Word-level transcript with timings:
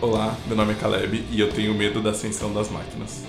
Olá, 0.00 0.36
meu 0.46 0.56
nome 0.56 0.72
é 0.72 0.76
Caleb 0.76 1.26
e 1.30 1.40
eu 1.40 1.52
tenho 1.52 1.74
medo 1.74 2.00
da 2.02 2.10
ascensão 2.10 2.52
das 2.52 2.70
máquinas. 2.70 3.24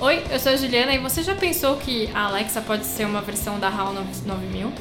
Oi, 0.00 0.22
eu 0.30 0.38
sou 0.38 0.52
a 0.52 0.56
Juliana 0.56 0.92
e 0.94 0.98
você 0.98 1.22
já 1.22 1.34
pensou 1.34 1.76
que 1.76 2.08
a 2.12 2.26
Alexa 2.26 2.60
pode 2.60 2.84
ser 2.84 3.06
uma 3.06 3.22
versão 3.22 3.58
da 3.58 3.68
HAL 3.68 3.92
9000? 3.94 4.72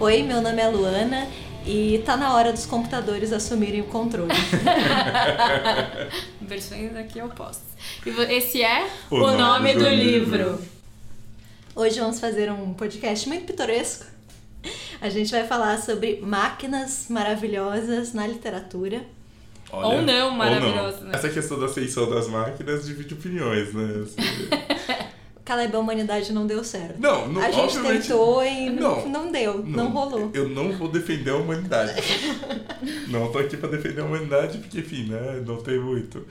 Oi, 0.00 0.22
meu 0.22 0.40
nome 0.40 0.60
é 0.60 0.68
Luana 0.68 1.28
e 1.66 2.02
tá 2.04 2.16
na 2.16 2.34
hora 2.34 2.52
dos 2.52 2.66
computadores 2.66 3.32
assumirem 3.32 3.82
o 3.82 3.84
controle. 3.84 4.32
Versões 6.40 6.96
aqui 6.96 7.20
opostas. 7.20 7.68
E 8.04 8.10
vo- 8.10 8.22
esse 8.22 8.62
é 8.62 8.88
O 9.10 9.16
o, 9.16 9.20
nome 9.20 9.38
nome, 9.38 9.72
do 9.74 9.80
do, 9.84 9.88
livro. 9.90 10.36
livro. 10.38 10.58
Hoje 11.76 12.00
vamos 12.00 12.18
fazer 12.18 12.50
um 12.50 12.74
podcast 12.74 13.28
muito 13.28 13.44
pitoresco. 13.46 14.06
A 15.00 15.08
gente 15.08 15.30
vai 15.30 15.46
falar 15.46 15.78
sobre 15.80 16.18
máquinas 16.20 17.06
maravilhosas 17.08 18.12
na 18.12 18.26
literatura. 18.26 19.02
Ou 19.70 20.02
não, 20.02 20.30
maravilhoso, 20.30 21.02
né? 21.02 21.10
Essa 21.12 21.28
questão 21.28 21.58
da 21.58 21.66
ascensão 21.66 22.08
das 22.08 22.26
máquinas 22.28 22.86
divide 22.86 23.14
opiniões, 23.14 23.72
né? 23.74 24.04
Assim, 24.04 24.48
Caleb, 25.44 25.74
a 25.74 25.78
humanidade 25.78 26.30
não 26.30 26.46
deu 26.46 26.62
certo. 26.62 26.98
não, 27.00 27.26
não, 27.26 27.40
a 27.40 27.50
gente 27.50 27.78
obviamente... 27.78 28.02
tentou 28.02 28.44
e 28.44 28.68
Não. 28.68 28.96
não, 29.08 29.24
não 29.24 29.32
deu, 29.32 29.64
não, 29.64 29.88
rolou. 29.88 30.30
Eu 30.34 30.46
não 30.46 30.72
vou 30.72 30.88
defender 30.88 31.30
a 31.30 31.36
humanidade. 31.36 31.94
não 33.08 33.32
tô 33.32 33.38
aqui 33.38 33.56
pra 33.56 33.68
defender 33.70 34.02
a 34.02 34.04
humanidade, 34.04 34.58
porque, 34.58 34.80
enfim, 34.80 35.08
né? 35.08 35.42
Não 35.46 35.56
tem 35.56 35.78
muito. 35.80 36.26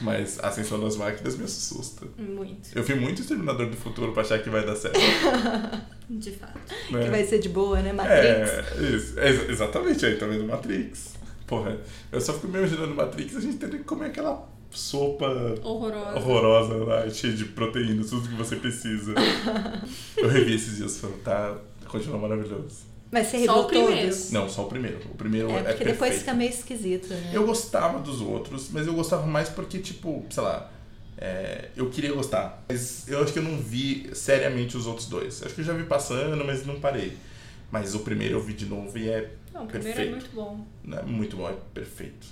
Mas 0.00 0.40
a 0.42 0.48
ascensão 0.48 0.80
das 0.80 0.96
máquinas 0.96 1.36
me 1.36 1.44
assusta. 1.44 2.06
Muito, 2.18 2.70
Eu 2.74 2.82
vi 2.82 2.96
muito 2.96 3.22
Exterminador 3.22 3.66
do 3.70 3.76
Futuro 3.76 4.10
pra 4.12 4.22
achar 4.22 4.40
que 4.42 4.50
vai 4.50 4.66
dar 4.66 4.74
certo. 4.74 4.98
de 6.10 6.32
fato. 6.32 6.58
Né? 6.90 7.04
Que 7.04 7.08
vai 7.10 7.24
ser 7.24 7.38
de 7.38 7.48
boa, 7.48 7.80
né? 7.80 7.92
Matrix. 7.92 8.18
É, 8.18 8.64
isso. 8.96 9.20
É, 9.20 9.28
ex- 9.30 9.48
exatamente, 9.48 10.04
aí 10.04 10.16
tá 10.16 10.26
vendo 10.26 10.44
Matrix. 10.44 11.14
Porra, 11.46 11.78
eu 12.10 12.20
só 12.20 12.32
fico 12.32 12.48
me 12.48 12.58
imaginando 12.58 12.94
Matrix, 12.94 13.36
a 13.36 13.40
gente 13.40 13.56
teria 13.58 13.78
que 13.78 13.84
comer 13.84 14.06
aquela 14.06 14.48
sopa 14.70 15.26
Horrorosa. 15.62 16.16
horrorosa 16.18 16.74
lá, 16.84 17.08
cheia 17.08 17.32
de 17.32 17.44
proteínas, 17.46 18.10
tudo 18.10 18.28
que 18.28 18.34
você 18.34 18.56
precisa. 18.56 19.14
eu 20.16 20.28
revi 20.28 20.54
esses 20.54 20.76
dias, 20.76 20.98
falando, 20.98 21.22
tá, 21.22 21.56
continua 21.88 22.18
maravilhoso. 22.18 22.84
Mas 23.10 23.28
você 23.28 23.46
Só 23.46 23.52
reviu 23.54 23.62
o 23.62 23.64
primeiro. 23.66 24.00
todos? 24.08 24.30
Não, 24.32 24.48
só 24.48 24.62
o 24.64 24.68
primeiro. 24.68 24.98
O 25.12 25.14
primeiro 25.16 25.50
é, 25.50 25.58
É, 25.58 25.62
porque 25.62 25.84
depois 25.84 26.18
fica 26.18 26.34
meio 26.34 26.50
esquisito, 26.50 27.08
né? 27.08 27.30
Eu 27.32 27.46
gostava 27.46 28.00
dos 28.00 28.20
outros, 28.20 28.68
mas 28.72 28.86
eu 28.86 28.94
gostava 28.94 29.24
mais 29.26 29.48
porque, 29.48 29.78
tipo, 29.78 30.26
sei 30.28 30.42
lá, 30.42 30.70
é, 31.16 31.68
eu 31.76 31.88
queria 31.88 32.12
gostar. 32.12 32.64
Mas 32.68 33.08
eu 33.08 33.22
acho 33.22 33.32
que 33.32 33.38
eu 33.38 33.44
não 33.44 33.56
vi 33.58 34.10
seriamente 34.12 34.76
os 34.76 34.86
outros 34.86 35.08
dois. 35.08 35.42
Acho 35.42 35.54
que 35.54 35.60
eu 35.60 35.64
já 35.64 35.72
vi 35.72 35.84
passando, 35.84 36.44
mas 36.44 36.66
não 36.66 36.80
parei. 36.80 37.16
Mas 37.70 37.94
o 37.94 38.00
primeiro 38.00 38.34
eu 38.34 38.42
vi 38.42 38.52
de 38.52 38.66
novo 38.66 38.98
e 38.98 39.08
é, 39.08 39.30
Não, 39.56 39.64
o 39.64 39.66
primeiro 39.66 39.96
Perfeito. 39.96 40.16
é 40.16 40.20
muito 40.20 40.34
bom. 40.34 40.66
não 40.84 40.98
é 40.98 41.02
muito 41.02 41.36
bom, 41.36 41.48
é 41.48 41.54
perfeito. 41.72 42.26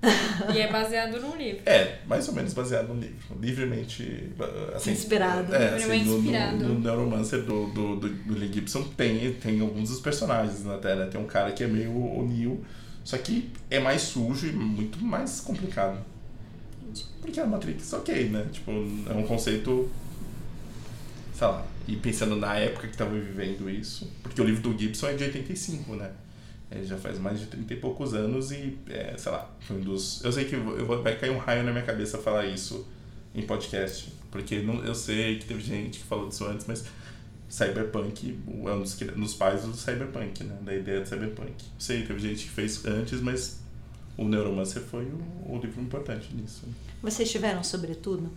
E 0.54 0.60
é 0.60 0.70
baseado 0.70 1.20
num 1.20 1.36
livro. 1.36 1.60
É, 1.66 1.98
mais 2.06 2.28
ou 2.28 2.34
menos 2.34 2.54
baseado 2.54 2.94
no 2.94 3.00
livro. 3.00 3.36
Livremente. 3.40 4.30
Assim, 4.72 4.92
Inspirado. 4.92 5.52
É, 5.52 5.74
assim, 5.74 5.76
Livremente 5.76 6.04
no, 6.04 6.18
inspirado. 6.18 6.56
No, 6.56 6.74
no 6.74 6.80
Neuromancer 6.80 7.42
do, 7.42 7.66
do, 7.70 7.96
do, 7.96 8.08
do 8.08 8.34
Lee 8.34 8.52
Gibson 8.52 8.84
tem, 8.96 9.32
tem 9.34 9.60
alguns 9.60 9.88
dos 9.88 9.98
personagens 9.98 10.64
na 10.64 10.78
Terra. 10.78 11.06
Tem 11.06 11.20
um 11.20 11.26
cara 11.26 11.50
que 11.50 11.64
é 11.64 11.66
meio 11.66 11.90
o 11.90 12.24
Neo, 12.28 12.64
só 13.02 13.18
que 13.18 13.50
é 13.68 13.80
mais 13.80 14.02
sujo 14.02 14.46
e 14.46 14.52
muito 14.52 15.02
mais 15.02 15.40
complicado. 15.40 15.98
Porque 17.20 17.40
a 17.40 17.46
Matrix, 17.46 17.92
ok, 17.92 18.28
né? 18.28 18.46
Tipo, 18.52 18.70
é 18.70 19.12
um 19.14 19.24
conceito. 19.24 19.90
Sei 21.34 21.46
lá. 21.46 21.66
E 21.88 21.96
pensando 21.96 22.36
na 22.36 22.54
época 22.54 22.86
que 22.86 22.96
tava 22.96 23.18
vivendo 23.18 23.68
isso. 23.68 24.08
Porque 24.22 24.40
o 24.40 24.44
livro 24.44 24.62
do 24.62 24.78
Gibson 24.78 25.08
é 25.08 25.14
de 25.14 25.24
85, 25.24 25.96
né? 25.96 26.12
Ele 26.70 26.84
já 26.84 26.98
faz 26.98 27.18
mais 27.18 27.40
de 27.40 27.46
30 27.46 27.72
e 27.72 27.76
poucos 27.78 28.12
anos 28.12 28.50
e, 28.52 28.78
é, 28.88 29.14
sei 29.16 29.32
lá, 29.32 29.50
foi 29.60 29.76
um 29.76 29.80
dos. 29.80 30.22
Eu 30.22 30.30
sei 30.30 30.44
que 30.44 30.54
eu 30.54 30.86
vou, 30.86 31.02
vai 31.02 31.16
cair 31.16 31.30
um 31.30 31.38
raio 31.38 31.62
na 31.62 31.72
minha 31.72 31.84
cabeça 31.84 32.18
falar 32.18 32.46
isso 32.46 32.86
em 33.34 33.42
podcast. 33.42 34.12
Porque 34.30 34.60
não, 34.60 34.84
eu 34.84 34.94
sei 34.94 35.38
que 35.38 35.46
teve 35.46 35.62
gente 35.62 36.00
que 36.00 36.04
falou 36.04 36.28
disso 36.28 36.44
antes, 36.44 36.66
mas 36.66 36.84
Cyberpunk 37.48 38.38
é 38.66 38.70
um 38.70 38.82
dos, 38.82 38.94
dos 38.94 39.34
pais 39.34 39.62
do 39.62 39.74
Cyberpunk, 39.74 40.44
né? 40.44 40.58
Da 40.62 40.74
ideia 40.74 41.00
de 41.00 41.08
Cyberpunk. 41.08 41.52
Eu 41.52 41.80
sei, 41.80 42.02
teve 42.04 42.20
gente 42.20 42.44
que 42.44 42.50
fez 42.50 42.84
antes, 42.84 43.20
mas 43.22 43.60
o 44.18 44.24
Neuromancer 44.24 44.82
foi 44.82 45.04
o, 45.04 45.54
o 45.54 45.60
livro 45.62 45.80
importante 45.80 46.34
nisso. 46.34 46.66
Vocês 47.02 47.30
tiveram 47.30 47.64
sobretudo? 47.64 48.30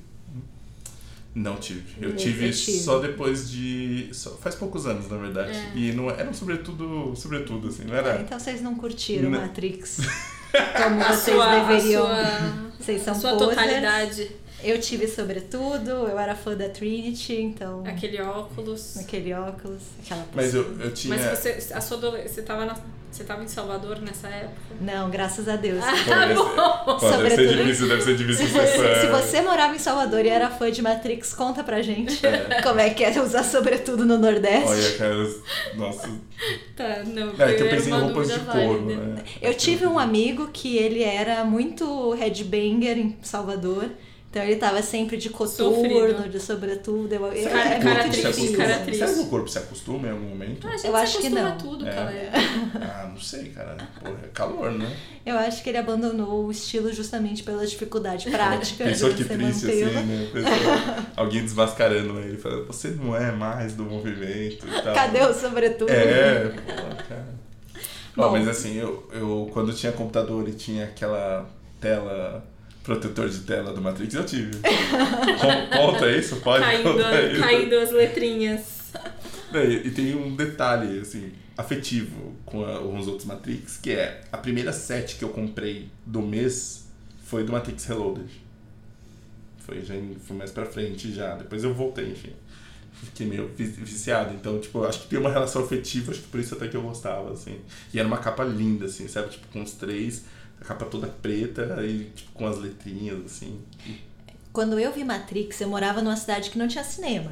Não 1.34 1.56
tive. 1.56 1.84
Eu 2.02 2.10
Eu 2.10 2.16
tive, 2.16 2.52
tive. 2.52 2.80
só 2.80 3.00
depois 3.00 3.50
de. 3.50 4.10
Só, 4.12 4.32
faz 4.32 4.54
poucos 4.56 4.86
anos, 4.86 5.10
na 5.10 5.18
verdade. 5.18 5.52
É. 5.58 5.72
E 5.76 5.94
não 5.94 6.10
era 6.10 6.30
um 6.30 6.34
sobretudo, 6.34 7.14
sobretudo, 7.16 7.70
assim, 7.70 7.86
não 7.86 7.94
Ah, 7.94 7.98
era. 8.00 8.22
então 8.22 8.38
vocês 8.40 8.62
não 8.62 8.76
curtiram 8.76 9.30
Não. 9.30 9.40
Matrix 9.40 9.98
como 10.76 11.02
A 11.02 11.14
vocês 11.14 11.36
sua, 11.38 11.56
deveriam. 11.68 12.06
a 12.06 12.26
sua, 12.26 12.72
Vocês 12.80 13.02
são 13.04 13.14
a 13.14 13.18
sua 13.18 13.32
posers. 13.38 13.50
totalidade. 13.56 14.32
Eu 14.64 14.80
tive 14.80 15.08
sobretudo, 15.08 15.90
eu 15.90 16.20
era 16.20 16.36
fã 16.36 16.56
da 16.56 16.70
Trinity, 16.70 17.34
então. 17.34 17.84
Aquele 17.86 18.22
óculos. 18.22 18.96
Naquele 18.96 19.34
óculos, 19.34 19.82
aquela 20.04 20.26
Mas 20.34 20.54
eu, 20.54 20.64
postura. 20.64 20.86
eu 20.86 20.94
tinha. 20.94 21.16
Mas 21.18 21.40
você, 21.40 21.74
a 21.74 21.82
sua 21.82 21.98
adole- 21.98 22.28
você 22.28 22.42
tava 22.42 22.66
na, 22.66 22.76
você 23.12 23.24
tava 23.24 23.44
em 23.44 23.48
Salvador 23.48 24.00
nessa 24.02 24.28
época? 24.30 24.56
Não, 24.80 25.10
graças 25.10 25.48
a 25.50 25.56
Deus. 25.56 25.84
Ser- 25.84 26.36
pô, 26.86 26.96
deve 27.18 27.30
ser 27.36 27.48
difícil, 27.58 27.88
deve 27.88 28.02
ser 28.04 28.16
difícil 28.16 28.48
Se 28.48 28.54
você, 28.54 29.02
se 29.02 29.08
você 29.08 29.42
morava 29.42 29.76
em 29.76 29.80
Salvador 29.80 30.24
e 30.26 30.30
era 30.30 30.50
fã 30.50 30.72
de 30.72 30.82
Matrix, 30.82 31.34
conta 31.34 31.64
pra 31.64 31.82
gente 31.82 32.26
É. 32.26 32.62
como 32.62 32.80
é 32.80 32.90
que 32.92 33.04
é 33.04 33.22
usar 33.22 33.44
sobretudo 33.44 34.06
no 34.06 34.18
Nordeste. 34.18 34.68
Olha, 34.70 34.98
cara, 34.98 35.16
nossa. 35.76 36.10
Tá, 36.76 37.04
não. 37.06 37.30
É 37.38 37.54
que 37.54 37.64
eu 37.64 37.70
pensei 37.70 37.92
em 37.94 38.00
roupas 38.00 38.28
de 38.32 38.40
couro, 38.40 38.86
né? 38.86 39.24
Eu 39.42 39.54
tive 39.54 39.86
um 39.88 39.98
amigo 40.00 40.50
que 40.54 40.78
ele 40.78 41.04
era 41.04 41.44
muito 41.44 42.12
headbanger 42.14 42.98
em 42.98 43.18
Salvador. 43.22 43.90
Então 44.32 44.42
ele 44.44 44.56
tava 44.56 44.82
sempre 44.82 45.18
de 45.18 45.30
coturno, 45.30 45.76
Sofrido. 45.76 46.30
de 46.30 46.40
sobretudo. 46.40 47.14
Eu, 47.14 47.26
eu, 47.34 47.50
Cara- 47.50 47.70
é 47.76 47.80
cara 47.82 48.02
muito 48.04 48.16
se 48.16 48.22
triste, 48.22 48.56
cara 48.56 48.78
triste. 48.80 49.00
Será 49.00 49.14
que 49.14 49.20
o 49.20 49.26
corpo 49.28 49.50
se 49.50 49.58
acostuma 49.58 50.08
em 50.08 50.12
algum 50.12 50.26
momento? 50.30 50.66
Ah, 50.66 50.70
a 50.70 50.78
gente 50.78 50.86
Eu 50.88 50.92
se 50.94 50.98
acho 51.02 51.12
que 51.20 51.28
acostuma 51.28 51.42
não. 51.50 51.52
a 51.52 51.56
tudo, 51.58 51.86
É. 51.86 51.92
cara. 51.92 52.14
Ah, 52.82 53.08
não 53.12 53.20
sei, 53.20 53.50
cara. 53.50 53.76
Porra, 54.00 54.16
é 54.24 54.28
calor, 54.30 54.72
né? 54.72 54.90
Eu 55.26 55.38
acho 55.38 55.62
que 55.62 55.70
ele 55.70 55.78
abandonou 55.80 56.46
o 56.46 56.52
estilo 56.52 56.94
justamente 56.94 57.44
pela 57.44 57.68
dificuldade 57.68 58.30
prática. 58.32 58.86
Pensou 58.86 59.12
de 59.12 59.26
que 59.26 59.36
triste 59.36 59.68
assim, 59.70 59.84
mantê-lo. 59.84 60.06
né? 60.06 60.30
Pessoa- 60.32 61.06
alguém 61.18 61.42
desmascarando 61.42 62.18
ele, 62.22 62.38
falando, 62.38 62.68
você 62.68 62.88
não 62.92 63.14
é 63.14 63.34
mais 63.34 63.74
do 63.74 63.84
movimento 63.84 64.66
e 64.66 64.82
tal. 64.82 64.94
Cadê 64.96 65.20
o 65.26 65.34
sobretudo? 65.34 65.90
É, 65.92 66.48
pô, 66.48 66.96
cara. 67.10 67.28
Ó, 68.18 68.22
Bom. 68.28 68.32
mas 68.32 68.48
assim, 68.48 68.78
eu, 68.78 69.10
eu 69.12 69.50
quando 69.54 69.74
tinha 69.74 69.92
computador 69.92 70.48
e 70.48 70.54
tinha 70.54 70.86
aquela 70.86 71.50
tela, 71.82 72.46
protetor 72.84 73.30
de 73.30 73.40
tela 73.40 73.74
do 73.74 73.82
Matrix, 73.82 74.14
eu 74.14 74.26
tive. 74.26 74.52
Com- 74.58 75.78
Conta 75.78 76.10
isso? 76.12 76.38
Pode 76.38 76.64
Caindo, 76.64 76.90
isso? 77.32 77.42
caindo 77.42 77.76
as 77.80 77.92
letrinhas. 77.92 78.62
E, 79.54 79.88
e 79.88 79.92
tem 79.92 80.16
um 80.16 80.36
detalhe, 80.36 81.00
assim, 81.00 81.32
afetivo 81.58 82.36
com 82.46 82.64
a- 82.66 82.80
uns 82.82 83.08
outros 83.08 83.26
Matrix, 83.28 83.78
que 83.78 83.92
é 83.92 84.22
a 84.32 84.38
primeira 84.38 84.72
set 84.74 85.16
que 85.18 85.24
eu 85.24 85.30
comprei 85.30 85.90
do 86.06 86.22
mês 86.22 86.88
foi 87.26 87.44
do 87.44 87.52
Matrix 87.52 87.86
Reloaded. 87.86 88.30
Foi, 89.60 89.82
já, 89.82 89.94
foi 90.26 90.36
mais 90.36 90.52
pra 90.52 90.66
frente 90.66 91.14
já. 91.14 91.36
Depois 91.36 91.64
eu 91.64 91.74
voltei, 91.74 92.10
enfim. 92.12 92.32
Fiquei 92.94 93.26
meio 93.28 93.50
vi- 93.56 93.64
viciado. 93.66 94.34
Então, 94.34 94.60
tipo, 94.60 94.80
eu 94.80 94.86
acho 94.90 95.02
que 95.02 95.08
tem 95.08 95.20
uma 95.20 95.32
relação 95.32 95.64
afetiva, 95.64 96.12
acho 96.12 96.22
que 96.22 96.28
por 96.28 96.40
isso 96.40 96.56
até 96.56 96.68
que 96.68 96.76
eu 96.76 96.82
gostava, 96.82 97.32
assim. 97.32 97.60
E 97.94 98.00
era 98.00 98.08
uma 98.08 98.18
capa 98.18 98.44
linda, 98.44 98.86
assim, 98.86 99.08
sabe? 99.08 99.30
Tipo, 99.30 99.48
com 99.48 99.62
os 99.62 99.72
três, 99.72 100.24
a 100.62 100.66
capa 100.66 100.86
toda 100.86 101.08
preta 101.08 101.84
e, 101.84 102.12
tipo, 102.16 102.32
com 102.34 102.46
as 102.46 102.58
letrinhas, 102.58 103.26
assim. 103.26 103.60
Quando 104.54 104.80
eu 104.80 104.92
vi 104.92 105.04
Matrix, 105.04 105.60
eu 105.62 105.68
morava 105.68 106.02
numa 106.02 106.16
cidade 106.16 106.50
que 106.50 106.58
não 106.58 106.68
tinha 106.68 106.84
cinema. 106.84 107.32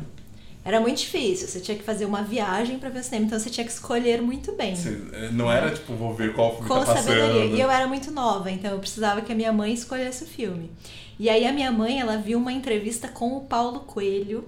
Era 0.65 0.81
muito 0.81 0.97
difícil, 0.97 1.47
você 1.47 1.59
tinha 1.59 1.77
que 1.77 1.83
fazer 1.83 2.05
uma 2.05 2.21
viagem 2.21 2.77
pra 2.79 2.89
ver 2.89 2.99
o 2.99 3.03
cinema, 3.03 3.25
então 3.27 3.39
você 3.39 3.49
tinha 3.49 3.65
que 3.65 3.71
escolher 3.71 4.21
muito 4.21 4.51
bem. 4.53 4.73
Assim, 4.73 5.09
não 5.31 5.51
era, 5.51 5.71
tipo, 5.71 5.93
vou 5.93 6.13
ver 6.13 6.33
qual 6.33 6.51
filme 6.53 6.67
com 6.67 6.79
tá 6.79 6.85
passando. 6.85 7.05
sabedoria. 7.05 7.55
E 7.55 7.61
eu 7.61 7.71
era 7.71 7.87
muito 7.87 8.11
nova, 8.11 8.51
então 8.51 8.71
eu 8.71 8.79
precisava 8.79 9.21
que 9.21 9.31
a 9.31 9.35
minha 9.35 9.53
mãe 9.53 9.73
escolhesse 9.73 10.23
o 10.25 10.27
filme. 10.27 10.69
E 11.17 11.29
aí 11.29 11.45
a 11.45 11.53
minha 11.53 11.71
mãe, 11.71 11.99
ela 11.99 12.17
viu 12.17 12.37
uma 12.37 12.51
entrevista 12.51 13.07
com 13.07 13.37
o 13.37 13.41
Paulo 13.41 13.81
Coelho. 13.81 14.47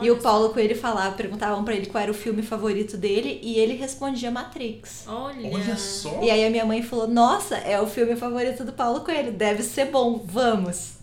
E 0.00 0.10
o 0.10 0.16
Paulo 0.18 0.50
Coelho 0.50 0.76
falava, 0.76 1.14
perguntavam 1.16 1.64
pra 1.64 1.74
ele 1.74 1.86
qual 1.86 2.02
era 2.02 2.10
o 2.10 2.14
filme 2.14 2.42
favorito 2.42 2.96
dele 2.96 3.40
e 3.42 3.58
ele 3.58 3.74
respondia 3.74 4.30
Matrix. 4.30 5.04
Olha. 5.06 5.50
Olha 5.52 5.76
só! 5.76 6.20
E 6.22 6.30
aí 6.30 6.44
a 6.46 6.50
minha 6.50 6.64
mãe 6.64 6.82
falou: 6.82 7.06
"Nossa, 7.08 7.56
é 7.56 7.80
o 7.80 7.86
filme 7.86 8.16
favorito 8.16 8.64
do 8.64 8.72
Paulo 8.72 9.00
Coelho, 9.00 9.32
deve 9.32 9.62
ser 9.62 9.86
bom, 9.86 10.22
vamos". 10.24 10.98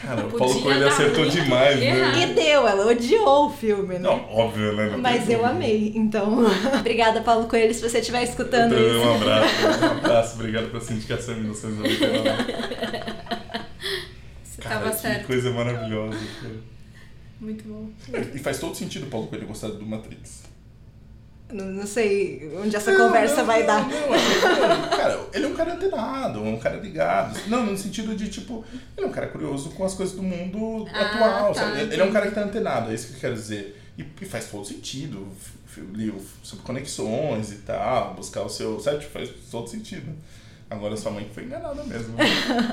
Cara, 0.00 0.26
o 0.26 0.30
Paulo 0.30 0.62
Coelho 0.62 0.86
acertou 0.86 1.24
muito 1.24 1.32
demais, 1.42 1.80
né? 1.80 2.22
E 2.22 2.26
deu, 2.34 2.68
ela 2.68 2.86
odiou 2.86 3.46
o 3.46 3.50
filme, 3.50 3.94
né? 3.94 3.98
Não, 3.98 4.24
óbvio, 4.32 4.72
né? 4.76 4.90
Não 4.90 4.98
Mas 4.98 5.28
eu 5.28 5.38
dúvida. 5.38 5.48
amei, 5.50 5.92
então. 5.96 6.44
Obrigada, 6.78 7.20
Paulo 7.20 7.48
Coelho, 7.48 7.74
se 7.74 7.80
você 7.82 7.98
estiver 7.98 8.22
escutando 8.22 8.72
Então, 8.72 8.86
isso. 8.86 9.08
Um 9.08 9.14
abraço, 9.16 9.54
um 9.82 9.98
abraço, 9.98 10.34
obrigado 10.36 10.68
pela 10.70 10.80
sindicação 10.80 11.34
em 11.34 11.40
1999. 11.40 12.30
Você 14.44 14.62
Cara, 14.62 14.74
tava 14.78 14.90
que 14.92 15.00
certo. 15.00 15.26
coisa 15.26 15.50
maravilhosa. 15.50 16.18
cara. 16.42 16.54
Muito 17.40 17.64
bom. 17.64 17.90
E 18.34 18.38
faz 18.38 18.58
todo 18.58 18.74
sentido 18.74 19.06
o 19.06 19.10
Paulo 19.10 19.26
Coelho 19.26 19.46
gostar 19.46 19.68
do 19.68 19.86
Matrix. 19.86 20.42
Não, 21.52 21.66
não 21.66 21.86
sei 21.86 22.52
onde 22.62 22.76
essa 22.76 22.94
conversa 22.94 23.38
não, 23.38 23.46
vai 23.46 23.60
não, 23.60 23.66
dar. 23.66 23.88
Não, 23.88 24.08
não, 24.10 24.88
cara, 24.90 25.28
ele 25.32 25.44
é 25.46 25.48
um 25.48 25.54
cara 25.54 25.74
antenado, 25.74 26.42
um 26.42 26.58
cara 26.58 26.76
ligado. 26.76 27.40
Não, 27.48 27.66
no 27.66 27.76
sentido 27.76 28.14
de, 28.14 28.28
tipo, 28.28 28.64
ele 28.96 29.06
é 29.06 29.08
um 29.08 29.12
cara 29.12 29.26
curioso 29.28 29.70
com 29.70 29.84
as 29.84 29.94
coisas 29.94 30.14
do 30.14 30.22
mundo 30.22 30.86
Ah, 30.92 31.00
atual, 31.00 31.52
tá, 31.52 31.60
sabe? 31.60 31.80
Ele 31.80 32.00
é 32.00 32.04
um 32.04 32.12
cara 32.12 32.28
que 32.28 32.34
tá 32.34 32.42
antenado, 32.42 32.90
é 32.90 32.94
isso 32.94 33.08
que 33.08 33.14
eu 33.14 33.20
quero 33.20 33.34
dizer. 33.34 33.80
E, 33.98 34.06
e 34.20 34.24
faz 34.24 34.46
todo 34.46 34.64
sentido. 34.64 35.26
Li 35.92 36.12
sobre 36.42 36.64
conexões 36.64 37.52
e 37.52 37.56
tal, 37.58 38.14
buscar 38.14 38.42
o 38.42 38.48
seu. 38.48 38.78
Sabe? 38.80 39.00
Tipo, 39.00 39.12
faz 39.12 39.30
todo 39.50 39.68
sentido. 39.68 40.12
Agora 40.70 40.96
sua 40.96 41.10
mãe 41.10 41.28
foi 41.34 41.44
enganada 41.44 41.82
mesmo. 41.82 42.14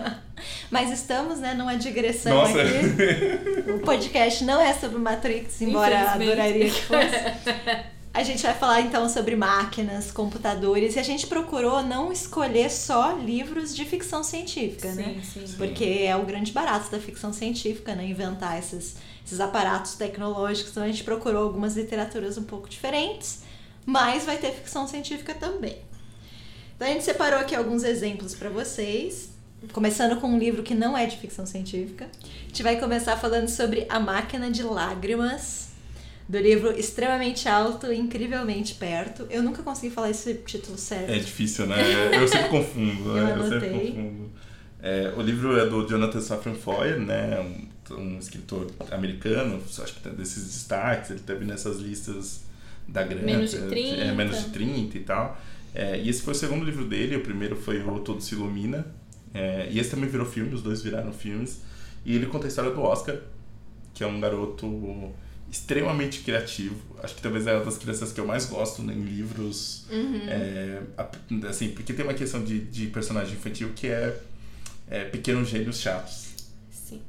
Mas 0.70 0.92
estamos, 0.92 1.40
né, 1.40 1.56
numa 1.56 1.76
digressão 1.76 2.36
Nossa. 2.36 2.62
aqui. 2.62 3.72
O 3.74 3.80
podcast 3.80 4.44
não 4.46 4.62
é 4.62 4.74
sobre 4.74 4.98
Matrix, 4.98 5.62
embora 5.62 6.12
adoraria 6.12 6.70
que 6.70 6.82
fosse. 6.84 7.88
A 8.14 8.24
gente 8.24 8.42
vai 8.42 8.54
falar 8.56 8.82
então 8.82 9.08
sobre 9.08 9.36
máquinas, 9.36 10.12
computadores, 10.12 10.96
e 10.96 11.00
a 11.00 11.04
gente 11.04 11.28
procurou 11.28 11.84
não 11.84 12.12
escolher 12.12 12.72
só 12.72 13.12
livros 13.12 13.76
de 13.76 13.86
ficção 13.86 14.24
científica, 14.24 14.92
né? 14.94 15.22
Sim, 15.22 15.46
sim. 15.46 15.56
Porque 15.56 15.84
é 16.04 16.16
o 16.16 16.26
grande 16.26 16.52
barato 16.52 16.90
da 16.90 17.00
ficção 17.00 17.32
científica, 17.32 17.94
né? 17.94 18.08
Inventar 18.08 18.58
esses, 18.58 18.96
esses 19.24 19.40
aparatos 19.40 19.94
tecnológicos. 19.94 20.72
Então 20.72 20.82
a 20.82 20.88
gente 20.88 21.04
procurou 21.04 21.44
algumas 21.44 21.78
literaturas 21.78 22.40
um 22.40 22.44
pouco 22.44 22.68
diferentes, 22.68 23.44
mas 23.86 24.26
vai 24.26 24.38
ter 24.38 24.52
ficção 24.52 24.88
científica 24.88 25.36
também. 25.36 25.78
Então 26.78 26.88
a 26.88 26.92
gente 26.92 27.04
separou 27.04 27.40
aqui 27.40 27.56
alguns 27.56 27.84
exemplos 27.84 28.36
para 28.36 28.50
vocês. 28.50 29.30
Começando 29.74 30.22
com 30.22 30.28
um 30.28 30.38
livro 30.38 30.62
que 30.62 30.76
não 30.76 30.96
é 30.96 31.08
de 31.08 31.18
ficção 31.18 31.44
científica. 31.44 32.06
A 32.24 32.48
gente 32.48 32.62
vai 32.62 32.80
começar 32.80 33.18
falando 33.18 33.48
sobre 33.48 33.88
A 33.90 34.00
Máquina 34.00 34.52
de 34.52 34.62
Lágrimas, 34.62 35.70
do 36.30 36.38
livro 36.38 36.78
Extremamente 36.78 37.50
Alto 37.50 37.92
e 37.92 37.98
Incrivelmente 37.98 38.76
Perto. 38.76 39.26
Eu 39.32 39.42
nunca 39.42 39.64
consegui 39.64 39.92
falar 39.92 40.12
esse 40.12 40.36
título 40.36 40.78
certo. 40.78 41.10
É 41.10 41.18
difícil, 41.18 41.66
né? 41.66 41.78
Eu 42.16 42.28
sempre 42.28 42.50
confundo, 42.50 43.10
né? 43.14 43.22
Eu 43.24 43.38
Eu 43.38 43.50
sempre 43.50 43.70
anotei. 43.70 43.92
confundo. 43.92 44.32
É, 44.80 45.14
o 45.18 45.22
livro 45.24 45.58
é 45.60 45.66
do 45.66 45.88
Jonathan 45.88 46.22
Safran 46.22 46.54
Foer, 46.54 47.00
né? 47.00 47.40
Um, 47.90 47.96
um 47.96 48.20
escritor 48.20 48.70
americano, 48.92 49.60
acho 49.66 49.96
que 49.96 50.02
tem 50.02 50.14
desses 50.14 50.46
destaques, 50.46 51.10
ele 51.10 51.22
teve 51.22 51.44
nessas 51.44 51.78
listas 51.78 52.42
da 52.88 53.02
grana. 53.02 53.24
Menos 53.24 53.50
de 53.50 53.58
é, 53.58 53.62
30. 53.62 54.02
É, 54.04 54.12
menos 54.12 54.38
de 54.44 54.50
30 54.52 54.98
e 54.98 55.02
tal. 55.02 55.42
É, 55.74 56.00
e 56.00 56.10
esse 56.10 56.22
foi 56.22 56.34
o 56.34 56.36
segundo 56.36 56.66
livro 56.66 56.86
dele, 56.86 57.16
o 57.16 57.22
primeiro 57.22 57.56
foi 57.56 57.82
o 57.84 58.00
Todo 58.00 58.22
Se 58.22 58.34
Ilumina. 58.36 58.86
É, 59.34 59.68
e 59.70 59.80
esse 59.80 59.92
também 59.92 60.10
virou 60.10 60.26
filme, 60.26 60.54
os 60.54 60.62
dois 60.62 60.82
viraram 60.82 61.12
filmes. 61.14 61.62
E 62.06 62.16
ele 62.16 62.26
conta 62.26 62.46
a 62.46 62.50
história 62.50 62.72
do 62.72 62.82
Oscar, 62.82 63.18
que 63.94 64.04
é 64.04 64.08
um 64.08 64.20
garoto 64.20 65.12
extremamente 65.52 66.22
criativo. 66.22 66.76
Acho 67.04 67.16
que 67.16 67.22
talvez 67.22 67.46
é 67.48 67.54
uma 67.54 67.64
das 67.66 67.78
crianças 67.78 68.12
que 68.12 68.20
eu 68.20 68.26
mais 68.26 68.46
gosto 68.46 68.82
né, 68.82 68.94
em 68.94 69.02
livros. 69.04 69.86
É, 70.28 70.82
a- 70.98 71.10
assim, 71.50 71.70
porque 71.70 71.94
tem 71.94 72.04
uma 72.06 72.14
questão 72.14 72.44
de, 72.44 72.60
de 72.60 72.88
personagem 72.88 73.34
infantil 73.34 73.72
que 73.76 73.88
é, 73.88 74.18
é 74.90 75.04
pequenos 75.06 75.48
gênios 75.50 75.80
chatos. 75.80 76.28
Sim. 76.72 77.02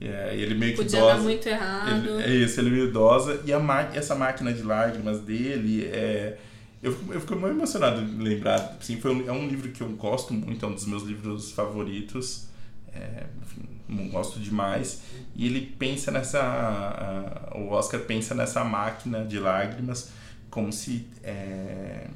É, 0.00 0.34
ele 0.36 0.54
meio 0.54 0.72
que 0.72 0.78
Podia 0.82 1.00
dosa. 1.00 1.14
dar 1.16 1.20
muito 1.22 1.48
errado. 1.48 2.20
Ele, 2.20 2.22
é 2.22 2.44
isso, 2.44 2.60
ele 2.60 2.70
meio 2.70 2.88
idosa. 2.88 3.40
E 3.44 3.52
a 3.52 3.90
essa 3.94 4.14
máquina 4.14 4.52
de 4.52 4.62
lágrimas 4.62 5.20
dele 5.20 5.84
é. 5.86 6.38
Eu 6.84 6.92
fico, 6.96 7.12
eu 7.14 7.20
fico 7.20 7.34
muito 7.36 7.56
emocionado 7.56 8.04
de 8.04 8.22
lembrar. 8.22 8.76
Assim, 8.80 9.00
foi 9.00 9.14
um, 9.14 9.26
é 9.28 9.32
um 9.32 9.46
livro 9.48 9.70
que 9.72 9.80
eu 9.80 9.88
gosto 9.90 10.32
muito, 10.34 10.64
é 10.64 10.68
um 10.68 10.74
dos 10.74 10.86
meus 10.86 11.02
livros 11.02 11.50
favoritos. 11.52 12.46
É, 12.92 13.24
enfim, 13.42 14.08
gosto 14.10 14.38
demais. 14.38 15.00
E 15.34 15.46
ele 15.46 15.62
pensa 15.78 16.10
nessa. 16.10 16.40
a- 16.40 17.56
o 17.58 17.70
Oscar 17.70 18.00
pensa 18.00 18.34
nessa 18.34 18.62
máquina 18.64 19.24
de 19.24 19.38
lágrimas 19.38 20.10
como 20.50 20.72
se. 20.72 21.06
é, 21.22 22.06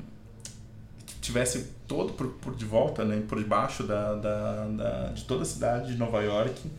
tivesse 1.20 1.66
todo 1.86 2.12
por, 2.14 2.28
por 2.34 2.54
de 2.54 2.64
volta, 2.64 3.04
né, 3.04 3.22
por 3.28 3.38
debaixo 3.38 3.82
da, 3.82 4.14
da, 4.14 4.66
da- 4.66 5.06
de 5.12 5.24
toda 5.24 5.42
a 5.42 5.44
cidade 5.44 5.92
de 5.92 5.98
Nova 5.98 6.22
York 6.22 6.70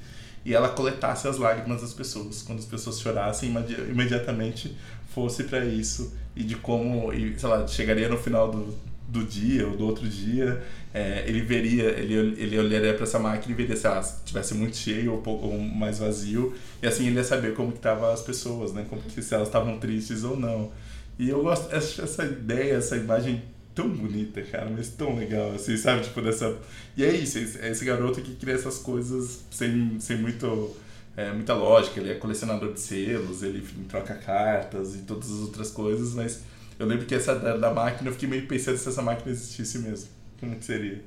e 0.45 0.53
ela 0.53 0.69
coletasse 0.69 1.27
as 1.27 1.37
lágrimas 1.37 1.81
das 1.81 1.93
pessoas. 1.93 2.41
Quando 2.41 2.59
as 2.59 2.65
pessoas 2.65 2.99
chorassem, 2.99 3.49
imedi- 3.49 3.75
imediatamente 3.91 4.75
fosse 5.13 5.43
para 5.43 5.65
isso 5.65 6.13
e 6.39 6.43
de 6.43 6.55
como, 6.55 7.13
e, 7.13 7.37
sei 7.37 7.49
lá, 7.49 7.67
chegaria 7.67 8.07
no 8.07 8.17
final 8.17 8.49
do, 8.49 8.73
do 9.09 9.25
dia 9.25 9.67
ou 9.67 9.75
do 9.75 9.85
outro 9.85 10.07
dia, 10.07 10.63
é, 10.93 11.25
ele 11.27 11.41
veria, 11.41 11.89
ele, 11.89 12.13
ele 12.41 12.57
olharia 12.57 12.93
para 12.93 13.03
essa 13.03 13.19
máquina 13.19 13.53
e 13.53 13.57
veria 13.57 13.75
se 13.75 13.85
ela 13.85 14.01
tivesse 14.25 14.53
muito 14.53 14.77
cheio 14.77 15.11
ou, 15.11 15.21
pouco, 15.21 15.47
ou 15.47 15.59
mais 15.59 15.99
vazio 15.99 16.55
e 16.81 16.87
assim 16.87 17.07
ele 17.07 17.17
ia 17.17 17.23
saber 17.23 17.53
como 17.53 17.71
que 17.71 17.77
estavam 17.77 18.09
as 18.09 18.21
pessoas, 18.21 18.71
né, 18.71 18.85
como 18.89 19.01
que 19.01 19.21
se 19.21 19.35
elas 19.35 19.49
estavam 19.49 19.77
tristes 19.77 20.23
ou 20.23 20.39
não. 20.39 20.71
E 21.19 21.27
eu 21.29 21.43
gosto 21.43 21.75
acho 21.75 22.01
essa 22.01 22.23
ideia, 22.23 22.75
essa 22.75 22.95
imagem 22.95 23.43
tão 23.75 23.89
bonita, 23.89 24.41
cara, 24.41 24.69
mas 24.69 24.87
tão 24.89 25.15
legal, 25.15 25.51
assim, 25.51 25.75
sabe? 25.75 26.03
Tipo, 26.03 26.21
dessa. 26.21 26.57
E 26.95 27.03
é 27.03 27.13
isso, 27.13 27.37
é 27.61 27.69
esse 27.69 27.83
garoto 27.83 28.21
que 28.21 28.35
cria 28.35 28.55
essas 28.55 28.77
coisas 28.77 29.41
sem, 29.51 29.99
sem 29.99 30.17
muito, 30.17 30.75
é, 31.19 31.31
muita 31.33 31.53
lógica. 31.53 31.99
Ele 31.99 32.11
é 32.11 32.15
colecionador 32.15 32.73
de 32.73 32.79
selos, 32.79 33.43
ele 33.43 33.61
troca 33.87 34.13
cartas 34.15 34.95
e 34.95 34.99
todas 34.99 35.29
as 35.31 35.39
outras 35.39 35.71
coisas, 35.71 36.13
mas 36.13 36.43
eu 36.77 36.85
lembro 36.85 37.05
que 37.05 37.13
essa 37.15 37.35
da, 37.35 37.57
da 37.57 37.73
máquina, 37.73 38.09
eu 38.09 38.13
fiquei 38.13 38.29
meio 38.29 38.47
pensando 38.47 38.77
se 38.77 38.87
essa 38.87 39.01
máquina 39.01 39.31
existisse 39.31 39.79
mesmo. 39.79 40.09
Como 40.39 40.55
que 40.55 40.63
seria? 40.63 41.01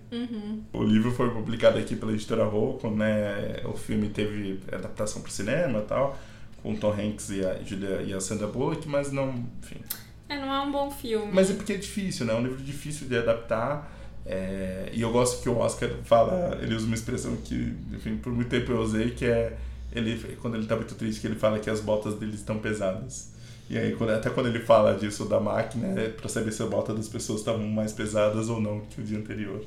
O 0.75 0.83
livro 0.85 1.11
foi 1.11 1.31
publicado 1.31 1.79
aqui 1.79 1.97
pela 1.97 2.13
editora 2.13 2.45
Rocco, 2.45 2.91
né? 2.91 3.63
O 3.65 3.73
filme 3.73 4.11
teve 4.11 4.61
adaptação 4.71 5.23
para 5.23 5.31
o 5.31 5.33
cinema 5.33 5.79
e 5.79 5.83
tal, 5.83 6.19
com 6.63 6.75
o 6.75 6.77
Tom 6.77 6.93
Hanks 6.93 7.31
e 7.31 7.43
a, 7.43 7.55
Julia, 7.65 8.03
e 8.03 8.13
a 8.13 8.21
Sandra 8.21 8.47
Bullock, 8.47 8.87
mas 8.87 9.11
não, 9.11 9.31
enfim, 9.63 9.81
É, 10.29 10.39
não 10.39 10.53
é 10.53 10.61
um 10.61 10.71
bom 10.71 10.91
filme. 10.91 11.31
mas 11.33 11.51
é 11.51 11.55
porque 11.55 11.73
é 11.73 11.77
difícil, 11.79 12.27
né? 12.27 12.35
É 12.35 12.37
um 12.37 12.43
livro 12.43 12.63
difícil 12.63 13.09
de 13.09 13.17
adaptar. 13.17 13.91
é, 14.27 14.91
E 14.93 15.01
eu 15.01 15.11
gosto 15.11 15.43
que 15.43 15.49
o 15.49 15.57
Oscar 15.57 15.89
fala, 16.05 16.59
ele 16.61 16.75
usa 16.75 16.85
uma 16.85 16.95
expressão 16.95 17.35
que, 17.37 17.75
enfim, 17.95 18.19
por 18.19 18.35
muito 18.35 18.51
tempo 18.51 18.71
eu 18.71 18.81
usei, 18.83 19.13
que 19.13 19.25
é 19.25 19.57
ele 19.95 20.37
quando 20.41 20.57
ele 20.57 20.67
tá 20.67 20.77
muito 20.77 20.95
triste, 20.95 21.21
que 21.21 21.27
ele 21.27 21.37
fala 21.37 21.59
que 21.59 21.69
as 21.71 21.81
botas 21.81 22.15
dele 22.15 22.35
estão 22.35 22.59
pesadas. 22.59 23.31
E 23.71 23.79
aí, 23.79 23.95
quando- 23.97 24.11
até 24.11 24.29
quando 24.29 24.47
ele 24.49 24.61
fala 24.61 24.95
disso 24.95 25.25
da 25.25 25.41
máquina, 25.41 25.99
é 26.01 26.09
pra 26.09 26.29
saber 26.29 26.53
se 26.53 26.63
as 26.63 26.69
botas 26.69 26.97
das 26.97 27.09
pessoas 27.09 27.41
estavam 27.41 27.67
mais 27.67 27.93
pesadas 27.93 28.49
ou 28.49 28.61
não 28.61 28.81
que 28.81 29.01
o 29.01 29.05
dia 29.05 29.17
anterior. 29.19 29.65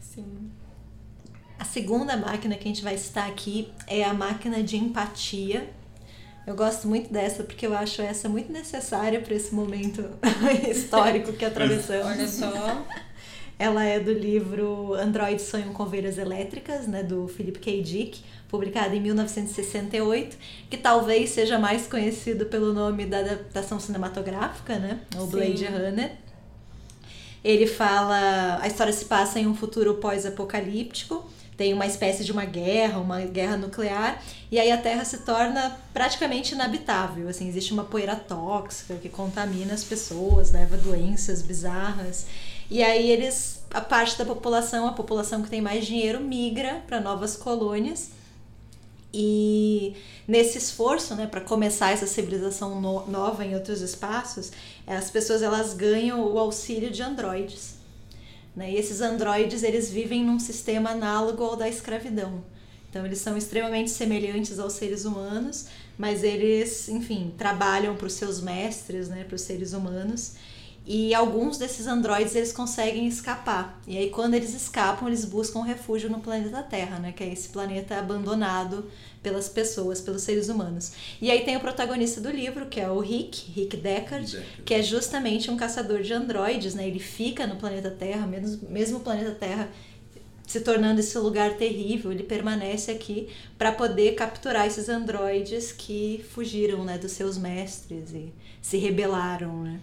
Sim. 0.00 0.50
A 1.58 1.64
segunda 1.64 2.16
máquina 2.16 2.56
que 2.56 2.64
a 2.64 2.68
gente 2.68 2.82
vai 2.82 2.96
citar 2.96 3.28
aqui 3.28 3.68
é 3.86 4.04
a 4.04 4.14
máquina 4.14 4.62
de 4.62 4.76
empatia. 4.76 5.68
Eu 6.46 6.54
gosto 6.54 6.86
muito 6.86 7.12
dessa 7.12 7.42
porque 7.42 7.66
eu 7.66 7.74
acho 7.74 8.02
essa 8.02 8.28
muito 8.28 8.52
necessária 8.52 9.20
para 9.20 9.34
esse 9.34 9.54
momento 9.54 10.04
histórico 10.70 11.32
que 11.32 11.44
atravessamos. 11.44 12.06
Olha 12.06 12.28
só. 12.28 12.86
Ela 13.58 13.84
é 13.84 14.00
do 14.00 14.12
livro 14.12 14.94
Android 14.94 15.40
Sonham 15.40 15.72
com 15.72 15.84
Ovelhas 15.84 16.18
Elétricas, 16.18 16.86
né, 16.88 17.02
do 17.02 17.28
Philip 17.28 17.58
K. 17.60 17.82
Dick, 17.82 18.20
publicado 18.54 18.94
em 18.94 19.00
1968, 19.00 20.36
que 20.70 20.76
talvez 20.76 21.30
seja 21.30 21.58
mais 21.58 21.88
conhecido 21.88 22.46
pelo 22.46 22.72
nome 22.72 23.04
da 23.04 23.18
adaptação 23.18 23.80
cinematográfica, 23.80 24.78
né, 24.78 25.00
o 25.16 25.22
Sim. 25.22 25.30
Blade 25.30 25.64
Runner. 25.64 26.12
Ele 27.42 27.66
fala, 27.66 28.60
a 28.62 28.66
história 28.68 28.92
se 28.92 29.06
passa 29.06 29.40
em 29.40 29.46
um 29.48 29.56
futuro 29.56 29.94
pós-apocalíptico, 29.94 31.28
tem 31.56 31.74
uma 31.74 31.86
espécie 31.86 32.24
de 32.24 32.30
uma 32.30 32.44
guerra, 32.44 33.00
uma 33.00 33.20
guerra 33.22 33.56
nuclear, 33.56 34.22
e 34.50 34.58
aí 34.58 34.70
a 34.70 34.78
Terra 34.78 35.04
se 35.04 35.18
torna 35.18 35.76
praticamente 35.92 36.54
inabitável, 36.54 37.28
assim, 37.28 37.48
existe 37.48 37.72
uma 37.72 37.84
poeira 37.84 38.14
tóxica 38.14 38.94
que 38.94 39.08
contamina 39.08 39.74
as 39.74 39.82
pessoas, 39.82 40.52
leva 40.52 40.76
doenças 40.76 41.42
bizarras. 41.42 42.26
E 42.70 42.82
aí 42.82 43.10
eles, 43.10 43.62
a 43.72 43.80
parte 43.80 44.16
da 44.16 44.24
população, 44.24 44.86
a 44.86 44.92
população 44.92 45.42
que 45.42 45.50
tem 45.50 45.60
mais 45.60 45.84
dinheiro 45.84 46.20
migra 46.20 46.82
para 46.86 47.00
novas 47.00 47.36
colônias. 47.36 48.10
E 49.16 49.94
nesse 50.26 50.58
esforço, 50.58 51.14
né, 51.14 51.28
para 51.28 51.40
começar 51.40 51.92
essa 51.92 52.06
civilização 52.06 52.80
no- 52.80 53.06
nova 53.06 53.44
em 53.44 53.54
outros 53.54 53.80
espaços, 53.80 54.50
as 54.84 55.08
pessoas 55.08 55.40
elas 55.40 55.72
ganham 55.72 56.20
o 56.20 56.36
auxílio 56.36 56.90
de 56.90 57.00
androides. 57.00 57.74
Né? 58.56 58.72
E 58.72 58.76
esses 58.76 59.00
androides 59.00 59.62
eles 59.62 59.88
vivem 59.88 60.24
num 60.24 60.40
sistema 60.40 60.90
análogo 60.90 61.44
ao 61.44 61.54
da 61.54 61.68
escravidão. 61.68 62.42
Então 62.90 63.06
eles 63.06 63.18
são 63.18 63.36
extremamente 63.36 63.90
semelhantes 63.90 64.58
aos 64.58 64.72
seres 64.72 65.04
humanos, 65.04 65.66
mas 65.96 66.24
eles, 66.24 66.88
enfim, 66.88 67.32
trabalham 67.38 67.94
para 67.96 68.06
os 68.06 68.14
seus 68.14 68.40
mestres, 68.40 69.08
né, 69.08 69.22
para 69.24 69.36
os 69.36 69.42
seres 69.42 69.72
humanos. 69.72 70.32
E 70.86 71.14
alguns 71.14 71.56
desses 71.56 71.86
androides 71.86 72.34
eles 72.34 72.52
conseguem 72.52 73.06
escapar. 73.06 73.80
E 73.86 73.96
aí 73.96 74.10
quando 74.10 74.34
eles 74.34 74.52
escapam, 74.54 75.08
eles 75.08 75.24
buscam 75.24 75.62
refúgio 75.62 76.10
no 76.10 76.20
planeta 76.20 76.62
Terra, 76.62 76.98
né, 76.98 77.12
que 77.12 77.24
é 77.24 77.32
esse 77.32 77.48
planeta 77.48 77.98
abandonado 77.98 78.90
pelas 79.22 79.48
pessoas, 79.48 80.02
pelos 80.02 80.22
seres 80.22 80.50
humanos. 80.50 80.92
E 81.22 81.30
aí 81.30 81.42
tem 81.42 81.56
o 81.56 81.60
protagonista 81.60 82.20
do 82.20 82.30
livro, 82.30 82.66
que 82.66 82.78
é 82.78 82.90
o 82.90 83.00
Rick, 83.00 83.50
Rick 83.50 83.78
Deckard, 83.78 84.30
Deckard. 84.30 84.62
que 84.62 84.74
é 84.74 84.82
justamente 84.82 85.50
um 85.50 85.56
caçador 85.56 86.02
de 86.02 86.12
androides, 86.12 86.74
né? 86.74 86.86
Ele 86.86 86.98
fica 86.98 87.46
no 87.46 87.56
planeta 87.56 87.90
Terra, 87.90 88.26
mesmo, 88.26 88.68
mesmo 88.68 88.98
o 88.98 89.00
planeta 89.00 89.30
Terra 89.30 89.70
se 90.46 90.60
tornando 90.60 91.00
esse 91.00 91.16
lugar 91.18 91.56
terrível, 91.56 92.12
ele 92.12 92.22
permanece 92.22 92.90
aqui 92.90 93.28
para 93.56 93.72
poder 93.72 94.14
capturar 94.14 94.66
esses 94.66 94.90
androides 94.90 95.72
que 95.72 96.22
fugiram, 96.34 96.84
né, 96.84 96.98
dos 96.98 97.12
seus 97.12 97.38
mestres 97.38 98.12
e 98.12 98.30
se 98.60 98.76
rebelaram, 98.76 99.62
né? 99.62 99.80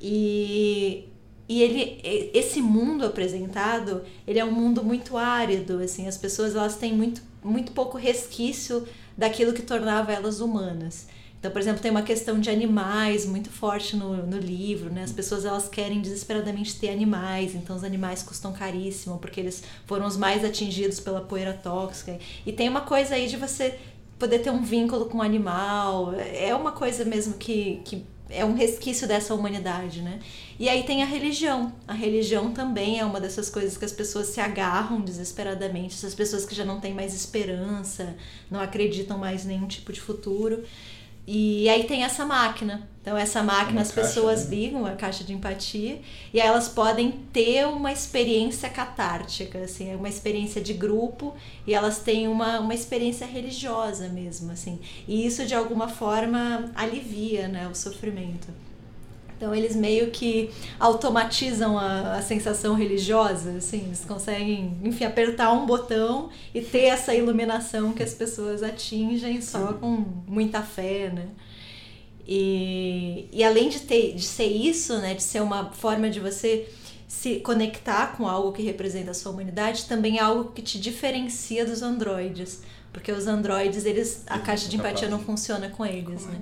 E, 0.00 1.08
e 1.48 1.62
ele, 1.62 2.00
esse 2.32 2.62
mundo 2.62 3.04
apresentado, 3.04 4.02
ele 4.26 4.38
é 4.38 4.44
um 4.44 4.52
mundo 4.52 4.82
muito 4.82 5.16
árido, 5.16 5.78
assim, 5.78 6.06
as 6.06 6.16
pessoas 6.16 6.54
elas 6.54 6.76
têm 6.76 6.94
muito, 6.94 7.22
muito 7.42 7.72
pouco 7.72 7.98
resquício 7.98 8.86
daquilo 9.16 9.52
que 9.52 9.62
tornava 9.62 10.12
elas 10.12 10.40
humanas. 10.40 11.06
Então, 11.40 11.50
por 11.50 11.58
exemplo, 11.58 11.80
tem 11.80 11.90
uma 11.90 12.02
questão 12.02 12.38
de 12.38 12.50
animais 12.50 13.24
muito 13.24 13.48
forte 13.48 13.96
no, 13.96 14.26
no 14.26 14.36
livro, 14.36 14.92
né? 14.92 15.02
As 15.02 15.10
pessoas 15.10 15.46
elas 15.46 15.68
querem 15.68 16.02
desesperadamente 16.02 16.78
ter 16.78 16.90
animais, 16.90 17.54
então 17.54 17.74
os 17.74 17.82
animais 17.82 18.22
custam 18.22 18.52
caríssimo 18.52 19.18
porque 19.18 19.40
eles 19.40 19.62
foram 19.86 20.06
os 20.06 20.18
mais 20.18 20.44
atingidos 20.44 21.00
pela 21.00 21.22
poeira 21.22 21.54
tóxica. 21.54 22.18
E 22.44 22.52
tem 22.52 22.68
uma 22.68 22.82
coisa 22.82 23.14
aí 23.14 23.26
de 23.26 23.38
você 23.38 23.78
poder 24.18 24.40
ter 24.40 24.50
um 24.50 24.62
vínculo 24.62 25.06
com 25.06 25.18
o 25.18 25.22
animal, 25.22 26.12
é 26.14 26.54
uma 26.54 26.72
coisa 26.72 27.06
mesmo 27.06 27.34
que, 27.38 27.80
que 27.86 28.04
é 28.30 28.44
um 28.44 28.54
resquício 28.54 29.06
dessa 29.06 29.34
humanidade, 29.34 30.00
né? 30.02 30.20
E 30.58 30.68
aí 30.68 30.84
tem 30.84 31.02
a 31.02 31.06
religião. 31.06 31.72
A 31.86 31.92
religião 31.92 32.52
também 32.52 33.00
é 33.00 33.04
uma 33.04 33.20
dessas 33.20 33.50
coisas 33.50 33.76
que 33.76 33.84
as 33.84 33.92
pessoas 33.92 34.28
se 34.28 34.40
agarram 34.40 35.00
desesperadamente, 35.00 35.94
essas 35.94 36.14
pessoas 36.14 36.44
que 36.44 36.54
já 36.54 36.64
não 36.64 36.80
têm 36.80 36.94
mais 36.94 37.14
esperança, 37.14 38.16
não 38.50 38.60
acreditam 38.60 39.18
mais 39.18 39.44
em 39.44 39.48
nenhum 39.48 39.66
tipo 39.66 39.92
de 39.92 40.00
futuro. 40.00 40.64
E 41.32 41.68
aí 41.68 41.84
tem 41.84 42.02
essa 42.02 42.26
máquina. 42.26 42.88
Então, 43.00 43.16
essa 43.16 43.40
máquina 43.40 43.82
as 43.82 43.92
caixa, 43.92 44.08
pessoas 44.08 44.48
né? 44.48 44.56
ligam, 44.56 44.84
a 44.84 44.96
caixa 44.96 45.22
de 45.22 45.32
empatia, 45.32 46.00
e 46.34 46.40
aí 46.40 46.46
elas 46.46 46.68
podem 46.68 47.12
ter 47.32 47.68
uma 47.68 47.92
experiência 47.92 48.68
catártica, 48.68 49.60
assim, 49.60 49.92
é 49.92 49.96
uma 49.96 50.08
experiência 50.08 50.60
de 50.60 50.72
grupo, 50.72 51.32
e 51.64 51.72
elas 51.72 52.00
têm 52.00 52.26
uma, 52.26 52.58
uma 52.58 52.74
experiência 52.74 53.28
religiosa 53.28 54.08
mesmo, 54.08 54.50
assim. 54.50 54.80
E 55.06 55.24
isso, 55.24 55.46
de 55.46 55.54
alguma 55.54 55.86
forma, 55.86 56.68
alivia 56.74 57.46
né, 57.46 57.68
o 57.68 57.76
sofrimento. 57.76 58.48
Então 59.40 59.54
eles 59.54 59.74
meio 59.74 60.10
que 60.10 60.50
automatizam 60.78 61.78
a, 61.78 62.16
a, 62.16 62.20
sensação 62.20 62.74
religiosa, 62.74 63.52
assim, 63.52 63.86
eles 63.86 64.04
conseguem, 64.04 64.76
enfim, 64.84 65.06
apertar 65.06 65.50
um 65.50 65.64
botão 65.64 66.28
e 66.54 66.60
ter 66.60 66.84
essa 66.84 67.14
iluminação 67.14 67.94
que 67.94 68.02
as 68.02 68.12
pessoas 68.12 68.62
atingem 68.62 69.40
só 69.40 69.72
com 69.72 70.04
muita 70.26 70.60
fé, 70.60 71.08
né? 71.08 71.28
E, 72.28 73.28
e 73.32 73.42
além 73.42 73.70
de, 73.70 73.80
ter, 73.80 74.14
de 74.14 74.24
ser 74.24 74.44
isso, 74.44 74.98
né, 74.98 75.14
de 75.14 75.22
ser 75.22 75.40
uma 75.40 75.72
forma 75.72 76.10
de 76.10 76.20
você 76.20 76.68
se 77.08 77.36
conectar 77.36 78.18
com 78.18 78.28
algo 78.28 78.52
que 78.52 78.62
representa 78.62 79.12
a 79.12 79.14
sua 79.14 79.32
humanidade, 79.32 79.86
também 79.86 80.18
é 80.18 80.20
algo 80.20 80.52
que 80.52 80.60
te 80.60 80.78
diferencia 80.78 81.64
dos 81.64 81.80
androides. 81.80 82.60
Porque 82.92 83.10
os 83.10 83.26
androides, 83.26 83.86
eles, 83.86 84.22
a 84.26 84.38
caixa 84.38 84.68
de 84.68 84.76
empatia 84.76 85.08
não 85.08 85.18
funciona 85.18 85.70
com 85.70 85.86
eles, 85.86 86.26
né? 86.26 86.40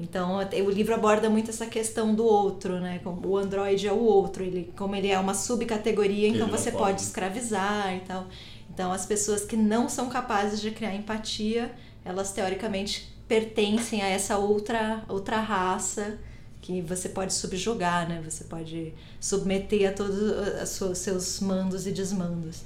Então, 0.00 0.38
o 0.38 0.70
livro 0.70 0.94
aborda 0.94 1.28
muito 1.28 1.50
essa 1.50 1.66
questão 1.66 2.14
do 2.14 2.24
outro, 2.24 2.78
né? 2.78 3.00
O 3.04 3.36
androide 3.36 3.88
é 3.88 3.92
o 3.92 3.98
outro, 3.98 4.44
ele, 4.44 4.72
como 4.76 4.94
ele 4.94 5.08
é 5.08 5.18
uma 5.18 5.34
subcategoria, 5.34 6.28
então 6.28 6.46
você 6.46 6.70
pode. 6.70 6.84
pode 6.84 7.02
escravizar 7.02 7.94
e 7.96 8.00
tal. 8.00 8.26
Então, 8.72 8.92
as 8.92 9.04
pessoas 9.04 9.44
que 9.44 9.56
não 9.56 9.88
são 9.88 10.08
capazes 10.08 10.60
de 10.60 10.70
criar 10.70 10.94
empatia, 10.94 11.72
elas 12.04 12.32
teoricamente 12.32 13.12
pertencem 13.26 14.00
a 14.00 14.06
essa 14.06 14.38
outra, 14.38 15.02
outra 15.08 15.40
raça 15.40 16.18
que 16.62 16.80
você 16.80 17.08
pode 17.08 17.32
subjugar, 17.32 18.08
né? 18.08 18.22
Você 18.24 18.44
pode 18.44 18.94
submeter 19.20 19.90
a 19.90 19.92
todos 19.92 20.80
os 20.80 20.98
seus 20.98 21.40
mandos 21.40 21.88
e 21.88 21.92
desmandos. 21.92 22.62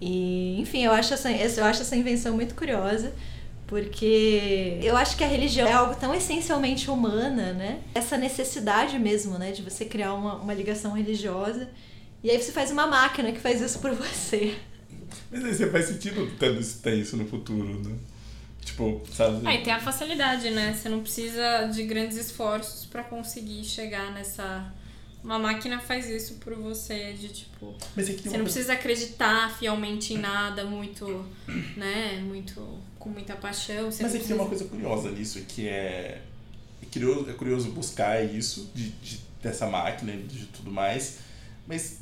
E, 0.00 0.60
enfim, 0.60 0.84
eu 0.84 0.92
acho 0.92 1.14
essa, 1.14 1.30
eu 1.30 1.64
acho 1.64 1.82
essa 1.82 1.96
invenção 1.96 2.34
muito 2.34 2.54
curiosa. 2.54 3.12
Porque 3.72 4.78
eu 4.82 4.94
acho 4.98 5.16
que 5.16 5.24
a 5.24 5.26
religião 5.26 5.66
é 5.66 5.72
algo 5.72 5.94
tão 5.94 6.14
essencialmente 6.14 6.90
humana, 6.90 7.54
né? 7.54 7.80
Essa 7.94 8.18
necessidade 8.18 8.98
mesmo, 8.98 9.38
né? 9.38 9.50
De 9.50 9.62
você 9.62 9.86
criar 9.86 10.12
uma, 10.12 10.34
uma 10.34 10.52
ligação 10.52 10.92
religiosa. 10.92 11.70
E 12.22 12.30
aí 12.30 12.38
você 12.38 12.52
faz 12.52 12.70
uma 12.70 12.86
máquina 12.86 13.32
que 13.32 13.40
faz 13.40 13.62
isso 13.62 13.78
por 13.78 13.92
você. 13.96 14.58
Mas 15.30 15.42
aí 15.42 15.54
você 15.54 15.70
faz 15.70 15.86
sentido 15.86 16.30
tendo 16.38 16.62
ter 16.82 16.96
isso 16.98 17.16
no 17.16 17.26
futuro, 17.26 17.82
né? 17.82 17.96
Tipo, 18.62 19.00
sabe? 19.10 19.40
Aí 19.48 19.62
tem 19.62 19.72
a 19.72 19.80
facilidade, 19.80 20.50
né? 20.50 20.74
Você 20.74 20.90
não 20.90 21.00
precisa 21.00 21.64
de 21.72 21.82
grandes 21.84 22.18
esforços 22.18 22.84
para 22.84 23.02
conseguir 23.02 23.64
chegar 23.64 24.12
nessa 24.12 24.70
uma 25.24 25.38
máquina 25.38 25.78
faz 25.78 26.10
isso 26.10 26.34
por 26.34 26.54
você, 26.54 27.12
de 27.12 27.28
tipo. 27.28 27.74
Mas 27.94 28.10
é 28.10 28.12
que 28.12 28.28
você 28.28 28.36
não 28.36 28.44
precisa 28.44 28.72
acreditar 28.72 29.56
fielmente 29.56 30.14
em 30.14 30.18
nada 30.18 30.64
muito, 30.64 31.24
né? 31.76 32.20
Muito. 32.26 32.60
Com 33.02 33.10
muita 33.10 33.34
paixão. 33.34 33.86
Mas 33.86 34.00
é 34.00 34.04
que 34.04 34.08
precisa... 34.10 34.28
tem 34.28 34.36
uma 34.36 34.46
coisa 34.46 34.64
curiosa 34.64 35.10
nisso, 35.10 35.40
que 35.42 35.68
é. 35.68 36.22
É 36.80 36.86
curioso, 36.92 37.30
é 37.30 37.32
curioso 37.32 37.70
buscar 37.72 38.24
isso 38.24 38.70
de, 38.74 38.90
de, 38.90 39.20
dessa 39.42 39.66
máquina 39.66 40.12
de 40.16 40.46
tudo 40.46 40.70
mais. 40.70 41.18
Mas 41.66 41.98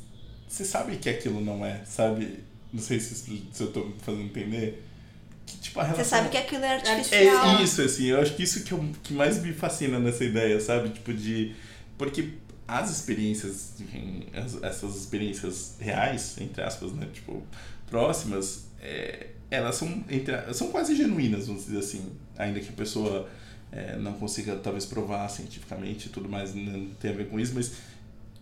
você 0.47 0.63
sabe 0.63 0.97
que 0.97 1.09
aquilo 1.09 1.41
não 1.41 1.65
é, 1.65 1.83
sabe? 1.85 2.39
Não 2.71 2.81
sei 2.81 2.99
se, 2.99 3.15
se 3.51 3.63
eu 3.63 3.71
tô 3.71 3.85
me 3.85 3.95
fazendo 3.99 4.23
entender. 4.23 4.83
Que, 5.45 5.57
tipo, 5.57 5.79
a 5.79 5.83
relação... 5.83 6.03
Você 6.03 6.09
sabe 6.09 6.29
que 6.29 6.37
aquilo 6.37 6.63
é 6.63 6.75
artificial. 6.75 7.59
É 7.59 7.63
isso, 7.63 7.81
assim, 7.81 8.05
eu 8.05 8.21
acho 8.21 8.35
que 8.35 8.43
isso 8.43 8.63
que, 8.63 8.71
eu, 8.71 8.91
que 9.01 9.13
mais 9.13 9.41
me 9.41 9.53
fascina 9.53 9.99
nessa 9.99 10.23
ideia, 10.23 10.59
sabe? 10.59 10.89
Tipo, 10.89 11.13
de. 11.13 11.55
Porque 11.97 12.29
as 12.67 12.89
experiências, 12.89 13.73
enfim, 13.79 14.27
as, 14.33 14.61
essas 14.63 14.95
experiências 14.95 15.75
reais, 15.79 16.35
entre 16.39 16.61
aspas, 16.61 16.93
né, 16.93 17.07
tipo, 17.11 17.43
próximas, 17.89 18.65
é, 18.81 19.27
elas 19.51 19.75
são, 19.75 20.03
entre, 20.09 20.53
são 20.53 20.71
quase 20.71 20.95
genuínas, 20.95 21.47
vamos 21.47 21.65
dizer 21.65 21.79
assim, 21.79 22.03
ainda 22.37 22.59
que 22.59 22.69
a 22.69 22.73
pessoa 22.73 23.29
é, 23.71 23.97
não 23.97 24.13
consiga 24.13 24.55
talvez 24.55 24.85
provar 24.85 25.27
cientificamente 25.29 26.07
e 26.07 26.09
tudo 26.09 26.27
mais, 26.27 26.55
não 26.55 26.87
tem 26.99 27.11
a 27.11 27.13
ver 27.13 27.29
com 27.29 27.39
isso, 27.39 27.53
mas 27.53 27.73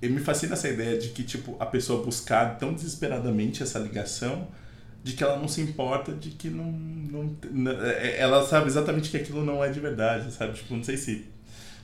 me 0.01 0.21
fascina 0.21 0.53
essa 0.53 0.69
ideia 0.69 0.97
de 0.97 1.09
que, 1.09 1.23
tipo, 1.23 1.57
a 1.59 1.65
pessoa 1.65 2.05
buscar 2.05 2.57
tão 2.57 2.73
desesperadamente 2.73 3.61
essa 3.61 3.79
ligação 3.79 4.47
de 5.03 5.13
que 5.13 5.23
ela 5.23 5.37
não 5.37 5.47
se 5.47 5.61
importa, 5.61 6.13
de 6.13 6.29
que 6.29 6.49
não, 6.49 6.71
não, 6.71 7.71
é, 7.71 8.19
ela 8.19 8.45
sabe 8.45 8.67
exatamente 8.67 9.09
que 9.09 9.17
aquilo 9.17 9.43
não 9.43 9.63
é 9.63 9.69
de 9.69 9.79
verdade, 9.79 10.31
sabe? 10.31 10.53
Tipo, 10.53 10.75
não 10.75 10.83
sei 10.83 10.95
se 10.95 11.25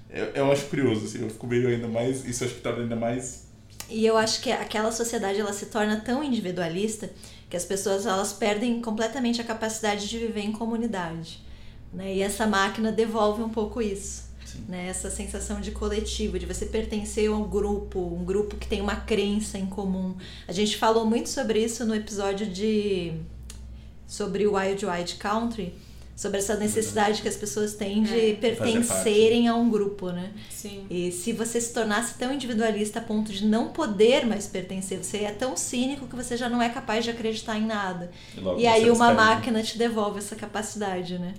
eu, 0.09 0.25
eu 0.27 0.51
acho 0.51 0.65
curioso, 0.65 1.05
assim, 1.05 1.21
eu 1.21 1.29
fico 1.29 1.47
meio 1.47 1.67
ainda 1.67 1.87
mais. 1.87 2.25
Isso 2.25 2.43
acho 2.43 2.53
que 2.53 2.61
torna 2.61 2.83
ainda 2.83 2.95
mais. 2.95 3.45
E 3.89 4.05
eu 4.05 4.17
acho 4.17 4.41
que 4.41 4.51
aquela 4.51 4.91
sociedade 4.91 5.39
ela 5.39 5.53
se 5.53 5.67
torna 5.67 5.99
tão 5.99 6.23
individualista 6.23 7.09
que 7.49 7.55
as 7.55 7.65
pessoas 7.65 8.05
elas 8.05 8.33
perdem 8.33 8.81
completamente 8.81 9.41
a 9.41 9.43
capacidade 9.43 10.07
de 10.07 10.17
viver 10.17 10.41
em 10.41 10.51
comunidade. 10.51 11.43
Né? 11.93 12.15
E 12.15 12.21
essa 12.21 12.45
máquina 12.45 12.91
devolve 12.91 13.41
um 13.41 13.49
pouco 13.49 13.81
isso. 13.81 14.25
Né? 14.67 14.87
Essa 14.87 15.09
sensação 15.09 15.59
de 15.61 15.71
coletivo, 15.71 16.39
de 16.39 16.45
você 16.45 16.65
pertencer 16.65 17.29
a 17.29 17.33
um 17.33 17.47
grupo, 17.47 17.99
um 17.99 18.23
grupo 18.23 18.55
que 18.55 18.67
tem 18.67 18.81
uma 18.81 18.95
crença 18.95 19.57
em 19.57 19.65
comum. 19.65 20.15
A 20.47 20.51
gente 20.51 20.77
falou 20.77 21.05
muito 21.05 21.29
sobre 21.29 21.63
isso 21.63 21.85
no 21.85 21.95
episódio 21.95 22.47
de 22.47 23.13
sobre 24.07 24.45
o 24.45 24.55
Wild 24.55 24.85
Wild 24.85 25.15
Country, 25.15 25.73
sobre 26.15 26.37
essa 26.37 26.55
necessidade 26.55 27.21
que 27.21 27.27
as 27.27 27.35
pessoas 27.35 27.73
têm 27.73 28.03
de 28.03 28.31
é. 28.31 28.33
pertencerem 28.35 29.47
a 29.49 29.55
um 29.55 29.69
grupo, 29.69 30.11
né? 30.11 30.31
Sim. 30.49 30.85
E 30.89 31.11
se 31.11 31.33
você 31.33 31.59
se 31.59 31.73
tornasse 31.73 32.17
tão 32.17 32.33
individualista 32.33 32.99
a 32.99 33.01
ponto 33.01 33.33
de 33.33 33.45
não 33.45 33.69
poder 33.69 34.25
mais 34.25 34.47
pertencer, 34.47 35.03
você 35.03 35.19
é 35.19 35.31
tão 35.31 35.57
cínico 35.57 36.07
que 36.07 36.15
você 36.15 36.37
já 36.37 36.47
não 36.47 36.61
é 36.61 36.69
capaz 36.69 37.03
de 37.03 37.11
acreditar 37.11 37.57
em 37.57 37.65
nada. 37.65 38.09
E, 38.57 38.61
e 38.61 38.67
aí 38.67 38.89
uma 38.89 39.13
máquina 39.13 39.61
te 39.61 39.77
devolve 39.77 40.19
essa 40.19 40.35
capacidade, 40.35 41.19
né? 41.19 41.33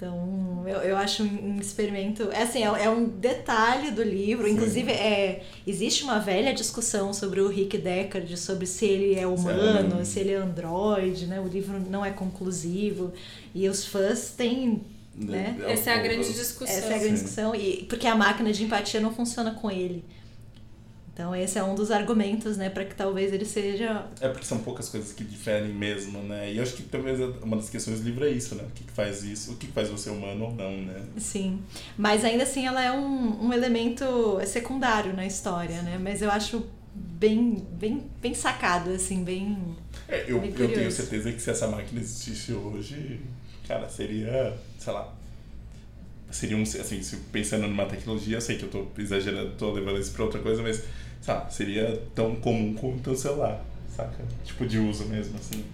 Então, 0.00 0.64
eu, 0.66 0.78
eu 0.78 0.96
acho 0.96 1.22
um 1.22 1.58
experimento. 1.60 2.30
É 2.32 2.44
assim, 2.44 2.64
é, 2.64 2.84
é 2.84 2.88
um 2.88 3.04
detalhe 3.04 3.90
do 3.90 4.02
livro. 4.02 4.46
Sim. 4.46 4.54
Inclusive, 4.54 4.90
é, 4.90 5.42
existe 5.66 6.04
uma 6.04 6.18
velha 6.18 6.54
discussão 6.54 7.12
sobre 7.12 7.42
o 7.42 7.48
Rick 7.48 7.76
Deckard, 7.76 8.34
sobre 8.38 8.66
se 8.66 8.86
ele 8.86 9.14
é 9.14 9.26
humano, 9.26 9.98
Sim. 9.98 10.04
se 10.06 10.20
ele 10.20 10.32
é 10.32 10.36
androide, 10.36 11.26
né? 11.26 11.38
O 11.38 11.46
livro 11.46 11.78
não 11.78 12.02
é 12.02 12.10
conclusivo. 12.10 13.12
E 13.54 13.68
os 13.68 13.84
fãs 13.84 14.30
têm. 14.30 14.80
Né? 15.14 15.58
Essa 15.68 15.90
é 15.90 15.94
a 15.94 15.98
grande 15.98 16.32
discussão. 16.32 16.74
Essa 16.74 16.86
é 16.86 16.94
a 16.94 16.98
grande 16.98 17.14
discussão. 17.16 17.54
E, 17.54 17.84
porque 17.86 18.06
a 18.06 18.14
máquina 18.14 18.50
de 18.54 18.64
empatia 18.64 19.00
não 19.00 19.12
funciona 19.12 19.50
com 19.50 19.70
ele. 19.70 20.02
Então 21.20 21.36
esse 21.36 21.58
é 21.58 21.62
um 21.62 21.74
dos 21.74 21.90
argumentos, 21.90 22.56
né, 22.56 22.70
para 22.70 22.82
que 22.82 22.94
talvez 22.94 23.30
ele 23.30 23.44
seja. 23.44 24.06
É 24.22 24.28
porque 24.28 24.46
são 24.46 24.56
poucas 24.60 24.88
coisas 24.88 25.12
que 25.12 25.22
diferem 25.22 25.68
mesmo, 25.68 26.22
né? 26.22 26.50
E 26.50 26.56
eu 26.56 26.62
acho 26.62 26.72
que 26.72 26.82
talvez 26.84 27.20
uma 27.42 27.58
das 27.58 27.68
questões 27.68 28.00
do 28.00 28.06
livro 28.06 28.24
é 28.24 28.30
isso, 28.30 28.54
né? 28.54 28.64
O 28.66 28.70
que, 28.70 28.84
que 28.84 28.90
faz 28.90 29.22
isso, 29.22 29.52
o 29.52 29.56
que, 29.56 29.66
que 29.66 29.72
faz 29.74 29.90
você 29.90 30.08
humano 30.08 30.46
ou 30.46 30.54
não, 30.54 30.72
né? 30.80 31.04
Sim. 31.18 31.60
Mas 31.98 32.24
ainda 32.24 32.44
assim 32.44 32.66
ela 32.66 32.82
é 32.82 32.90
um, 32.90 33.48
um 33.48 33.52
elemento 33.52 34.40
secundário 34.46 35.12
na 35.12 35.26
história, 35.26 35.82
né? 35.82 35.98
Mas 36.02 36.22
eu 36.22 36.30
acho 36.30 36.64
bem, 36.94 37.66
bem, 37.72 38.02
bem 38.22 38.32
sacado, 38.32 38.88
assim, 38.88 39.22
bem. 39.22 39.76
É, 40.08 40.24
eu, 40.26 40.40
bem 40.40 40.54
eu 40.56 40.72
tenho 40.72 40.90
certeza 40.90 41.30
que 41.32 41.42
se 41.42 41.50
essa 41.50 41.68
máquina 41.68 42.00
existisse 42.00 42.54
hoje, 42.54 43.20
cara, 43.68 43.90
seria, 43.90 44.56
sei 44.78 44.92
lá, 44.94 45.14
seria 46.30 46.56
um, 46.56 46.62
assim, 46.62 47.02
pensando 47.30 47.68
numa 47.68 47.84
tecnologia, 47.84 48.38
eu 48.38 48.40
sei 48.40 48.56
que 48.56 48.64
eu 48.64 48.70
tô 48.70 48.86
exagerando, 48.98 49.50
tô 49.58 49.70
levando 49.70 49.98
isso 49.98 50.12
pra 50.12 50.24
outra 50.24 50.40
coisa, 50.40 50.62
mas 50.62 50.82
sabe, 51.20 51.52
seria 51.54 52.02
tão 52.14 52.36
comum 52.36 52.74
como 52.74 52.96
o 52.96 53.00
teu 53.00 53.16
celular, 53.16 53.64
saca? 53.94 54.24
Tipo 54.44 54.66
de 54.66 54.78
uso 54.78 55.04
mesmo, 55.06 55.36
assim. 55.38 55.64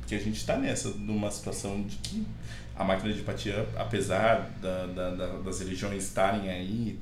Porque 0.00 0.14
a 0.14 0.20
gente 0.20 0.44
tá 0.44 0.56
nessa, 0.56 0.90
numa 0.90 1.30
situação 1.30 1.82
de 1.82 1.96
que 1.96 2.26
a 2.76 2.84
máquina 2.84 3.12
de 3.12 3.20
empatia, 3.20 3.66
apesar 3.76 4.50
da, 4.60 4.86
da, 4.86 5.10
da, 5.10 5.26
das 5.38 5.60
religiões 5.60 6.04
estarem 6.04 6.50
aí, 6.50 6.98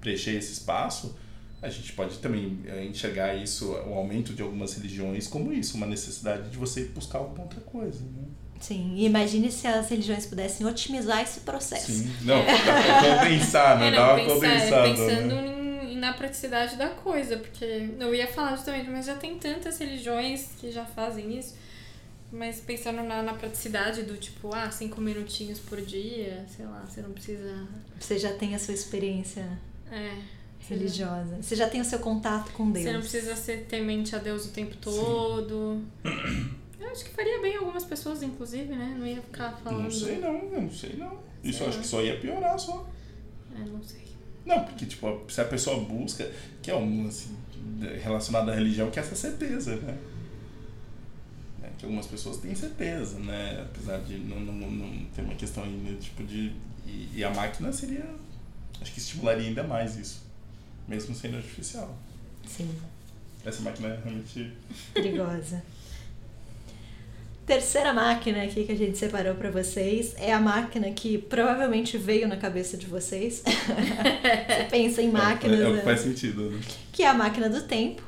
preencher 0.00 0.32
esse 0.32 0.52
espaço, 0.52 1.16
a 1.60 1.68
gente 1.68 1.92
pode 1.94 2.18
também 2.18 2.58
é, 2.66 2.84
enxergar 2.84 3.34
isso, 3.34 3.72
o 3.72 3.94
aumento 3.94 4.32
de 4.32 4.42
algumas 4.42 4.74
religiões, 4.74 5.26
como 5.26 5.52
isso, 5.52 5.76
uma 5.76 5.86
necessidade 5.86 6.50
de 6.50 6.56
você 6.56 6.84
buscar 6.84 7.18
alguma 7.18 7.42
outra 7.42 7.60
coisa. 7.60 8.00
Né? 8.00 8.24
Sim, 8.60 8.94
e 8.94 9.06
imagine 9.06 9.50
se 9.50 9.66
as 9.66 9.88
religiões 9.88 10.26
pudessem 10.26 10.66
otimizar 10.66 11.22
esse 11.22 11.40
processo. 11.40 11.90
Sim, 11.90 12.12
não, 12.22 12.36
é. 12.46 13.18
compensar, 13.18 13.78
né? 13.78 13.94
É, 13.94 14.00
uma 14.00 14.14
pensar, 14.14 14.34
compensada. 14.34 14.88
pensando 14.88 15.34
né? 15.34 15.55
Na 16.06 16.12
praticidade 16.12 16.76
da 16.76 16.88
coisa, 16.90 17.36
porque 17.36 17.64
eu 17.98 18.14
ia 18.14 18.26
falar 18.28 18.56
justamente, 18.56 18.88
mas 18.90 19.06
já 19.06 19.16
tem 19.16 19.38
tantas 19.38 19.78
religiões 19.78 20.50
que 20.60 20.70
já 20.70 20.84
fazem 20.84 21.38
isso. 21.38 21.54
Mas 22.32 22.60
pensando 22.60 23.02
na, 23.02 23.22
na 23.22 23.34
praticidade 23.34 24.02
do 24.02 24.16
tipo, 24.16 24.54
ah, 24.54 24.70
cinco 24.70 25.00
minutinhos 25.00 25.58
por 25.60 25.80
dia, 25.80 26.44
sei 26.54 26.66
lá, 26.66 26.84
você 26.88 27.00
não 27.00 27.12
precisa. 27.12 27.66
Você 27.98 28.18
já 28.18 28.32
tem 28.32 28.54
a 28.54 28.58
sua 28.58 28.74
experiência 28.74 29.46
É. 29.90 30.18
religiosa. 30.68 31.36
Você 31.40 31.54
já 31.54 31.68
tem 31.68 31.80
o 31.80 31.84
seu 31.84 32.00
contato 32.00 32.52
com 32.52 32.70
Deus. 32.70 32.84
Você 32.84 32.92
não 32.92 33.00
precisa 33.00 33.36
ser 33.36 33.66
temente 33.66 34.14
a 34.16 34.18
Deus 34.18 34.46
o 34.46 34.50
tempo 34.50 34.76
todo. 34.76 35.80
Eu 36.80 36.88
acho 36.90 37.04
que 37.04 37.10
faria 37.10 37.40
bem 37.40 37.56
algumas 37.56 37.84
pessoas, 37.84 38.22
inclusive, 38.22 38.74
né? 38.74 38.94
Não 38.98 39.06
ia 39.06 39.22
ficar 39.22 39.52
falando. 39.62 39.84
Não 39.84 39.90
sei 39.90 40.18
não, 40.18 40.34
eu 40.36 40.60
não 40.62 40.70
sei 40.70 40.94
não. 40.96 41.18
Isso 41.44 41.58
Sei 41.58 41.66
eu 41.66 41.70
acho 41.70 41.78
que 41.80 41.86
só 41.86 42.02
ia 42.02 42.18
piorar 42.20 42.58
só. 42.58 42.88
É, 43.54 43.60
não 43.60 43.82
sei. 43.82 44.05
Não, 44.46 44.62
porque 44.64 44.86
tipo, 44.86 45.24
se 45.28 45.40
a 45.40 45.44
pessoa 45.44 45.80
busca, 45.80 46.30
que 46.62 46.70
é 46.70 46.76
um 46.76 47.08
assim, 47.08 47.36
relacionado 48.02 48.48
à 48.50 48.54
religião, 48.54 48.90
que 48.90 48.98
é 48.98 49.02
essa 49.02 49.16
certeza, 49.16 49.74
né? 49.76 49.98
É, 51.64 51.68
que 51.76 51.84
algumas 51.84 52.06
pessoas 52.06 52.36
têm 52.36 52.54
certeza, 52.54 53.18
né? 53.18 53.66
Apesar 53.68 53.98
de 53.98 54.16
não, 54.18 54.38
não, 54.38 54.70
não 54.70 55.04
ter 55.06 55.22
uma 55.22 55.34
questão 55.34 55.64
ainda, 55.64 55.92
tipo, 55.98 56.22
de. 56.22 56.52
E, 56.86 57.10
e 57.16 57.24
a 57.24 57.30
máquina 57.34 57.72
seria. 57.72 58.06
Acho 58.80 58.92
que 58.92 59.00
estimularia 59.00 59.48
ainda 59.48 59.64
mais 59.64 59.96
isso. 59.96 60.22
Mesmo 60.86 61.12
sendo 61.14 61.36
artificial. 61.38 61.96
Sim, 62.46 62.70
Essa 63.44 63.60
máquina 63.62 63.88
é 63.88 64.00
realmente. 64.04 64.52
perigosa. 64.94 65.60
Terceira 67.46 67.92
máquina 67.92 68.42
aqui 68.42 68.64
que 68.64 68.72
a 68.72 68.76
gente 68.76 68.98
separou 68.98 69.36
pra 69.36 69.50
vocês 69.52 70.14
é 70.18 70.32
a 70.32 70.40
máquina 70.40 70.90
que 70.90 71.16
provavelmente 71.16 71.96
veio 71.96 72.26
na 72.26 72.36
cabeça 72.36 72.76
de 72.76 72.86
vocês. 72.86 73.40
Você 73.46 74.64
pensa 74.68 75.00
em 75.00 75.10
máquinas, 75.12 75.60
É, 75.60 75.62
é 75.62 75.66
o 75.68 75.72
né? 75.74 75.78
que 75.78 75.84
faz 75.84 76.00
sentido, 76.00 76.50
né? 76.50 76.60
que 76.92 77.04
é 77.04 77.06
a 77.08 77.14
máquina 77.14 77.48
do 77.48 77.62
tempo, 77.62 78.02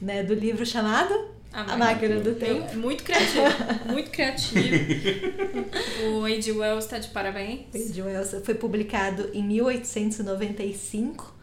né? 0.00 0.22
Do 0.22 0.32
livro 0.32 0.64
chamado 0.64 1.12
A 1.52 1.76
Máquina 1.76 2.18
do 2.20 2.34
Tempo. 2.36 2.66
Eu- 2.72 2.78
muito 2.80 3.04
criativo. 3.04 3.44
muito 3.92 4.10
criativo. 4.10 4.76
o 6.20 6.24
A.G. 6.24 6.52
Wells 6.52 6.86
tá 6.86 6.98
de 6.98 7.08
parabéns. 7.08 7.92
de 7.92 8.00
Wells 8.00 8.34
foi 8.44 8.54
publicado 8.54 9.28
em 9.34 9.42
1895. 9.42 11.33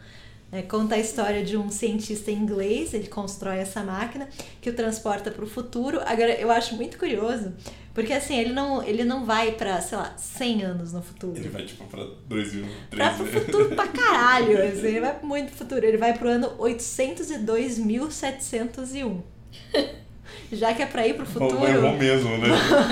Né, 0.52 0.62
conta 0.62 0.94
a 0.96 0.98
história 0.98 1.42
de 1.42 1.56
um 1.56 1.70
cientista 1.70 2.30
inglês, 2.30 2.92
ele 2.92 3.08
constrói 3.08 3.56
essa 3.56 3.82
máquina 3.82 4.28
que 4.60 4.68
o 4.68 4.76
transporta 4.76 5.30
para 5.30 5.42
o 5.42 5.46
futuro. 5.46 5.98
Agora, 6.04 6.38
eu 6.38 6.50
acho 6.50 6.76
muito 6.76 6.98
curioso, 6.98 7.54
porque 7.94 8.12
assim, 8.12 8.38
ele 8.38 8.52
não, 8.52 8.82
ele 8.82 9.02
não 9.02 9.24
vai 9.24 9.52
para, 9.52 9.80
sei 9.80 9.96
lá, 9.96 10.14
100 10.16 10.62
anos 10.62 10.92
no 10.92 11.00
futuro. 11.02 11.38
Ele 11.38 11.48
vai 11.48 11.64
tipo 11.64 11.86
pra 11.86 12.06
2003. 12.28 13.02
Vai 13.02 13.16
pro 13.16 13.26
futuro 13.26 13.74
pra 13.74 13.88
caralho, 13.88 14.62
assim, 14.62 14.88
ele 14.88 15.00
vai 15.00 15.18
muito 15.22 15.46
pro 15.48 15.56
futuro. 15.56 15.86
Ele 15.86 15.96
vai 15.96 16.12
pro 16.16 16.28
ano 16.28 16.50
802.701. 16.58 19.22
Já 20.52 20.72
que 20.74 20.82
é 20.82 20.86
pra 20.86 21.06
ir 21.06 21.14
pro 21.14 21.24
Bom, 21.24 21.48
futuro. 21.50 21.66
é 21.66 21.80
bom 21.80 21.96
mesmo, 21.96 22.36
né? 22.38 22.48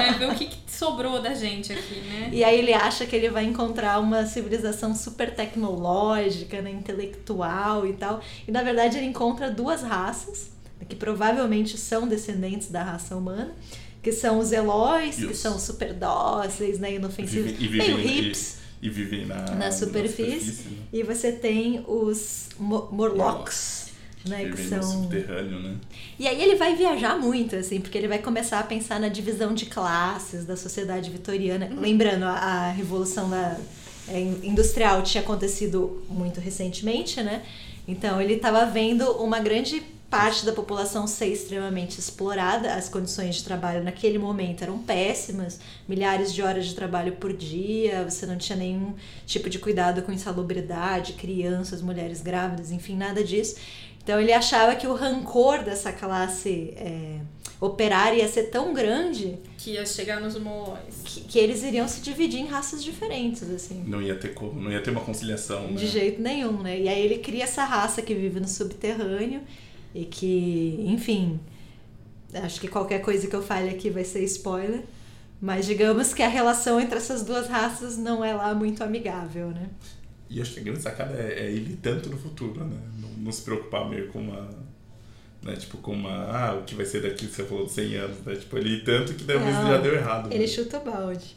É, 0.08 0.12
ver 0.18 0.30
o 0.30 0.34
que, 0.34 0.46
que 0.46 0.58
sobrou 0.66 1.20
da 1.20 1.34
gente 1.34 1.72
aqui, 1.72 2.00
né? 2.00 2.30
E 2.32 2.42
aí 2.42 2.58
ele 2.58 2.72
acha 2.72 3.04
que 3.06 3.14
ele 3.14 3.28
vai 3.30 3.44
encontrar 3.44 3.98
uma 4.00 4.24
civilização 4.26 4.94
super 4.94 5.34
tecnológica, 5.34 6.60
né, 6.62 6.70
intelectual 6.70 7.86
e 7.86 7.92
tal. 7.92 8.20
E 8.46 8.50
na 8.50 8.62
verdade 8.62 8.96
ele 8.96 9.06
encontra 9.06 9.50
duas 9.50 9.82
raças, 9.82 10.50
que 10.88 10.96
provavelmente 10.96 11.76
são 11.78 12.08
descendentes 12.08 12.68
da 12.70 12.82
raça 12.82 13.14
humana, 13.16 13.52
que 14.02 14.10
são 14.12 14.38
os 14.38 14.50
Eloys, 14.52 15.16
que 15.16 15.34
são 15.34 15.58
super 15.58 15.92
dóceis, 15.92 16.78
né, 16.78 16.94
inofensivos, 16.94 17.52
E 17.60 17.68
meio 17.68 17.96
vivem, 17.98 18.06
e, 18.06 18.28
hips. 18.28 18.56
e 18.80 18.88
vivem 18.88 19.26
na, 19.26 19.36
Na 19.54 19.70
superfície. 19.70 20.62
né? 20.70 20.76
E 20.92 21.02
você 21.02 21.30
tem 21.32 21.84
os 21.86 22.48
Mo- 22.58 22.88
Morlocks, 22.90 23.79
né, 24.24 24.48
que 24.50 24.62
são 24.68 24.82
subterrâneo, 24.82 25.60
né? 25.60 25.76
E 26.18 26.28
aí 26.28 26.42
ele 26.42 26.56
vai 26.56 26.76
viajar 26.76 27.18
muito, 27.18 27.56
assim, 27.56 27.80
porque 27.80 27.96
ele 27.96 28.08
vai 28.08 28.18
começar 28.18 28.58
a 28.60 28.62
pensar 28.62 29.00
na 29.00 29.08
divisão 29.08 29.54
de 29.54 29.66
classes 29.66 30.44
da 30.44 30.56
sociedade 30.56 31.10
vitoriana. 31.10 31.70
Lembrando, 31.74 32.24
a, 32.24 32.32
a 32.34 32.70
revolução 32.70 33.30
da, 33.30 33.56
é, 34.08 34.20
in- 34.20 34.40
industrial 34.44 35.02
tinha 35.02 35.22
acontecido 35.22 36.02
muito 36.08 36.40
recentemente, 36.40 37.22
né? 37.22 37.42
Então 37.88 38.20
ele 38.20 38.34
estava 38.34 38.66
vendo 38.66 39.10
uma 39.12 39.40
grande 39.40 39.82
parte 40.10 40.44
da 40.44 40.52
população 40.52 41.06
ser 41.06 41.26
extremamente 41.26 42.00
explorada, 42.00 42.74
as 42.74 42.88
condições 42.88 43.36
de 43.36 43.44
trabalho 43.44 43.84
naquele 43.84 44.18
momento 44.18 44.62
eram 44.62 44.76
péssimas, 44.78 45.60
milhares 45.88 46.34
de 46.34 46.42
horas 46.42 46.66
de 46.66 46.74
trabalho 46.74 47.12
por 47.12 47.32
dia, 47.32 48.02
você 48.10 48.26
não 48.26 48.36
tinha 48.36 48.58
nenhum 48.58 48.92
tipo 49.24 49.48
de 49.48 49.60
cuidado 49.60 50.02
com 50.02 50.10
insalubridade, 50.10 51.12
crianças, 51.12 51.80
mulheres 51.80 52.20
grávidas, 52.20 52.72
enfim, 52.72 52.96
nada 52.96 53.22
disso. 53.22 53.54
Então 54.10 54.20
ele 54.20 54.32
achava 54.32 54.74
que 54.74 54.88
o 54.88 54.94
rancor 54.94 55.62
dessa 55.62 55.92
classe 55.92 56.74
é, 56.76 57.20
operária 57.60 58.20
ia 58.20 58.26
ser 58.26 58.50
tão 58.50 58.74
grande 58.74 59.38
Que 59.56 59.74
ia 59.74 59.86
chegar 59.86 60.20
nos 60.20 60.36
molóis. 60.36 61.02
que, 61.04 61.20
que 61.20 61.38
eles 61.38 61.62
iriam 61.62 61.86
se 61.86 62.00
dividir 62.00 62.40
em 62.40 62.46
raças 62.46 62.82
diferentes, 62.82 63.48
assim. 63.48 63.84
Não 63.86 64.02
ia 64.02 64.16
ter 64.16 64.34
como, 64.34 64.60
não 64.60 64.72
ia 64.72 64.82
ter 64.82 64.90
uma 64.90 65.00
conciliação, 65.00 65.68
né? 65.68 65.74
De 65.74 65.86
jeito 65.86 66.20
nenhum, 66.20 66.60
né? 66.60 66.76
E 66.80 66.88
aí 66.88 67.00
ele 67.00 67.18
cria 67.18 67.44
essa 67.44 67.64
raça 67.64 68.02
que 68.02 68.12
vive 68.12 68.40
no 68.40 68.48
subterrâneo 68.48 69.42
e 69.94 70.04
que, 70.04 70.84
enfim, 70.88 71.38
acho 72.34 72.60
que 72.60 72.66
qualquer 72.66 73.02
coisa 73.02 73.28
que 73.28 73.36
eu 73.36 73.42
fale 73.44 73.70
aqui 73.70 73.90
vai 73.90 74.02
ser 74.02 74.24
spoiler. 74.24 74.82
Mas 75.40 75.66
digamos 75.66 76.12
que 76.12 76.22
a 76.24 76.28
relação 76.28 76.80
entre 76.80 76.96
essas 76.96 77.22
duas 77.22 77.46
raças 77.46 77.96
não 77.96 78.24
é 78.24 78.34
lá 78.34 78.52
muito 78.56 78.82
amigável, 78.82 79.50
né? 79.50 79.68
E 80.30 80.40
acho 80.40 80.54
que 80.54 80.60
a 80.60 80.62
grande 80.62 80.80
sacada 80.80 81.12
é, 81.14 81.40
é 81.40 81.50
ele 81.50 81.76
tanto 81.82 82.08
no 82.08 82.16
futuro, 82.16 82.64
né? 82.64 82.78
Não, 83.00 83.08
não 83.08 83.32
se 83.32 83.42
preocupar 83.42 83.88
meio 83.88 84.06
com 84.08 84.20
uma. 84.20 84.48
Né? 85.42 85.56
Tipo, 85.56 85.78
com 85.78 85.92
uma. 85.92 86.24
Ah, 86.30 86.54
o 86.54 86.62
que 86.62 86.76
vai 86.76 86.86
ser 86.86 87.02
daqui, 87.02 87.26
você 87.26 87.42
falou 87.42 87.66
de 87.66 87.72
100 87.72 87.96
anos, 87.96 88.18
né? 88.24 88.36
Tipo, 88.36 88.56
ele 88.56 88.80
tanto 88.82 89.14
que 89.14 89.24
talvez 89.24 89.54
Não, 89.54 89.66
já 89.66 89.78
deu 89.78 89.94
errado. 89.94 90.32
Ele 90.32 90.38
né? 90.38 90.46
chuta 90.46 90.78
o 90.78 90.84
balde. 90.84 91.36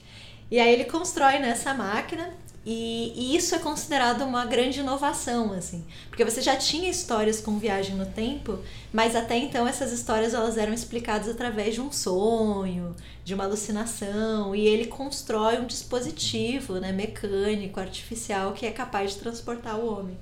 E 0.52 0.60
aí 0.60 0.72
ele 0.72 0.86
constrói 0.86 1.40
nessa 1.40 1.74
máquina 1.74 2.32
e, 2.66 3.12
e 3.16 3.36
isso 3.36 3.54
é 3.54 3.60
considerado 3.60 4.22
uma 4.22 4.46
grande 4.46 4.80
inovação, 4.80 5.52
assim. 5.52 5.84
Porque 6.08 6.24
você 6.24 6.42
já 6.42 6.56
tinha 6.56 6.90
histórias 6.90 7.42
com 7.42 7.60
viagem 7.60 7.96
no 7.96 8.06
tempo, 8.06 8.58
mas 8.92 9.16
até 9.18 9.38
então 9.38 9.68
essas 9.68 9.92
histórias 9.92 10.34
elas 10.34 10.58
eram 10.58 10.74
explicadas 10.74 11.28
através 11.28 11.74
de 11.74 11.82
um 11.82 11.92
sonho, 11.92 12.96
de 13.26 13.34
uma 13.34 13.44
alucinação, 13.44 14.56
e 14.56 14.66
ele 14.66 14.88
constrói 14.88 15.60
um 15.60 15.68
dispositivo, 15.68 16.76
né, 16.76 16.94
mecânico, 16.94 17.80
artificial 17.82 18.54
que 18.54 18.66
é 18.66 18.72
capaz 18.72 19.12
de 19.12 19.18
transportar 19.18 19.78
o 19.78 19.86
homem. 19.86 20.18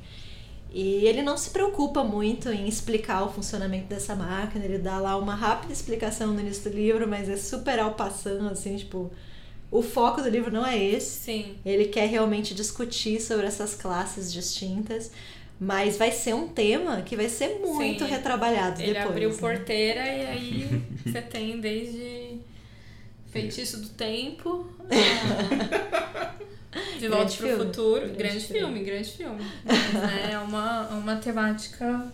E 0.74 1.06
ele 1.06 1.22
não 1.22 1.38
se 1.38 1.50
preocupa 1.52 2.04
muito 2.04 2.50
em 2.50 2.68
explicar 2.68 3.24
o 3.24 3.30
funcionamento 3.32 3.88
dessa 3.88 4.16
máquina, 4.16 4.66
ele 4.66 4.80
dá 4.80 4.98
lá 5.00 5.16
uma 5.18 5.36
rápida 5.36 5.74
explicação 5.74 6.34
no 6.34 6.40
início 6.40 6.72
do 6.72 6.76
livro, 6.76 7.08
mas 7.08 7.30
é 7.30 7.38
super 7.38 7.78
ao 7.78 7.94
passando, 7.94 8.48
assim, 8.50 8.78
tipo, 8.78 9.12
o 9.72 9.82
foco 9.82 10.22
do 10.22 10.30
livro 10.30 10.52
não 10.52 10.66
é 10.68 10.78
esse. 10.78 11.22
Sim. 11.24 11.56
Ele 11.66 11.86
quer 11.86 12.08
realmente 12.08 12.54
discutir 12.54 13.22
sobre 13.22 13.48
essas 13.48 13.74
classes 13.74 14.32
distintas, 14.32 15.12
mas 15.60 15.96
vai 15.98 16.12
ser 16.12 16.36
um 16.36 16.48
tema 16.50 17.02
que 17.02 17.16
vai 17.16 17.30
ser 17.30 17.60
muito 17.60 18.04
Sim. 18.04 18.10
retrabalhado 18.10 18.82
Ele 18.82 18.94
depois. 18.94 19.10
abriu 19.10 19.30
né? 19.30 19.38
porteira 19.38 20.02
e 20.06 20.26
aí 20.28 20.82
você 21.06 21.22
tem 21.22 21.60
desde 21.60 22.40
Feitiço 23.32 23.80
do 23.80 23.90
Tempo. 23.90 24.68
De 26.98 27.08
Volta 27.10 27.26
Grande 27.26 27.38
pro 27.38 27.48
filme. 27.48 27.66
Futuro. 27.66 28.02
Grande 28.02 28.18
Grande, 28.18 28.40
filme. 28.40 28.60
filme, 28.60 28.84
grande 28.84 29.10
filme. 29.12 29.46
Mas, 29.66 29.94
né, 29.94 30.30
é 30.32 30.38
uma, 30.40 30.88
uma 30.90 31.16
temática. 31.18 32.12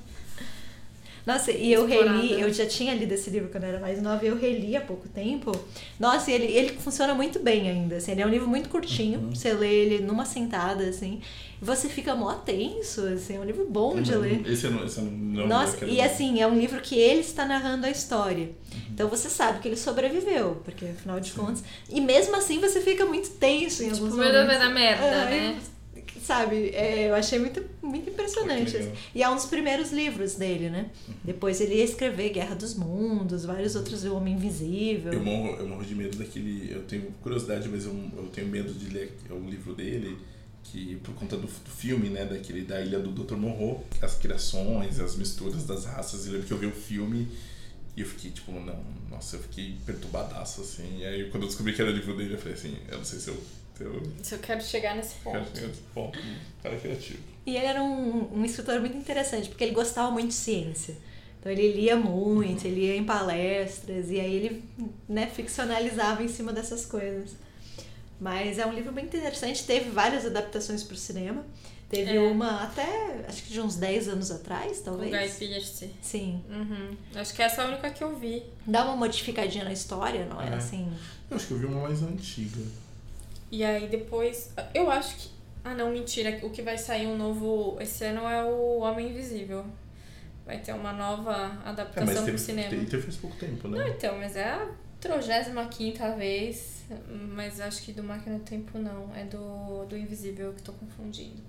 Nossa, 1.28 1.52
e 1.52 1.74
eu 1.74 1.86
Explorada. 1.88 2.18
reli, 2.22 2.40
eu 2.42 2.54
já 2.54 2.66
tinha 2.66 2.94
lido 2.96 3.12
esse 3.12 3.30
livro 3.30 3.50
quando 3.50 3.66
eu 3.66 3.70
era 3.70 3.80
mais 3.80 4.02
nova 4.02 4.24
e 4.24 4.30
eu 4.30 4.38
reli 4.38 4.78
há 4.78 4.82
pouco 4.82 5.10
tempo. 5.10 5.52
Nossa, 6.00 6.32
e 6.32 6.34
ele, 6.34 6.46
ele 6.46 6.70
funciona 6.80 7.14
muito 7.14 7.38
bem 7.40 7.70
ainda, 7.70 7.98
assim, 7.98 8.14
ele 8.14 8.22
é 8.22 8.26
um 8.26 8.30
livro 8.30 8.48
muito 8.48 8.70
curtinho, 8.70 9.20
Uhum. 9.20 9.36
você 9.36 9.52
lê 9.54 9.68
ele 9.74 10.00
numa 10.06 10.24
sentada, 10.24 10.86
assim, 10.86 11.20
e 11.62 11.66
você 11.66 11.90
fica 11.90 12.16
mó 12.16 12.32
tenso, 12.34 13.02
assim, 13.08 13.36
é 13.36 13.40
um 13.40 13.44
livro 13.44 13.66
bom 13.70 14.02
de 14.02 14.16
ler. 14.16 14.42
Esse 14.50 14.66
eu 14.68 14.72
não, 14.72 14.86
esse 14.86 15.00
eu 15.00 15.04
não 15.04 15.48
Nossa, 15.48 15.84
e 15.86 16.00
assim, 16.02 16.40
é 16.42 16.48
um 16.48 16.58
livro 16.58 16.80
que 16.80 16.96
ele 16.98 17.20
está 17.20 17.46
narrando 17.46 17.86
a 17.86 17.90
história. 17.90 18.50
Então 18.90 19.10
você 19.10 19.30
sabe 19.30 19.60
que 19.60 19.68
ele 19.68 19.76
sobreviveu, 19.76 20.62
porque 20.64 20.86
afinal 20.86 21.20
de 21.20 21.30
Sim. 21.32 21.40
contas. 21.40 21.64
E 21.90 22.00
mesmo 22.00 22.36
assim 22.38 22.60
você 22.60 22.80
fica 22.80 23.06
muito 23.06 23.30
tenso 23.32 23.84
em 23.84 23.90
Tipo, 23.90 23.98
alguns 24.06 24.16
meu 24.18 24.32
Deus, 24.32 24.34
vai 24.48 24.56
momentos. 24.56 24.64
dar 24.68 24.74
merda, 24.74 25.04
Ai, 25.26 25.30
né? 25.30 25.60
Sabe, 26.22 26.70
é, 26.70 27.10
eu 27.10 27.16
achei 27.16 27.40
muito, 27.40 27.64
muito 27.82 28.10
impressionante. 28.10 28.74
Legal. 28.74 28.92
assim. 28.92 29.02
E 29.14 29.24
é 29.24 29.30
um 29.30 29.36
dos 29.36 29.46
primeiros 29.46 29.92
livros 29.92 30.36
dele, 30.36 30.70
né? 30.70 30.90
Depois 31.24 31.62
ele 31.62 31.76
ia 31.76 31.84
escrever 31.84 32.30
Guerra 32.30 32.56
dos 32.56 32.76
Mundos, 32.76 33.46
vários 33.46 33.76
outros, 33.76 34.04
O 34.04 34.16
Homem 34.16 34.36
Invisível. 34.36 35.14
Eu 35.14 35.24
morro, 35.24 35.56
eu 35.60 35.68
morro 35.68 35.86
de 35.86 35.96
medo 35.96 36.18
daquele. 36.18 36.72
Eu 36.72 36.84
tenho 36.84 37.04
curiosidade, 37.22 37.68
mas 37.70 37.86
eu, 37.86 37.94
eu 38.18 38.28
tenho 38.34 38.48
medo 38.48 38.74
de 38.74 38.90
ler 38.94 39.12
o 39.30 39.50
livro 39.50 39.74
dele, 39.74 40.18
que 40.64 40.98
por 40.98 41.14
conta 41.16 41.36
do, 41.38 41.48
do 41.48 41.70
filme, 41.70 42.10
né, 42.10 42.26
daquele 42.26 42.62
da 42.62 42.82
ilha 42.82 43.00
do 43.00 43.12
Dr. 43.12 43.36
Morro, 43.36 43.84
as 44.02 44.16
criações, 44.16 45.00
as 45.00 45.16
misturas 45.16 45.66
das 45.66 45.86
raças, 45.86 46.26
eu 46.26 46.34
lembro 46.34 46.48
que 46.48 46.54
eu 46.54 46.58
vi 46.58 46.66
o 46.66 46.72
filme 46.72 47.28
e 47.96 48.02
eu 48.02 48.06
fiquei 48.06 48.32
tipo, 48.32 48.52
não, 48.52 48.84
nossa, 49.10 49.38
eu 49.38 49.42
fiquei 49.42 49.76
perturbadaço 49.86 50.62
assim. 50.62 51.00
E 51.00 51.06
aí 51.06 51.30
quando 51.30 51.44
eu 51.44 51.48
descobri 51.50 51.74
que 51.74 51.82
era 51.82 51.90
o 51.90 51.94
livro 51.94 52.16
dele, 52.16 52.34
eu 52.34 52.38
falei 52.38 52.54
assim, 52.54 52.76
eu 52.90 52.98
não 52.98 53.06
sei 53.06 53.20
se 53.20 53.30
eu 53.30 53.42
eu, 53.84 54.02
se 54.22 54.36
eu 54.36 54.40
quero 54.40 54.62
chegar 54.62 54.96
nesse 54.96 55.16
ponto. 55.16 55.38
Quero 55.38 55.56
chegar 55.56 55.68
nesse 55.68 55.82
ponto. 55.94 56.20
Cara 56.64 56.78
criativo. 56.78 57.20
E 57.46 57.56
ele 57.56 57.66
era 57.66 57.82
um, 57.82 58.40
um 58.40 58.46
escritor 58.46 58.80
muito 58.80 58.98
interessante, 58.98 59.50
porque 59.50 59.64
ele 59.64 59.74
gostava 59.74 60.12
muito 60.12 60.30
de 60.30 60.34
ciência. 60.34 60.96
Então 61.40 61.52
ele 61.52 61.72
lia 61.72 61.96
muito, 61.96 62.66
ele 62.66 62.82
ia 62.82 62.98
em 62.98 63.06
palestras, 63.06 64.12
e 64.12 64.20
aí 64.20 64.36
ele 64.36 64.64
né, 65.08 65.28
ficcionalizava 65.28 66.24
em 66.24 66.28
cima 66.28 66.52
dessas 66.52 66.86
coisas. 66.86 67.36
Mas 68.20 68.58
é 68.58 68.66
um 68.66 68.74
livro 68.74 68.92
bem 68.92 69.06
interessante, 69.06 69.64
teve 69.64 69.90
várias 69.90 70.26
adaptações 70.26 70.84
para 70.84 70.96
o 70.96 70.98
cinema. 70.98 71.46
Teve 71.90 72.18
é. 72.18 72.20
uma 72.20 72.64
até, 72.64 73.26
acho 73.30 73.44
que 73.44 73.54
de 73.54 73.62
uns 73.62 73.78
10 73.78 74.10
anos 74.10 74.30
atrás, 74.30 74.82
talvez. 74.82 75.10
O 75.10 75.18
Guy 75.18 75.48
Pearce. 75.48 75.90
Sim. 76.02 76.44
Uhum. 76.50 76.98
Acho 77.16 77.34
que 77.34 77.42
essa 77.42 77.62
é 77.62 77.66
a 77.66 77.68
única 77.70 77.90
que 77.92 78.04
eu 78.04 78.14
vi. 78.18 78.44
Dá 78.66 78.84
uma 78.84 78.98
modificadinha 78.98 79.64
na 79.64 79.72
história, 79.72 80.26
não 80.26 80.42
é, 80.42 80.50
é 80.50 80.54
assim? 80.56 80.92
Eu 81.30 81.38
acho 81.38 81.48
que 81.48 81.54
eu 81.54 81.60
vi 81.60 81.66
uma 81.66 81.84
mais 81.84 82.04
antiga. 82.04 82.62
E 83.52 83.64
aí 83.64 83.88
depois. 83.88 84.54
Eu 84.74 84.90
acho 84.90 85.16
que. 85.16 85.30
Ah, 85.64 85.74
não, 85.74 85.92
mentira. 85.92 86.40
O 86.44 86.50
que 86.50 86.62
vai 86.62 86.78
sair 86.78 87.08
um 87.08 87.18
novo. 87.18 87.78
Esse 87.80 88.06
ano 88.06 88.28
é 88.28 88.44
o 88.44 88.80
Homem 88.80 89.10
Invisível. 89.10 89.66
Vai 90.46 90.60
ter 90.60 90.74
uma 90.74 90.94
nova 90.94 91.60
adaptação 91.66 92.04
é, 92.04 92.06
mas 92.06 92.20
teve, 92.20 92.32
pro 92.32 92.38
cinema. 92.38 92.70
Teve, 92.70 92.86
teve 92.86 93.04
faz 93.04 93.18
pouco 93.18 93.36
tempo, 93.36 93.68
né? 93.68 93.80
Não, 93.80 93.88
então, 93.88 94.18
mas 94.18 94.38
é 94.38 94.46
a 94.46 94.68
35 95.02 96.18
vez. 96.18 96.86
Mas 97.34 97.60
acho 97.60 97.82
que 97.82 97.92
do 97.92 98.02
Máquina 98.02 98.38
do 98.38 98.44
Tempo 98.46 98.78
não. 98.78 99.14
É 99.16 99.26
do, 99.26 99.86
do 99.86 99.98
Invisível 99.98 100.54
que 100.54 100.62
tô 100.62 100.72
confundindo. 100.74 101.42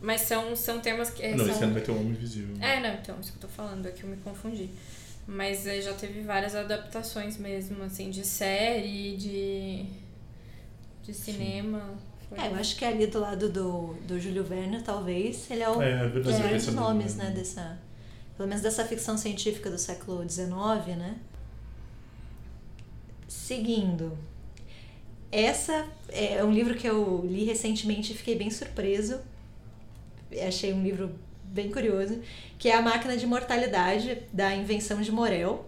Mas 0.00 0.20
são, 0.20 0.54
são 0.54 0.78
temas 0.80 1.10
que. 1.10 1.26
Não, 1.28 1.38
são... 1.38 1.48
esse 1.48 1.64
ano 1.64 1.72
vai 1.72 1.82
ter 1.82 1.90
o 1.90 1.96
Homem 1.96 2.10
Invisível. 2.10 2.54
Né? 2.56 2.76
É, 2.76 2.80
não, 2.80 2.94
então, 2.94 3.18
isso 3.20 3.32
que 3.32 3.38
eu 3.38 3.42
tô 3.42 3.48
falando, 3.48 3.86
é 3.86 3.90
que 3.90 4.04
eu 4.04 4.08
me 4.08 4.16
confundi. 4.18 4.70
Mas 5.26 5.64
já 5.64 5.92
teve 5.92 6.22
várias 6.22 6.54
adaptações 6.54 7.36
mesmo, 7.36 7.82
assim, 7.82 8.08
de 8.08 8.24
série, 8.24 9.16
de 9.16 9.84
de 11.08 11.14
cinema. 11.14 11.94
É, 12.36 12.48
eu 12.48 12.56
acho 12.56 12.76
que 12.76 12.84
ali 12.84 13.06
do 13.06 13.18
lado 13.18 13.48
do, 13.48 13.94
do 14.06 14.20
Júlio 14.20 14.44
Verne, 14.44 14.82
talvez, 14.82 15.50
ele 15.50 15.62
é 15.62 15.68
o 15.70 15.80
é, 15.80 16.04
é 16.04 16.06
verdade, 16.06 16.42
é, 16.42 16.54
dos 16.54 16.66
nomes, 16.74 17.16
né, 17.16 17.30
dessa, 17.30 17.78
pelo 18.36 18.46
menos 18.46 18.62
dessa 18.62 18.84
ficção 18.84 19.16
científica 19.16 19.70
do 19.70 19.78
século 19.78 20.28
XIX, 20.28 20.98
né? 20.98 21.16
Seguindo, 23.26 24.16
essa 25.32 25.86
é 26.10 26.44
um 26.44 26.52
livro 26.52 26.74
que 26.74 26.86
eu 26.86 27.24
li 27.26 27.44
recentemente 27.44 28.12
e 28.12 28.16
fiquei 28.16 28.36
bem 28.36 28.50
surpreso. 28.50 29.20
Achei 30.46 30.74
um 30.74 30.82
livro 30.82 31.10
bem 31.44 31.70
curioso, 31.70 32.20
que 32.58 32.68
é 32.68 32.74
A 32.74 32.82
Máquina 32.82 33.16
de 33.16 33.26
Mortalidade, 33.26 34.22
da 34.30 34.54
Invenção 34.54 35.00
de 35.00 35.10
Morel 35.10 35.67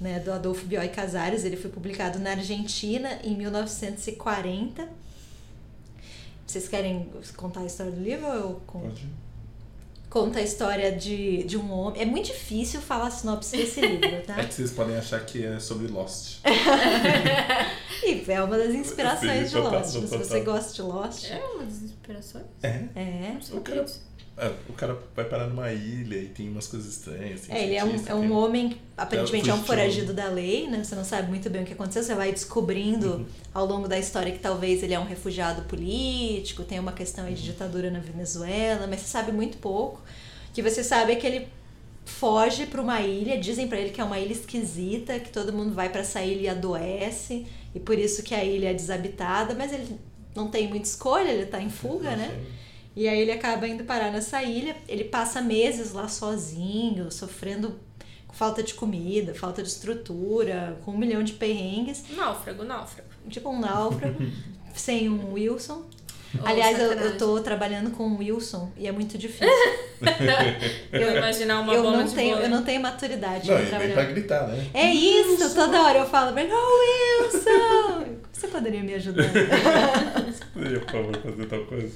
né, 0.00 0.18
do 0.18 0.32
Adolfo 0.32 0.64
Bioy 0.66 0.88
Casares. 0.88 1.44
Ele 1.44 1.56
foi 1.56 1.70
publicado 1.70 2.18
na 2.18 2.30
Argentina 2.30 3.18
em 3.22 3.36
1940. 3.36 4.88
Vocês 6.46 6.68
querem 6.68 7.08
contar 7.36 7.60
a 7.60 7.66
história 7.66 7.92
do 7.92 8.00
livro 8.00 8.26
ou 8.26 8.34
eu 8.34 8.62
conto? 8.66 8.86
Pode. 8.88 9.20
Conta 10.10 10.40
a 10.40 10.42
história 10.42 10.90
de, 10.90 11.44
de 11.44 11.56
um 11.56 11.70
homem. 11.70 12.02
É 12.02 12.04
muito 12.04 12.26
difícil 12.26 12.80
falar 12.80 13.06
a 13.06 13.10
sinopse 13.12 13.56
desse 13.56 13.80
livro, 13.80 14.20
tá? 14.26 14.40
É 14.40 14.44
que 14.44 14.52
vocês 14.52 14.72
podem 14.72 14.96
achar 14.96 15.24
que 15.24 15.46
é 15.46 15.60
sobre 15.60 15.86
Lost. 15.86 16.40
e 18.02 18.24
é 18.28 18.42
uma 18.42 18.58
das 18.58 18.74
inspirações 18.74 19.50
Sim, 19.50 19.56
de 19.56 19.62
Lost. 19.62 19.90
Se 19.90 20.00
você 20.00 20.40
gosta 20.40 20.72
de 20.72 20.82
Lost. 20.82 21.30
É 21.30 21.38
uma 21.38 21.62
das 21.62 21.82
inspirações? 21.82 22.44
É. 22.60 22.88
É. 22.96 23.38
O 23.52 23.60
cara, 23.60 23.86
é, 24.40 24.52
o 24.68 24.72
cara 24.72 24.96
vai 25.14 25.26
parar 25.26 25.46
numa 25.46 25.70
ilha 25.70 26.16
e 26.16 26.28
tem 26.28 26.48
umas 26.48 26.66
coisas 26.66 26.90
estranhas. 26.90 27.48
é, 27.50 27.62
ele 27.62 27.74
é 27.74 27.84
um, 27.84 27.94
é 28.06 28.14
um 28.14 28.32
homem, 28.32 28.78
aparentemente 28.96 29.50
é 29.50 29.54
um 29.54 29.62
foragido 29.62 30.14
da 30.14 30.28
lei, 30.28 30.66
né? 30.66 30.82
Você 30.82 30.94
não 30.94 31.04
sabe 31.04 31.28
muito 31.28 31.50
bem 31.50 31.62
o 31.62 31.66
que 31.66 31.74
aconteceu, 31.74 32.02
você 32.02 32.14
vai 32.14 32.32
descobrindo 32.32 33.16
uhum. 33.16 33.26
ao 33.52 33.66
longo 33.66 33.86
da 33.86 33.98
história 33.98 34.32
que 34.32 34.38
talvez 34.38 34.82
ele 34.82 34.94
é 34.94 34.98
um 34.98 35.04
refugiado 35.04 35.62
político, 35.62 36.64
tem 36.64 36.78
uma 36.78 36.92
questão 36.92 37.26
aí 37.26 37.34
de 37.34 37.42
ditadura 37.42 37.90
na 37.90 37.98
Venezuela, 37.98 38.86
mas 38.86 39.00
você 39.00 39.08
sabe 39.08 39.30
muito 39.30 39.58
pouco. 39.58 40.00
O 40.48 40.52
que 40.54 40.62
você 40.62 40.82
sabe 40.82 41.12
é 41.12 41.16
que 41.16 41.26
ele 41.26 41.46
foge 42.06 42.64
para 42.64 42.80
uma 42.80 43.00
ilha, 43.02 43.38
dizem 43.38 43.68
para 43.68 43.78
ele 43.78 43.90
que 43.90 44.00
é 44.00 44.04
uma 44.04 44.18
ilha 44.18 44.32
esquisita, 44.32 45.20
que 45.20 45.30
todo 45.30 45.52
mundo 45.52 45.74
vai 45.74 45.90
para 45.90 46.00
essa 46.00 46.22
ilha 46.22 46.40
e 46.40 46.48
adoece, 46.48 47.46
e 47.74 47.78
por 47.78 47.98
isso 47.98 48.22
que 48.22 48.34
a 48.34 48.42
ilha 48.42 48.70
é 48.70 48.74
desabitada, 48.74 49.54
mas 49.54 49.70
ele 49.70 49.98
não 50.34 50.48
tem 50.48 50.66
muita 50.66 50.86
escolha, 50.86 51.28
ele 51.28 51.42
está 51.42 51.60
em 51.60 51.68
fuga, 51.68 52.16
né? 52.16 52.40
E 52.96 53.08
aí 53.08 53.20
ele 53.20 53.32
acaba 53.32 53.66
indo 53.68 53.84
parar 53.84 54.10
nessa 54.10 54.42
ilha. 54.42 54.76
Ele 54.88 55.04
passa 55.04 55.40
meses 55.40 55.92
lá 55.92 56.08
sozinho, 56.08 57.10
sofrendo 57.10 57.78
com 58.26 58.34
falta 58.34 58.62
de 58.62 58.74
comida, 58.74 59.34
falta 59.34 59.62
de 59.62 59.68
estrutura, 59.68 60.78
com 60.84 60.92
um 60.92 60.98
milhão 60.98 61.22
de 61.22 61.32
perrengues. 61.34 62.04
Náufrago, 62.16 62.64
náufrago. 62.64 63.08
Tipo 63.28 63.50
um 63.50 63.60
náufrago, 63.60 64.18
sem 64.74 65.08
um 65.08 65.32
Wilson. 65.32 65.84
Oh, 66.40 66.46
Aliás, 66.46 66.78
eu, 66.78 66.92
eu 66.92 67.18
tô 67.18 67.40
trabalhando 67.40 67.90
com 67.90 68.04
o 68.04 68.18
Wilson 68.18 68.70
e 68.76 68.86
é 68.86 68.92
muito 68.92 69.18
difícil. 69.18 69.48
eu 70.92 71.16
imaginar 71.16 71.60
uma 71.60 71.74
eu 71.74 71.82
bola 71.82 71.98
não 71.98 72.04
de 72.04 72.14
tenho, 72.14 72.36
Eu 72.38 72.48
não 72.48 72.62
tenho 72.62 72.80
maturidade 72.80 73.50
não, 73.50 73.56
pra 73.56 73.66
trabalhar. 73.66 73.94
pra 73.94 74.04
gritar, 74.04 74.46
né? 74.46 74.66
É 74.72 74.94
isso, 74.94 75.52
toda 75.54 75.82
hora 75.82 75.98
eu 75.98 76.06
falo 76.06 76.32
pra 76.32 76.42
ele, 76.42 76.52
oh 76.52 77.24
Wilson! 77.24 78.20
Você 78.32 78.46
poderia 78.46 78.80
me 78.80 78.94
ajudar? 78.94 79.24
Você 80.32 80.44
poderia, 80.54 80.80
por 80.80 80.90
favor, 80.92 81.16
fazer 81.16 81.46
tal 81.46 81.64
coisa? 81.66 81.92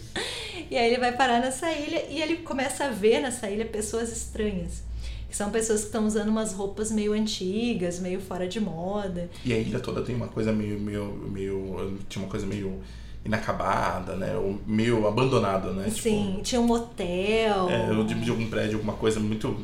E 0.71 0.77
aí 0.77 0.87
ele 0.87 0.99
vai 0.99 1.13
parar 1.13 1.41
nessa 1.41 1.71
ilha 1.73 2.05
e 2.09 2.21
ele 2.21 2.37
começa 2.37 2.85
a 2.85 2.91
ver 2.91 3.21
nessa 3.21 3.51
ilha 3.51 3.65
pessoas 3.65 4.11
estranhas. 4.11 4.83
Que 5.29 5.37
são 5.37 5.51
pessoas 5.51 5.81
que 5.81 5.87
estão 5.87 6.07
usando 6.07 6.29
umas 6.29 6.53
roupas 6.53 6.93
meio 6.93 7.13
antigas, 7.13 7.99
meio 7.99 8.21
fora 8.21 8.47
de 8.47 8.61
moda. 8.61 9.29
E 9.45 9.53
a 9.53 9.59
ilha 9.59 9.81
toda 9.81 10.03
tem 10.03 10.15
uma 10.15 10.29
coisa 10.29 10.53
meio. 10.53 10.79
meio, 10.79 11.07
meio 11.31 11.99
tinha 12.09 12.25
uma 12.25 12.31
coisa 12.31 12.47
meio 12.47 12.81
inacabada, 13.25 14.15
né? 14.15 14.37
Ou 14.37 14.61
meio 14.67 15.07
abandonada, 15.09 15.73
né? 15.73 15.89
Sim, 15.91 16.33
tipo, 16.33 16.43
tinha 16.43 16.61
um 16.61 16.71
hotel. 16.71 17.69
É, 17.71 17.91
ou 17.91 18.05
de, 18.05 18.15
de 18.15 18.31
algum 18.31 18.47
prédio, 18.49 18.77
alguma 18.77 18.93
coisa 18.95 19.19
muito 19.19 19.57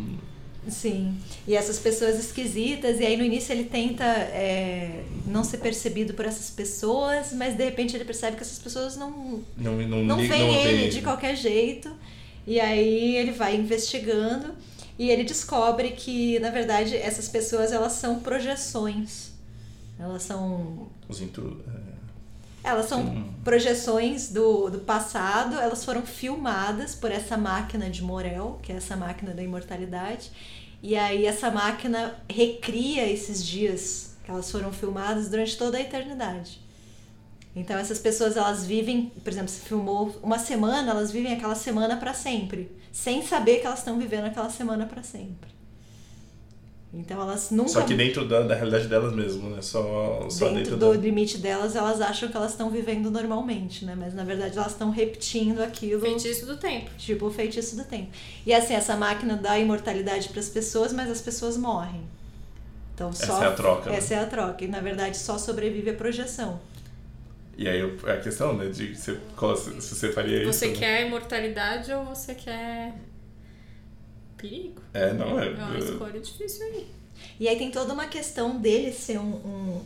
Sim. 0.68 1.16
E 1.49 1.57
essas 1.57 1.79
pessoas 1.79 2.18
esquisitas, 2.18 3.01
e 3.01 3.07
aí 3.07 3.16
no 3.16 3.25
início 3.25 3.53
ele 3.53 3.64
tenta 3.64 4.05
é, 4.05 5.05
não 5.27 5.42
ser 5.42 5.59
percebido 5.59 6.12
por 6.14 6.27
essas 6.27 6.51
pessoas, 6.51 7.33
mas 7.33 7.57
de 7.57 7.64
repente 7.64 7.96
ele 7.96 8.05
percebe 8.05 8.37
que 8.37 8.42
essas 8.42 8.59
pessoas 8.59 8.96
não, 8.96 9.42
não, 9.57 9.77
não, 9.77 10.05
não 10.05 10.16
veem 10.16 10.62
ele 10.64 10.88
de 10.90 11.01
qualquer 11.01 11.37
jeito. 11.37 11.90
E 12.46 12.61
aí 12.61 13.16
ele 13.16 13.33
vai 13.33 13.57
investigando 13.57 14.55
e 14.99 15.11
ele 15.11 15.25
descobre 15.25 15.92
que, 15.92 16.38
na 16.40 16.51
verdade, 16.51 16.96
essas 16.96 17.29
pessoas 17.29 17.73
elas 17.73 17.92
são 17.92 18.20
projeções. 18.20 19.31
Elas 19.99 20.23
são. 20.23 20.88
Os 21.09 21.20
intru... 21.20 21.62
Elas 22.62 22.87
são 22.87 23.03
Sim. 23.03 23.35
projeções 23.42 24.31
do, 24.31 24.68
do 24.68 24.81
passado, 24.81 25.59
elas 25.59 25.85
foram 25.85 26.03
filmadas 26.03 26.94
por 26.94 27.11
essa 27.11 27.37
máquina 27.37 27.88
de 27.88 28.03
Morel, 28.03 28.59
que 28.62 28.73
é 28.73 28.77
essa 28.77 28.96
máquina 28.96 29.33
da 29.33 29.42
imortalidade. 29.42 30.31
E 30.83 30.96
aí 30.96 31.27
essa 31.27 31.51
máquina 31.51 32.14
recria 32.29 33.09
esses 33.09 33.44
dias 33.44 34.16
que 34.25 34.31
elas 34.31 34.51
foram 34.51 34.73
filmadas 34.73 35.29
durante 35.29 35.57
toda 35.57 35.79
a 35.79 35.81
eternidade. 35.81 36.61
Então 37.55 37.77
essas 37.79 37.99
pessoas 37.99 38.37
elas 38.37 38.64
vivem, 38.64 39.11
por 39.23 39.33
exemplo, 39.33 39.49
se 39.49 39.61
filmou 39.61 40.14
uma 40.23 40.38
semana, 40.38 40.90
elas 40.90 41.11
vivem 41.11 41.33
aquela 41.33 41.55
semana 41.55 41.96
para 41.96 42.14
sempre, 42.14 42.70
sem 42.92 43.27
saber 43.27 43.61
que 43.61 43.66
elas 43.66 43.81
estão 43.81 43.99
vivendo 43.99 44.27
aquela 44.27 44.51
semana 44.51 44.87
para 44.87 45.03
sempre. 45.03 45.60
Então 46.92 47.20
elas 47.22 47.53
nunca. 47.53 47.68
Só 47.68 47.83
que 47.83 47.94
dentro 47.94 48.26
da, 48.26 48.40
da 48.40 48.55
realidade 48.55 48.88
delas 48.88 49.14
mesmo, 49.14 49.48
né? 49.48 49.62
Só, 49.62 50.26
só 50.29 50.46
dentro, 50.46 50.57
dentro 50.57 50.76
do 50.76 50.92
da... 50.92 51.00
limite 51.00 51.38
delas, 51.38 51.76
elas 51.76 52.00
acham 52.00 52.29
que 52.29 52.37
elas 52.37 52.50
estão 52.50 52.68
vivendo 52.68 53.11
normalmente, 53.12 53.85
né? 53.85 53.94
Mas 53.96 54.12
na 54.12 54.24
verdade 54.24 54.59
elas 54.59 54.72
estão 54.72 54.90
repetindo 54.90 55.61
aquilo. 55.61 56.00
Feitiço 56.00 56.46
do 56.46 56.57
tempo. 56.57 56.90
Tipo 56.98 57.26
o 57.26 57.31
feitiço 57.31 57.76
do 57.76 57.85
tempo. 57.85 58.11
E 58.44 58.53
assim, 58.53 58.74
essa 58.74 58.96
máquina 58.96 59.37
dá 59.37 59.57
imortalidade 59.57 60.31
para 60.31 60.40
as 60.40 60.48
pessoas, 60.48 60.92
mas 60.92 61.09
as 61.09 61.20
pessoas 61.20 61.57
morrem. 61.57 62.03
Então 62.92 63.12
só. 63.12 63.35
Essa 63.35 63.44
é 63.44 63.46
a 63.46 63.53
troca. 63.53 63.90
Né? 63.90 63.96
Essa 63.96 64.14
né? 64.16 64.20
é 64.20 64.24
a 64.24 64.26
troca. 64.26 64.64
E 64.64 64.68
na 64.68 64.81
verdade 64.81 65.16
só 65.16 65.38
sobrevive 65.38 65.90
a 65.90 65.94
projeção. 65.94 66.61
E 67.57 67.68
aí 67.68 67.81
é 67.81 68.12
a 68.12 68.16
questão, 68.16 68.57
né? 68.57 68.66
De 68.66 68.96
se, 68.96 69.16
se 69.16 69.94
você 69.94 70.11
faria 70.11 70.38
você 70.38 70.66
isso. 70.66 70.74
Você 70.74 70.81
quer 70.81 71.03
né? 71.03 71.07
imortalidade 71.07 71.92
ou 71.92 72.05
você 72.05 72.35
quer 72.35 72.94
perigo. 74.40 74.81
É, 74.94 75.12
não 75.12 75.38
é. 75.38 75.48
É 75.48 75.50
uma 75.50 75.79
escolha 75.79 76.20
difícil 76.20 76.66
aí. 76.66 76.87
E 77.38 77.48
aí 77.48 77.57
tem 77.57 77.70
toda 77.70 77.92
uma 77.92 78.07
questão 78.07 78.59
dele 78.59 78.92
ser 78.92 79.18
um, 79.18 79.35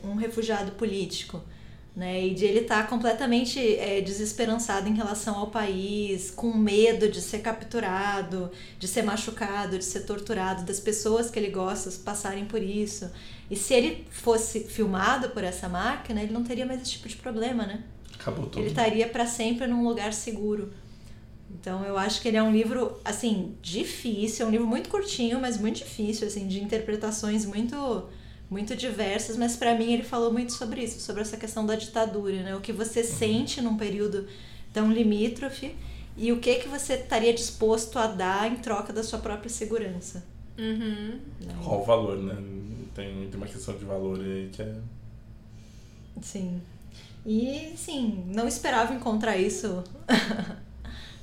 um, 0.04 0.10
um 0.10 0.14
refugiado 0.14 0.72
político. 0.72 1.42
Né, 1.96 2.26
e 2.26 2.34
de 2.34 2.44
ele 2.44 2.62
estar 2.62 2.82
tá 2.82 2.88
completamente 2.88 3.76
é, 3.76 4.00
desesperançado 4.00 4.88
em 4.88 4.94
relação 4.94 5.36
ao 5.36 5.46
país, 5.46 6.28
com 6.28 6.52
medo 6.52 7.08
de 7.08 7.20
ser 7.20 7.38
capturado, 7.38 8.50
de 8.80 8.88
ser 8.88 9.02
machucado, 9.02 9.78
de 9.78 9.84
ser 9.84 10.00
torturado, 10.00 10.64
das 10.64 10.80
pessoas 10.80 11.30
que 11.30 11.38
ele 11.38 11.50
gosta 11.50 11.88
passarem 12.04 12.46
por 12.46 12.60
isso. 12.60 13.08
E 13.48 13.54
se 13.54 13.74
ele 13.74 14.04
fosse 14.10 14.64
filmado 14.64 15.28
por 15.30 15.44
essa 15.44 15.68
máquina, 15.68 16.20
ele 16.20 16.32
não 16.32 16.42
teria 16.42 16.66
mais 16.66 16.82
esse 16.82 16.90
tipo 16.90 17.08
de 17.08 17.14
problema, 17.14 17.64
né? 17.64 17.84
Acabou 18.18 18.46
tudo. 18.46 18.58
ele 18.58 18.70
estaria 18.70 19.08
para 19.08 19.24
sempre 19.24 19.68
num 19.68 19.86
lugar 19.86 20.12
seguro. 20.12 20.72
Então 21.54 21.84
eu 21.84 21.96
acho 21.96 22.20
que 22.20 22.28
ele 22.28 22.36
é 22.36 22.42
um 22.42 22.52
livro 22.52 22.98
assim 23.04 23.54
difícil, 23.62 24.44
é 24.44 24.48
um 24.48 24.52
livro 24.52 24.66
muito 24.66 24.88
curtinho, 24.88 25.40
mas 25.40 25.56
muito 25.58 25.76
difícil 25.78 26.26
assim 26.26 26.46
de 26.48 26.62
interpretações 26.62 27.44
muito 27.46 28.04
muito 28.50 28.76
diversas, 28.76 29.36
mas 29.36 29.56
para 29.56 29.74
mim 29.74 29.92
ele 29.92 30.02
falou 30.02 30.32
muito 30.32 30.52
sobre 30.52 30.82
isso, 30.84 31.00
sobre 31.00 31.22
essa 31.22 31.36
questão 31.36 31.64
da 31.64 31.74
ditadura, 31.74 32.42
né? 32.42 32.54
O 32.54 32.60
que 32.60 32.72
você 32.72 33.00
Uhum. 33.00 33.06
sente 33.06 33.60
num 33.60 33.76
período 33.76 34.26
tão 34.72 34.92
limítrofe 34.92 35.74
e 36.16 36.30
o 36.30 36.38
que 36.38 36.56
que 36.56 36.68
você 36.68 36.94
estaria 36.94 37.32
disposto 37.32 37.98
a 37.98 38.06
dar 38.06 38.50
em 38.52 38.56
troca 38.56 38.92
da 38.92 39.02
sua 39.02 39.18
própria 39.18 39.48
segurança. 39.48 40.24
Uhum. 40.58 41.18
né? 41.40 41.54
Qual 41.64 41.80
o 41.80 41.84
valor, 41.84 42.16
né? 42.18 42.36
Tem, 42.94 43.28
tem 43.28 43.36
uma 43.36 43.46
questão 43.46 43.76
de 43.76 43.84
valor 43.84 44.20
aí 44.20 44.50
que 44.52 44.62
é. 44.62 44.74
Sim. 46.22 46.60
E, 47.26 47.72
sim, 47.76 48.24
não 48.28 48.46
esperava 48.46 48.92
encontrar 48.94 49.36
isso 49.36 49.82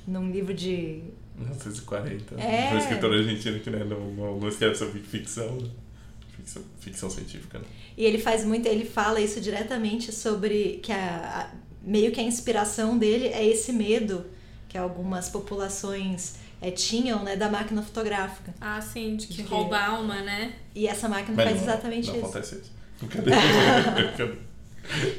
num 0.06 0.30
livro 0.30 0.52
de. 0.54 1.02
1940. 1.38 2.34
É. 2.40 2.68
Foi 2.68 2.76
um 2.76 2.80
escritor 2.80 3.12
argentino 3.14 3.60
que 3.60 3.70
né, 3.70 3.84
não, 3.84 4.00
não, 4.12 4.38
não 4.40 4.48
escreve 4.48 4.74
sobre 4.74 5.00
ficção, 5.00 5.56
né? 5.56 5.68
ficção, 6.36 6.62
ficção 6.80 7.10
científica. 7.10 7.58
Né? 7.58 7.64
E 7.96 8.04
ele 8.04 8.18
faz 8.18 8.44
muito, 8.44 8.66
ele 8.66 8.84
fala 8.84 9.20
isso 9.20 9.40
diretamente 9.40 10.12
sobre 10.12 10.80
que 10.82 10.92
a, 10.92 10.96
a- 11.50 11.50
meio 11.82 12.12
que 12.12 12.20
a 12.20 12.22
inspiração 12.22 12.96
dele 12.98 13.26
é 13.28 13.44
esse 13.46 13.72
medo 13.72 14.24
que 14.68 14.76
algumas 14.78 15.28
populações 15.28 16.36
eh, 16.60 16.70
tinham, 16.70 17.22
né, 17.24 17.34
da 17.36 17.48
máquina 17.50 17.82
fotográfica. 17.82 18.54
Ah, 18.60 18.80
sim, 18.80 19.16
de 19.16 19.26
que 19.26 19.32
De 19.34 19.42
que- 19.42 19.48
rouba 19.50 19.76
a 19.78 19.88
alma, 19.88 20.20
né? 20.22 20.54
E 20.74 20.86
essa 20.86 21.08
máquina 21.08 21.34
Mas 21.36 21.44
faz 21.46 21.56
não- 21.56 21.64
exatamente 21.68 22.06
não 22.08 22.14
isso. 22.16 22.24
acontece 22.24 22.54
isso. 22.56 22.72
Brincadeira. 23.00 24.38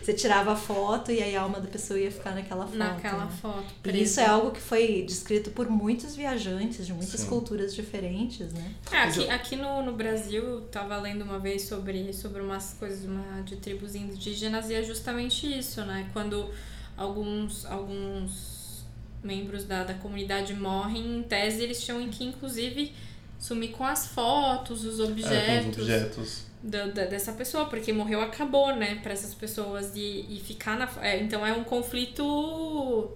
Você 0.02 0.14
tirava 0.14 0.54
a 0.54 0.56
foto 0.56 1.12
e 1.12 1.22
aí 1.22 1.36
a 1.36 1.42
alma 1.42 1.60
da 1.60 1.68
pessoa 1.68 2.00
ia 2.00 2.12
ficar 2.12 2.32
naquela 2.36 2.66
foto. 2.66 2.78
Naquela 2.78 3.26
né? 3.26 3.32
foto. 3.42 3.66
E 3.86 4.02
isso 4.02 4.20
é 4.20 4.26
algo 4.26 4.52
que 4.52 4.60
foi 4.60 5.04
descrito 5.08 5.52
por 5.52 5.70
muitos 5.70 6.16
viajantes 6.16 6.86
de 6.86 6.94
muitas 6.94 7.22
Sim. 7.22 7.28
culturas 7.28 7.74
diferentes, 7.74 8.52
né? 8.52 8.74
É, 8.92 8.98
aqui, 8.98 9.30
aqui 9.30 9.56
no, 9.56 9.82
no 9.82 9.94
Brasil, 9.94 10.44
eu 10.44 10.62
tava 10.62 10.98
lendo 10.98 11.24
uma 11.24 11.40
vez 11.40 11.64
sobre, 11.64 12.12
sobre 12.14 12.42
umas 12.42 12.74
coisas 12.74 13.06
uma, 13.06 13.42
de 13.44 13.56
tribos 13.56 13.96
indígenas 13.96 14.70
e 14.70 14.76
é 14.76 14.84
justamente 14.84 15.48
isso, 15.48 15.82
né? 15.86 16.10
Quando 16.14 16.50
alguns, 16.98 17.66
alguns 17.66 18.84
membros 19.24 19.64
da, 19.64 19.84
da 19.84 19.94
comunidade 19.94 20.54
morrem, 20.54 21.20
em 21.20 21.24
tese 21.24 21.64
eles 21.64 21.84
tinham 21.84 22.08
que, 22.10 22.26
inclusive, 22.26 22.94
sumir 23.40 23.72
com 23.72 23.86
as 23.86 24.08
fotos, 24.08 24.84
os 24.86 25.00
É, 25.00 25.06
com 25.06 25.12
objetos, 25.12 25.78
os 25.78 25.84
objetos. 25.84 26.53
Da, 26.64 26.88
da- 26.88 27.06
dessa 27.06 27.34
pessoa, 27.34 27.66
porque 27.66 27.92
morreu, 27.94 28.22
acabou, 28.22 28.74
né? 28.76 28.96
Pra 29.04 29.12
essas 29.14 29.34
pessoas 29.34 29.96
e, 29.96 30.26
e 30.30 30.40
ficar 30.44 30.78
na. 30.78 30.90
é, 31.02 31.20
então 31.22 31.46
é 31.46 31.52
um 31.54 31.64
conflito 31.64 33.12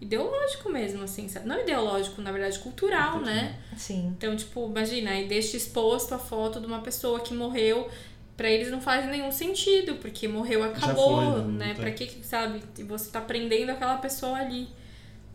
ideológico 0.00 0.68
mesmo, 0.68 1.04
assim, 1.04 1.28
sabe? 1.28 1.46
Não 1.46 1.60
ideológico, 1.60 2.20
na 2.20 2.32
verdade, 2.32 2.58
cultural, 2.58 3.20
né? 3.20 3.56
Sim. 3.76 4.12
Então, 4.16 4.34
tipo, 4.36 4.66
imagina, 4.66 5.12
aí 5.12 5.28
deixa 5.28 5.56
exposto 5.56 6.12
a 6.12 6.18
foto 6.18 6.60
de 6.60 6.66
uma 6.66 6.80
pessoa 6.80 7.20
que 7.20 7.32
morreu. 7.32 7.88
Pra 8.36 8.50
eles 8.50 8.70
não 8.70 8.80
faz 8.80 9.06
nenhum 9.06 9.30
sentido, 9.30 9.96
porque 9.96 10.26
morreu, 10.26 10.64
acabou, 10.64 11.16
foi, 11.16 11.24
né? 11.26 11.36
Não 11.36 11.48
né? 11.52 11.66
tem. 11.66 11.74
Pra 11.76 11.90
que, 11.92 12.06
que, 12.06 12.26
sabe? 12.26 12.60
E 12.78 12.82
você 12.82 13.10
tá 13.10 13.20
prendendo 13.20 13.70
aquela 13.70 13.98
pessoa 13.98 14.38
ali. 14.38 14.68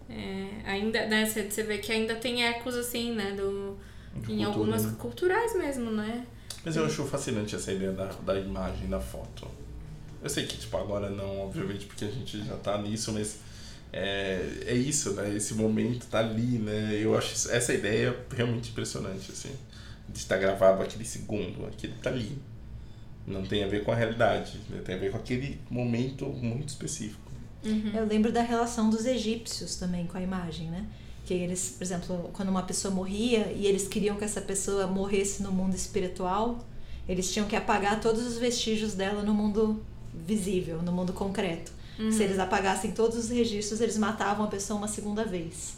É, 0.09 0.47
ainda, 0.65 1.05
né? 1.05 1.25
Você 1.25 1.49
você 1.49 1.63
vê 1.63 1.77
que 1.77 1.91
ainda 1.91 2.15
tem 2.15 2.43
ecos, 2.43 2.75
assim, 2.75 3.13
né? 3.13 3.31
Do, 3.31 3.77
de 4.15 4.33
em 4.33 4.37
cultura, 4.37 4.47
algumas 4.47 4.85
né? 4.85 4.95
culturais 4.99 5.55
mesmo, 5.55 5.91
né? 5.91 6.25
Mas 6.65 6.75
eu 6.75 6.85
acho 6.85 7.03
fascinante 7.05 7.55
essa 7.55 7.71
ideia 7.71 7.91
da, 7.91 8.05
da 8.25 8.39
imagem, 8.39 8.87
da 8.89 8.99
foto. 8.99 9.47
Eu 10.21 10.29
sei 10.29 10.45
que, 10.45 10.57
tipo, 10.57 10.75
agora 10.77 11.09
não, 11.09 11.41
obviamente, 11.41 11.85
porque 11.85 12.03
a 12.05 12.09
gente 12.09 12.43
já 12.43 12.55
tá 12.57 12.77
nisso, 12.81 13.13
mas 13.13 13.37
é, 13.93 14.41
é 14.65 14.73
isso, 14.73 15.13
né? 15.13 15.33
Esse 15.35 15.53
momento 15.53 16.05
tá 16.07 16.19
ali, 16.19 16.57
né? 16.59 16.97
Eu 16.99 17.17
acho 17.17 17.33
isso- 17.33 17.51
essa 17.51 17.73
ideia 17.73 18.17
realmente 18.35 18.71
impressionante, 18.71 19.31
assim. 19.31 19.51
De 20.09 20.17
estar 20.17 20.37
gravado 20.37 20.81
aquele 20.81 21.05
segundo, 21.05 21.65
aquele 21.67 21.93
tá 22.01 22.09
ali. 22.09 22.37
Não 23.25 23.45
tem 23.45 23.63
a 23.63 23.67
ver 23.67 23.83
com 23.83 23.91
a 23.91 23.95
realidade, 23.95 24.59
né? 24.69 24.81
tem 24.83 24.95
a 24.95 24.97
ver 24.97 25.11
com 25.11 25.17
aquele 25.17 25.59
momento 25.69 26.25
muito 26.25 26.69
específico. 26.69 27.21
Eu 27.93 28.05
lembro 28.05 28.31
da 28.31 28.41
relação 28.41 28.89
dos 28.89 29.05
egípcios 29.05 29.75
também 29.75 30.07
com 30.07 30.17
a 30.17 30.21
imagem, 30.21 30.67
né? 30.69 30.85
Que 31.27 31.33
eles, 31.33 31.75
por 31.77 31.83
exemplo, 31.83 32.29
quando 32.31 32.47
uma 32.47 32.63
pessoa 32.63 32.93
morria 32.93 33.51
e 33.53 33.67
eles 33.67 33.85
queriam 33.85 34.15
que 34.15 34.23
essa 34.23 34.39
pessoa 34.39 34.87
morresse 34.87 35.43
no 35.43 35.51
mundo 35.51 35.75
espiritual, 35.75 36.65
eles 37.07 37.33
tinham 37.33 37.45
que 37.47 37.55
apagar 37.55 37.99
todos 37.99 38.25
os 38.25 38.37
vestígios 38.37 38.93
dela 38.93 39.21
no 39.23 39.33
mundo 39.33 39.83
visível, 40.25 40.81
no 40.81 40.91
mundo 40.93 41.11
concreto. 41.11 41.71
Se 42.11 42.23
eles 42.23 42.39
apagassem 42.39 42.91
todos 42.91 43.17
os 43.17 43.29
registros, 43.29 43.81
eles 43.81 43.97
matavam 43.97 44.45
a 44.45 44.47
pessoa 44.47 44.77
uma 44.77 44.87
segunda 44.87 45.25
vez. 45.25 45.73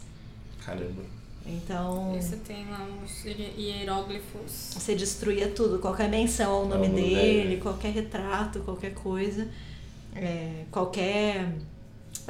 Caramba. 0.64 1.02
Então, 1.46 2.12
você 2.20 2.36
tem 2.36 2.68
lá 2.68 2.86
uns 3.02 3.24
hier- 3.24 3.54
hieróglifos. 3.58 4.70
você 4.74 4.94
destruía 4.94 5.48
tudo, 5.48 5.78
qualquer 5.78 6.08
menção 6.10 6.52
ao 6.52 6.66
nome 6.68 6.86
nome 6.88 7.00
dele, 7.00 7.42
dele. 7.42 7.56
qualquer 7.60 7.92
retrato, 7.92 8.60
qualquer 8.60 8.92
coisa, 8.94 9.48
é, 10.14 10.64
qualquer 10.70 11.54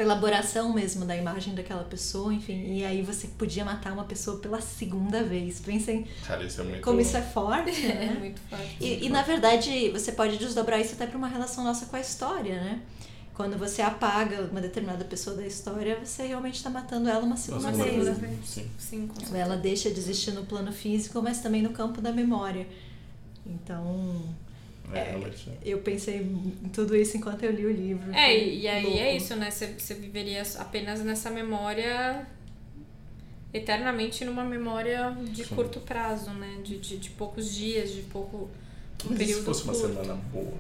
elaboração 0.03 0.73
mesmo 0.73 1.05
da 1.05 1.17
imagem 1.17 1.55
daquela 1.55 1.85
pessoa, 1.85 2.33
enfim. 2.33 2.75
E 2.79 2.85
aí 2.85 3.03
você 3.03 3.27
podia 3.29 3.65
matar 3.65 3.93
uma 3.93 4.05
pessoa 4.05 4.39
pela 4.39 4.61
segunda 4.61 5.23
vez. 5.23 5.61
Pensem 5.61 6.07
Cara, 6.27 6.45
isso 6.45 6.61
é 6.61 6.65
muito. 6.65 6.83
como 6.83 7.01
isso 7.01 7.17
é 7.17 7.23
forte, 7.23 7.71
É 7.87 7.95
né? 8.07 8.17
muito 8.19 8.41
forte. 8.49 8.77
E, 8.81 9.07
e, 9.07 9.09
na 9.09 9.23
verdade 9.23 9.91
você 9.91 10.13
pode 10.13 10.37
desdobrar 10.39 10.81
isso 10.81 10.95
até 10.95 11.07
para 11.07 11.17
uma 11.19 11.29
relação 11.29 11.63
nossa 11.65 11.87
com 11.87 11.97
a 11.97 12.01
história, 12.01 12.55
né? 12.63 12.81
Quando 13.35 13.57
você 13.57 13.81
apaga 13.81 14.43
uma 14.51 14.61
determinada 14.61 15.03
pessoa 15.05 15.35
da 15.35 15.47
história, 15.47 15.99
você 16.05 16.27
realmente 16.27 16.57
está 16.57 16.69
matando 16.69 17.09
ela 17.09 17.25
uma 17.25 17.37
segunda 17.39 17.71
Nossa, 17.71 17.85
vez. 17.85 18.19
né? 18.19 18.39
Sim. 18.45 18.67
Sim, 18.79 19.07
com 19.07 19.15
certeza. 19.15 19.39
Ela 19.39 19.57
deixa 19.57 19.91
de 19.91 19.99
existir 19.99 20.33
no 20.33 20.45
plano 20.45 20.71
físico, 20.73 21.23
mas 21.23 21.41
também 21.41 21.63
no 21.63 21.71
campo 21.71 22.03
da 22.03 22.13
memória. 22.13 22.67
Então, 23.47 24.23
É, 24.93 25.05
realmente. 25.11 25.51
eu 25.65 25.79
pensei 25.79 26.17
em 26.19 26.69
tudo 26.73 26.97
isso 26.97 27.17
enquanto 27.17 27.43
eu 27.45 27.51
li 27.53 27.67
o 27.67 27.73
livro. 27.73 28.13
É, 28.13 28.37
e, 28.37 28.61
e 28.61 28.69
aí 28.69 28.83
louco. 28.85 28.99
é 28.99 29.17
isso, 29.17 29.37
né? 29.37 29.51
Você, 29.51 29.95
viveria 29.95 30.43
apenas 30.59 31.01
nessa 31.01 31.31
memória 31.31 32.27
eternamente 33.53 34.25
numa 34.25 34.45
memória 34.45 35.11
de 35.33 35.45
Sim. 35.45 35.55
curto 35.55 35.81
prazo, 35.81 36.31
né? 36.33 36.59
De, 36.63 36.79
de, 36.79 36.97
de 36.99 37.11
poucos 37.11 37.53
dias, 37.55 37.93
de 37.93 38.03
pouco. 38.03 38.49
Um 39.09 39.17
período 39.17 39.39
se 39.39 39.45
fosse 39.45 39.65
uma 39.65 39.73
curto. 39.73 39.89
semana 39.89 40.15
boa? 40.33 40.55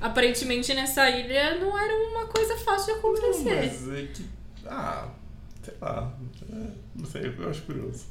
Aparentemente 0.00 0.74
nessa 0.74 1.08
ilha 1.08 1.58
não 1.58 1.78
era 1.78 1.94
uma 2.10 2.26
coisa 2.26 2.56
fácil 2.58 2.94
de 2.96 3.02
Não, 3.02 3.10
acontecer. 3.10 3.54
mas 3.54 3.88
é 3.90 4.06
que. 4.06 4.24
Ah, 4.66 5.08
sei 5.62 5.74
lá. 5.80 6.12
É, 6.52 6.66
não 6.94 7.06
sei, 7.06 7.34
eu 7.38 7.48
acho 7.50 7.62
curioso. 7.62 8.04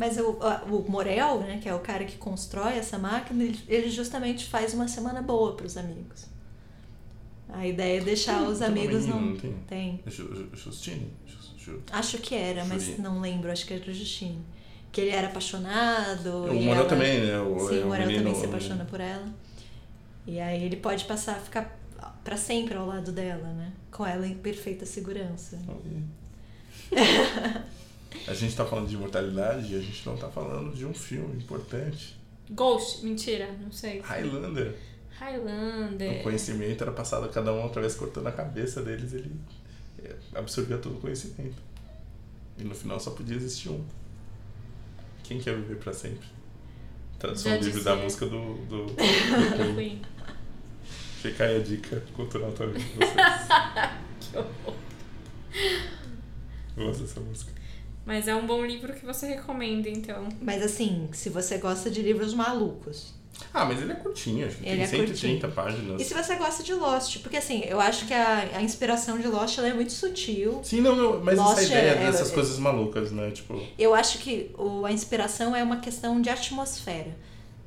Mas 0.00 0.16
o, 0.16 0.30
o 0.70 0.90
Morel, 0.90 1.40
né, 1.40 1.58
que 1.62 1.68
é 1.68 1.74
o 1.74 1.78
cara 1.80 2.06
que 2.06 2.16
constrói 2.16 2.78
essa 2.78 2.98
máquina, 2.98 3.44
ele- 3.68 3.90
justamente 3.90 4.46
faz 4.48 4.72
uma 4.72 4.88
semana 4.88 5.20
boa 5.20 5.54
para 5.54 5.66
os 5.66 5.76
amigos. 5.76 6.24
A 7.50 7.66
ideia 7.66 8.00
é 8.00 8.04
deixar 8.04 8.42
os 8.48 8.60
Tem 8.60 8.68
amigos 8.68 9.04
menina, 9.04 9.20
não. 9.20 9.36
tem? 9.36 9.54
Tem. 9.68 10.00
Ju- 10.06 10.48
Justine? 10.54 11.06
Ju- 11.26 11.36
Ju- 11.58 11.82
Acho 11.92 12.16
que 12.16 12.34
era, 12.34 12.64
mas 12.64 12.96
não 12.98 13.20
lembro. 13.20 13.52
Acho 13.52 13.66
que 13.66 13.74
era 13.74 13.92
Justine. 13.92 14.40
Que 14.90 15.02
ele 15.02 15.10
era 15.10 15.26
apaixonado. 15.26 16.44
O 16.44 16.54
Morel 16.54 16.74
ela- 16.76 16.88
também, 16.88 17.20
né? 17.20 17.38
O, 17.38 17.68
Sim, 17.68 17.80
é 17.80 17.84
o 17.84 17.88
Morel 17.88 18.06
menino- 18.06 18.24
também 18.24 18.40
se 18.40 18.46
apaixona 18.46 18.84
por 18.86 19.00
ela. 19.00 19.28
E 20.26 20.40
aí 20.40 20.64
ele 20.64 20.76
pode 20.76 21.04
passar 21.04 21.32
a 21.36 21.40
ficar 21.40 21.78
pra 22.24 22.38
sempre 22.38 22.74
ao 22.74 22.86
lado 22.86 23.12
dela, 23.12 23.48
né? 23.52 23.70
Com 23.92 24.06
ela 24.06 24.26
em 24.26 24.34
perfeita 24.34 24.86
segurança. 24.86 25.58
A 28.26 28.34
gente 28.34 28.54
tá 28.56 28.64
falando 28.66 28.88
de 28.88 28.94
imortalidade 28.94 29.72
e 29.72 29.76
a 29.76 29.80
gente 29.80 30.04
não 30.06 30.16
tá 30.16 30.28
falando 30.28 30.74
de 30.74 30.84
um 30.84 30.92
filme 30.94 31.36
importante. 31.42 32.18
Ghost, 32.50 33.04
mentira, 33.04 33.50
não 33.60 33.70
sei. 33.70 34.00
Highlander. 34.00 34.74
O 34.74 35.24
Highlander. 35.24 36.22
conhecimento 36.22 36.82
era 36.82 36.92
passado 36.92 37.26
a 37.26 37.28
cada 37.28 37.52
um 37.52 37.64
através 37.64 37.94
cortando 37.94 38.26
a 38.26 38.32
cabeça 38.32 38.82
deles, 38.82 39.12
ele 39.12 39.30
é, 40.02 40.14
absorvia 40.34 40.78
todo 40.78 40.96
o 40.96 41.00
conhecimento. 41.00 41.56
E 42.58 42.64
no 42.64 42.74
final 42.74 42.98
só 42.98 43.10
podia 43.10 43.36
existir 43.36 43.68
um. 43.68 43.84
Quem 45.22 45.38
quer 45.40 45.54
viver 45.54 45.76
pra 45.76 45.92
sempre? 45.92 46.26
Tradução 47.18 47.52
livre 47.52 47.70
dizia. 47.70 47.84
da 47.84 47.96
música 47.96 48.26
do, 48.26 48.54
do, 48.66 48.86
do. 48.90 49.74
Queen. 49.76 50.02
Fica 51.22 51.44
aí 51.44 51.56
a 51.60 51.62
dica 51.62 52.02
cultural 52.14 52.50
também 52.52 52.82
pra 52.82 53.06
vocês. 53.06 54.30
Que 54.30 54.36
horror. 54.38 54.74
Eu 56.76 56.86
gosto 56.86 57.02
dessa 57.02 57.20
música. 57.20 57.52
Mas 58.10 58.26
é 58.26 58.34
um 58.34 58.44
bom 58.44 58.66
livro 58.66 58.92
que 58.92 59.06
você 59.06 59.24
recomenda, 59.28 59.88
então. 59.88 60.28
Mas 60.42 60.60
assim, 60.64 61.08
se 61.12 61.28
você 61.30 61.58
gosta 61.58 61.88
de 61.88 62.02
livros 62.02 62.34
malucos. 62.34 63.14
Ah, 63.54 63.64
mas 63.64 63.80
ele 63.80 63.92
é 63.92 63.94
curtinho, 63.94 64.48
acho 64.48 64.56
que 64.56 64.66
Ele 64.66 64.74
tem 64.78 64.82
é 64.82 65.06
130 65.06 65.46
páginas. 65.46 66.00
E 66.00 66.04
se 66.04 66.12
você 66.12 66.34
gosta 66.34 66.64
de 66.64 66.74
Lost? 66.74 67.18
Porque 67.20 67.36
assim, 67.36 67.62
eu 67.64 67.80
acho 67.80 68.06
que 68.08 68.12
a, 68.12 68.48
a 68.56 68.62
inspiração 68.62 69.16
de 69.16 69.28
Lost 69.28 69.56
ela 69.58 69.68
é 69.68 69.72
muito 69.72 69.92
sutil. 69.92 70.58
Sim, 70.64 70.80
não, 70.80 70.96
não, 70.96 71.20
mas 71.20 71.38
Lost 71.38 71.52
essa 71.52 71.62
ideia 71.66 71.90
é- 71.90 72.02
é- 72.02 72.10
dessas 72.10 72.32
é- 72.32 72.34
coisas 72.34 72.58
malucas, 72.58 73.12
né? 73.12 73.30
Tipo, 73.30 73.62
Eu 73.78 73.94
acho 73.94 74.18
que 74.18 74.50
o, 74.58 74.84
a 74.84 74.90
inspiração 74.90 75.54
é 75.54 75.62
uma 75.62 75.76
questão 75.76 76.20
de 76.20 76.28
atmosfera. 76.28 77.16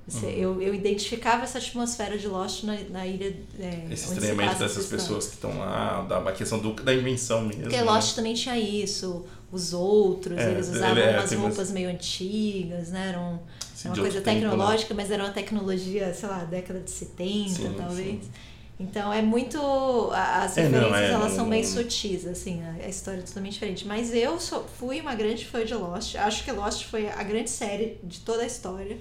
Você- 0.05 0.25
Uhum. 0.25 0.31
Eu, 0.33 0.61
eu 0.61 0.75
identificava 0.75 1.43
essa 1.45 1.57
atmosfera 1.57 2.17
de 2.17 2.27
Lost 2.27 2.63
na, 2.65 2.77
na 2.89 3.07
ilha. 3.07 3.33
É, 3.57 3.87
Esse 3.89 4.11
estranhamento 4.11 4.59
dessas 4.59 4.87
pessoas 4.87 5.27
que 5.27 5.35
estão 5.35 5.57
lá, 5.57 6.01
da, 6.01 6.17
a 6.19 6.31
questão 6.33 6.59
do, 6.59 6.73
da 6.73 6.93
invenção 6.93 7.41
mesmo. 7.45 7.61
Porque 7.63 7.77
né? 7.77 7.83
Lost 7.83 8.13
também 8.13 8.33
tinha 8.33 8.59
isso, 8.59 9.25
os 9.53 9.73
outros, 9.73 10.37
É, 10.37 10.51
eles 10.51 10.67
ele 10.67 10.77
usavam 10.77 10.97
é, 11.03 11.11
umas 11.17 11.29
tem 11.29 11.37
roupas 11.37 11.71
meio 11.71 11.89
antigas, 11.89 12.89
né? 12.89 13.09
Eram 13.09 13.39
uma 13.85 13.95
coisa 13.95 14.17
outro 14.17 14.21
tempo, 14.21 14.27
né? 14.39 14.49
tecnológica, 14.49 14.93
mas 14.93 15.11
era 15.11 15.23
uma 15.23 15.31
tecnologia, 15.31 16.13
sei 16.13 16.27
lá, 16.29 16.43
década 16.43 16.79
de 16.79 16.89
70, 16.91 17.49
Sim, 17.49 17.73
talvez. 17.77 18.23
sim. 18.23 18.31
Então 18.79 19.13
é 19.13 19.21
muito. 19.21 19.57
a- 20.11 20.43
As 20.43 20.57
É, 20.57 20.63
não, 20.67 20.79
referências 20.79 21.09
é, 21.09 21.13
elas 21.13 21.29
não- 21.29 21.35
são 21.37 21.45
meio 21.45 21.65
sutis, 21.65 22.25
assim, 22.25 22.61
a, 22.63 22.85
a 22.85 22.89
história 22.89 23.19
é 23.19 23.21
totalmente 23.21 23.53
diferente. 23.53 23.85
Mas 23.87 24.13
eu 24.13 24.39
sou, 24.39 24.65
fui 24.79 24.99
uma 24.99 25.13
grande 25.15 25.45
fã 25.45 25.63
de 25.63 25.73
Lost. 25.75 26.15
Acho 26.15 26.43
que 26.43 26.51
Lost 26.51 26.85
foi 26.85 27.07
a 27.07 27.21
grande 27.23 27.49
série 27.51 27.99
de 28.03 28.19
toda 28.21 28.41
a 28.41 28.45
história. 28.47 28.97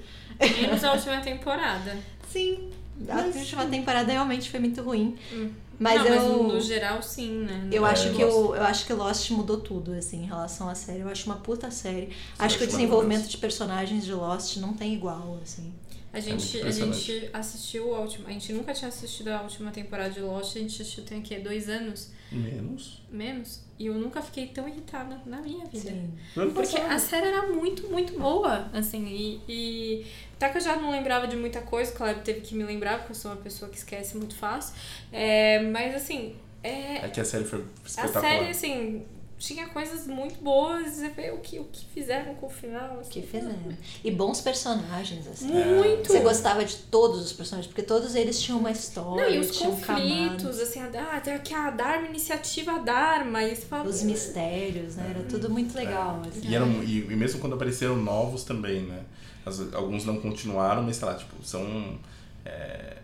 Menos 0.61 0.85
a 0.85 0.93
última 0.93 1.21
temporada. 1.23 1.97
Sim, 2.31 2.69
a 3.09 3.15
Mas- 3.15 3.35
última 3.37 3.65
temporada 3.67 4.13
realmente 4.13 4.51
foi 4.51 4.61
muito 4.61 4.83
ruim. 4.83 5.17
Hum. 5.33 5.51
Mas 5.83 6.01
não, 6.01 6.07
eu. 6.07 6.43
mas 6.45 6.53
no 6.55 6.61
geral, 6.61 7.03
sim, 7.03 7.45
né? 7.45 7.69
Eu 7.73 7.87
É, 7.87 7.91
acho 7.91 8.09
eu 8.09 8.15
que 8.15 8.25
gosto. 8.25 8.39
eu, 8.39 8.57
eu 8.57 8.63
acho 8.63 8.87
que 8.87 8.93
Lost 8.93 9.31
mudou 9.31 9.59
tudo, 9.61 9.93
assim, 9.95 10.23
em 10.23 10.27
relação 10.27 10.69
à 10.69 10.75
série. 10.75 11.01
Eu 11.01 11.09
acho 11.09 11.27
uma 11.27 11.37
puta 11.37 11.71
série. 11.71 12.11
acho 12.39 12.59
que 12.59 12.65
o 12.65 12.67
desenvolvimento 12.67 13.27
de 13.29 13.37
personagens 13.39 14.05
de 14.05 14.13
Lost 14.13 14.57
não 14.59 14.73
tem 14.75 14.95
igual, 14.95 15.39
assim. 15.43 15.73
A 16.13 16.21
gente, 16.21 16.61
É 16.61 16.67
a 16.67 16.71
gente 16.71 17.31
assistiu 17.33 17.95
a 17.95 18.01
última. 18.01 18.29
A 18.29 18.33
gente 18.33 18.53
nunca 18.53 18.75
tinha 18.75 18.89
assistido 18.89 19.29
a 19.29 19.41
última 19.43 19.71
temporada 19.71 20.11
de 20.11 20.21
Lost, 20.21 20.57
a 20.57 20.61
gente 20.61 20.81
assistiu 20.83 21.05
tem 21.05 21.21
o 21.21 21.23
quê? 21.23 21.39
Dois 21.39 21.69
anos? 21.69 22.11
Menos. 22.31 23.03
Menos? 23.11 23.61
E 23.79 23.87
eu 23.87 23.95
nunca 23.95 24.21
fiquei 24.23 24.47
tão 24.49 24.69
irritada 24.69 25.21
na 25.27 25.41
minha 25.41 25.65
vida. 25.67 25.91
Sim. 25.91 26.11
Porque 26.55 26.77
a 26.77 26.99
série 26.99 27.27
era 27.27 27.49
muito, 27.49 27.89
muito 27.89 28.19
boa, 28.19 28.71
assim, 28.73 29.07
e, 29.07 29.41
e 29.49 30.07
até 30.35 30.51
que 30.51 30.59
eu 30.59 30.63
já 30.63 30.77
não 30.77 30.91
lembrava 30.91 31.27
de 31.27 31.37
muita 31.37 31.61
coisa, 31.63 31.91
o 31.91 31.95
Caleb 31.95 32.21
teve 32.23 32.41
que 32.43 32.55
me 32.55 32.63
lembrar, 32.65 32.99
porque 32.99 33.13
eu 33.13 33.17
sou 33.17 33.31
uma 33.33 33.39
pessoa 33.41 33.71
que 33.71 33.77
esquece 33.79 34.17
muito 34.17 34.35
fácil. 34.37 34.75
É, 35.11 35.61
mas 35.63 35.95
assim, 35.95 36.37
é, 36.63 37.05
É 37.07 37.09
que 37.09 37.21
a 37.21 37.25
série 37.25 37.45
foi 37.45 37.61
a 37.61 37.87
espetacular. 37.89 38.21
série, 38.23 38.51
assim, 38.51 39.03
tinha 39.43 39.67
coisas 39.67 40.07
muito 40.07 40.41
boas, 40.41 40.93
você 40.93 41.09
vê 41.09 41.33
o 41.33 41.39
que, 41.39 41.59
o 41.59 41.65
que 41.65 41.85
fizeram 41.87 42.33
com 42.37 42.47
o 42.47 42.49
final. 42.49 42.97
O 42.97 43.01
Assim, 43.01 43.11
que 43.11 43.23
fizeram. 43.23 43.77
E 44.05 44.11
bons 44.13 44.41
personagens, 44.41 45.27
assim. 45.27 45.49
Muito! 45.49 46.07
Você 46.13 46.21
gostava 46.21 46.65
de 46.65 46.77
todos 46.77 47.21
os 47.21 47.33
personagens, 47.33 47.67
porque 47.67 47.83
todos 47.83 48.15
eles 48.15 48.41
tinham 48.41 48.61
uma 48.61 48.71
história, 48.71 49.25
Não, 49.25 49.35
e 49.35 49.41
os 49.41 49.59
conflitos, 49.59 49.85
camadas, 49.87 50.61
assim, 50.61 50.79
a, 50.79 50.89
ah, 50.95 51.17
aqui 51.17 51.53
a 51.53 51.71
Dharma, 51.71 52.07
iniciativa 52.07 52.79
Dharma, 52.79 53.43
e 53.43 53.57
você 53.57 53.67
fala, 53.67 53.89
os 53.89 54.03
mistérios, 54.05 54.95
né? 54.95 55.09
Era 55.11 55.25
tudo 55.25 55.51
muito 55.51 55.75
legal. 55.75 56.23
assim. 56.25 56.49
E, 56.49 56.55
eram, 56.55 56.81
e, 56.85 56.99
e 56.99 57.17
mesmo 57.17 57.41
quando 57.41 57.55
apareceram 57.57 57.97
novos 57.97 58.45
também, 58.45 58.83
né? 58.83 59.03
As- 59.45 59.75
alguns 59.75 60.05
não 60.05 60.21
continuaram, 60.21 60.85
mas 60.85 60.97
sei 60.97 61.09
lá, 61.09 61.17
tipo, 61.17 61.35
são. 61.45 61.99
É, 62.45 62.97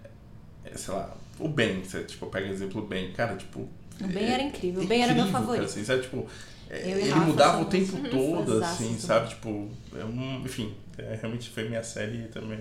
é, 0.64 0.76
sei 0.76 0.94
lá, 0.94 1.16
o 1.40 1.48
Ben, 1.48 1.82
você 1.82 2.04
tipo, 2.04 2.26
pega 2.26 2.46
exemplo 2.46 2.80
o 2.80 2.86
Ben, 2.86 3.12
cara, 3.12 3.34
tipo. 3.34 3.68
O 4.00 4.06
Ben 4.06 4.24
é- 4.24 4.32
era 4.32 4.42
incrível, 4.42 4.82
o 4.82 4.86
Ben 4.86 5.02
era 5.02 5.12
meu 5.12 5.24
incrível, 5.24 5.40
favorito. 5.40 5.66
Cara, 5.68 5.72
assim, 5.72 5.84
sabe, 5.84 6.02
tipo, 6.02 6.26
é, 6.70 6.90
ele 6.90 7.14
mudava 7.14 7.62
o 7.62 7.64
tempo 7.64 7.96
todo, 8.08 8.62
assim, 8.64 8.98
sabe? 8.98 9.30
Tipo, 9.30 9.68
é 9.96 10.04
um, 10.04 10.42
enfim, 10.44 10.74
é, 10.96 11.18
realmente 11.20 11.50
foi 11.50 11.68
minha 11.68 11.82
série 11.82 12.28
também. 12.28 12.60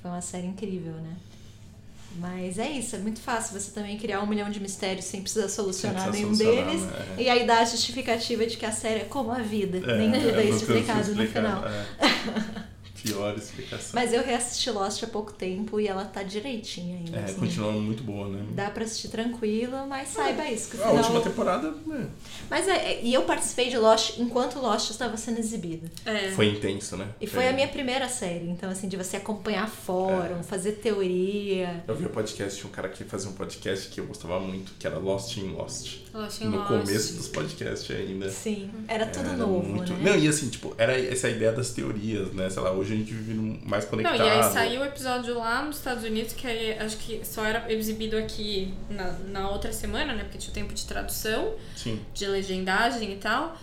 Foi 0.00 0.10
uma 0.10 0.20
série 0.20 0.46
incrível, 0.46 0.92
né? 0.94 1.16
Mas 2.16 2.58
é 2.58 2.70
isso, 2.70 2.94
é 2.94 2.98
muito 2.98 3.20
fácil 3.20 3.58
você 3.58 3.70
também 3.70 3.96
criar 3.98 4.20
um 4.20 4.26
milhão 4.26 4.50
de 4.50 4.60
mistérios 4.60 5.06
sem 5.06 5.22
precisar 5.22 5.48
solucionar 5.48 6.02
Sem 6.02 6.12
nenhum 6.12 6.28
precisar 6.28 6.50
solucionar, 6.50 6.90
deles. 6.90 7.08
né? 7.16 7.22
E 7.22 7.28
aí 7.30 7.46
dá 7.46 7.60
a 7.60 7.64
justificativa 7.64 8.46
de 8.46 8.56
que 8.58 8.66
a 8.66 8.72
série 8.72 9.00
é 9.00 9.04
como 9.04 9.30
a 9.30 9.38
vida. 9.38 9.78
É, 9.78 9.96
Nem 9.98 10.12
tudo 10.12 10.28
é, 10.28 10.32
tem 10.42 10.50
explicado 10.50 11.14
no 11.14 11.26
final. 11.26 11.62
é. 13.04 13.12
Pior 13.12 13.36
explicação. 13.36 13.90
Mas 13.94 14.12
eu 14.12 14.22
reassisti 14.24 14.70
Lost 14.70 15.02
há 15.02 15.06
pouco 15.06 15.32
tempo 15.32 15.80
e 15.80 15.86
ela 15.88 16.04
tá 16.04 16.22
direitinha 16.22 16.96
ainda. 16.98 17.18
é, 17.18 17.24
assim. 17.24 17.34
continua 17.34 17.72
muito 17.72 18.02
boa, 18.02 18.28
né? 18.28 18.44
Dá 18.52 18.70
pra 18.70 18.84
assistir 18.84 19.08
tranquilo, 19.08 19.86
mas 19.88 20.08
saiba 20.08 20.48
isso. 20.48 20.70
Que 20.70 20.76
A 20.76 20.86
final... 20.88 20.96
última 20.96 21.20
temporada 21.20 21.70
né, 21.86 22.08
Mas 22.50 22.68
é, 22.68 22.92
é- 22.94 23.00
e 23.02 23.12
eu 23.12 23.22
participei 23.22 23.68
de 23.70 23.76
Lost 23.78 24.18
enquanto 24.18 24.58
Lost 24.58 24.90
estava 24.90 25.16
sendo 25.16 25.38
exibido. 25.38 25.90
é. 26.06 26.30
foi 26.30 26.48
intenso, 26.48 26.96
né? 26.96 27.08
E 27.20 27.26
foi 27.26 27.48
a 27.48 27.52
minha 27.52 27.68
primeira 27.68 28.08
série, 28.08 28.48
então 28.48 28.70
assim, 28.70 28.88
de 28.88 28.96
você 28.96 29.16
acompanhar 29.16 29.68
fórum, 29.68 30.40
É. 30.40 30.42
fazer 30.42 30.72
teoria. 30.72 31.84
Eu 31.86 31.94
vi 31.94 32.06
o 32.06 32.10
podcast, 32.10 32.58
tinha 32.58 32.68
um 32.70 32.72
cara 32.74 32.88
que 32.88 33.04
fazia 33.04 33.28
um 33.30 33.34
podcast 33.34 33.88
que 33.88 34.00
eu 34.00 34.06
gostava 34.06 34.38
muito, 34.40 34.72
que 34.78 34.86
era 34.86 34.98
Lost 34.98 35.36
in 35.36 35.52
Lost. 35.52 35.98
Lost 36.14 36.40
in 36.40 36.46
no 36.46 36.58
Lost. 36.58 36.68
começo 36.68 37.14
dos 37.14 37.28
podcasts 37.28 37.90
ainda. 37.96 38.30
Sim, 38.30 38.70
era 38.88 39.06
tudo 39.06 39.28
Era 39.28 39.36
novo, 39.36 39.68
muito- 39.68 39.92
né? 39.94 40.10
Não, 40.10 40.16
e 40.18 40.28
assim, 40.28 40.48
tipo, 40.48 40.74
era 40.78 40.98
essa 40.98 41.28
ideia 41.28 41.52
das 41.52 41.70
teorias, 41.70 42.32
né? 42.32 42.48
Sei 42.50 42.62
lá, 42.62 42.72
hoje 42.72 42.91
a 42.92 42.96
gente 42.96 43.12
vive 43.12 43.34
num- 43.34 43.58
mais 43.64 43.84
Não, 43.84 43.90
conectado. 43.90 44.18
e 44.18 44.28
aí 44.30 44.42
saiu 44.44 44.80
o 44.80 44.84
episódio 44.84 45.38
lá 45.38 45.62
nos 45.62 45.76
Estados 45.78 46.04
Unidos, 46.04 46.32
que 46.32 46.46
aí 46.46 46.78
acho 46.78 46.96
que 46.98 47.20
só 47.24 47.44
era 47.44 47.70
exibido 47.72 48.16
aqui 48.16 48.72
na, 48.90 49.12
na 49.28 49.50
outra 49.50 49.72
semana, 49.72 50.14
né? 50.14 50.24
Porque 50.24 50.38
tinha 50.38 50.50
o 50.50 50.54
tempo 50.54 50.72
de 50.74 50.84
tradução, 50.86 51.54
Sim. 51.76 52.00
de 52.14 52.26
legendagem 52.26 53.12
e 53.12 53.16
tal. 53.16 53.56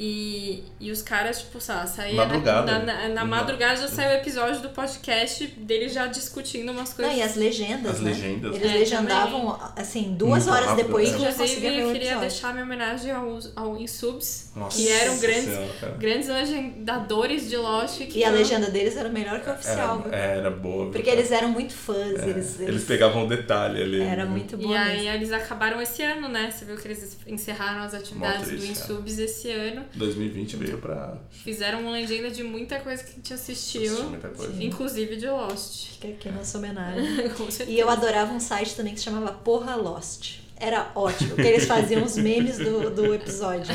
E, 0.00 0.62
e 0.78 0.92
os 0.92 1.02
caras, 1.02 1.40
tipo, 1.40 1.60
sei 1.60 1.74
lá, 1.74 1.84
saía 1.86 2.14
Madrugada. 2.14 2.72
na, 2.72 2.78
na, 2.78 2.84
na, 2.94 3.08
na 3.08 3.22
Uhum. 3.22 3.28
madrugada 3.28 3.80
já 3.80 3.88
saiu 3.88 4.10
o 4.10 4.14
episódio 4.20 4.60
do 4.60 4.68
podcast 4.68 5.44
dele 5.48 5.88
já 5.88 6.06
discutindo 6.06 6.70
umas 6.70 6.90
Não, 6.90 6.96
coisas. 6.96 7.16
e 7.16 7.22
as 7.22 7.34
legendas, 7.34 7.94
As 7.96 8.00
né? 8.00 8.10
legendas. 8.12 8.54
Eles 8.54 8.70
É, 8.70 8.74
legendavam, 8.74 9.58
assim, 9.74 10.14
duas 10.16 10.44
Muito 10.46 10.50
horas 10.56 10.68
rápido, 10.70 10.84
depois 10.86 11.10
né? 11.10 11.18
Inclusive, 11.18 11.38
conseguia 11.38 11.70
ver 11.70 11.76
o 11.76 11.80
eu 11.80 11.86
queria 11.92 12.06
episódio. 12.12 12.20
deixar 12.30 12.52
minha 12.52 12.64
homenagem 12.64 13.10
aos, 13.10 13.52
ao 13.56 13.76
Insubs, 13.76 14.52
Nossa 14.54 14.76
que 14.76 14.88
eram 14.88 15.18
grandes, 15.18 15.58
cara. 15.80 15.92
grandes 15.98 16.28
legendadores 16.28 17.48
de 17.48 17.56
Lost. 17.56 17.98
Que 18.06 18.18
E 18.20 18.24
a 18.24 18.30
legenda 18.30 18.70
deles 18.70 18.96
era 18.96 19.08
melhor 19.08 19.40
que 19.40 19.50
a 19.50 19.54
oficial, 19.54 20.00
viu? 20.02 20.12
Era, 20.12 20.32
era 20.34 20.50
boa. 20.50 20.86
Porque 20.92 21.02
cara? 21.10 21.16
eles 21.18 21.32
eram 21.32 21.48
muito 21.48 21.72
fãs, 21.74 22.20
É, 22.20 22.28
eles, 22.28 22.60
eles 22.60 22.84
pegavam 22.84 23.24
o 23.24 23.28
detalhe 23.28 23.82
ali. 23.82 24.00
Era 24.00 24.24
né? 24.24 24.30
muito 24.30 24.56
bom 24.56 24.70
E 24.70 24.76
aí 24.76 25.08
eles 25.08 25.32
acabaram 25.32 25.80
esse 25.82 26.02
ano, 26.02 26.28
né? 26.28 26.50
Você 26.50 26.64
viu 26.64 26.76
que 26.76 26.86
eles 26.86 27.18
encerraram 27.26 27.82
as 27.82 27.94
atividades 27.94 28.38
Mó 28.38 28.44
do 28.44 28.48
triste, 28.50 28.70
Insubs 28.70 29.18
esse 29.18 29.50
ano. 29.50 29.87
2020 29.94 30.56
veio 30.56 30.78
pra. 30.78 31.18
Fizeram 31.30 31.80
uma 31.82 31.90
legenda 31.92 32.30
de 32.30 32.42
muita 32.42 32.78
coisa 32.80 33.02
que 33.02 33.10
a 33.10 33.14
gente 33.14 33.34
assistiu, 33.34 33.94
coisa. 34.36 34.62
inclusive 34.64 35.16
de 35.16 35.26
Lost. 35.28 35.88
Fica 35.92 36.08
aqui 36.08 36.28
a 36.28 36.32
nossa 36.32 36.58
homenagem. 36.58 37.04
E 37.68 37.78
eu 37.78 37.88
adorava 37.88 38.32
um 38.32 38.40
site 38.40 38.74
também 38.74 38.92
que 38.94 38.98
se 39.00 39.04
chamava 39.04 39.32
Porra 39.32 39.74
Lost. 39.76 40.40
Era 40.60 40.90
ótimo, 40.94 41.30
porque 41.36 41.48
eles 41.48 41.66
faziam 41.66 42.02
os 42.04 42.16
memes 42.16 42.58
do, 42.58 42.90
do 42.90 43.14
episódio. 43.14 43.72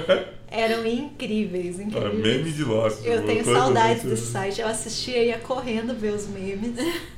Eram 0.48 0.86
incríveis, 0.86 1.80
incríveis. 1.80 2.14
meme 2.18 2.52
de 2.52 2.62
Lost. 2.62 3.04
Eu 3.04 3.24
tenho 3.26 3.44
saudades 3.44 4.04
muito- 4.04 4.14
desse 4.16 4.30
site. 4.30 4.60
Eu 4.60 4.68
assistia 4.68 5.22
e 5.22 5.28
ia 5.28 5.38
correndo 5.38 5.94
ver 5.94 6.12
os 6.14 6.26
memes. 6.28 6.74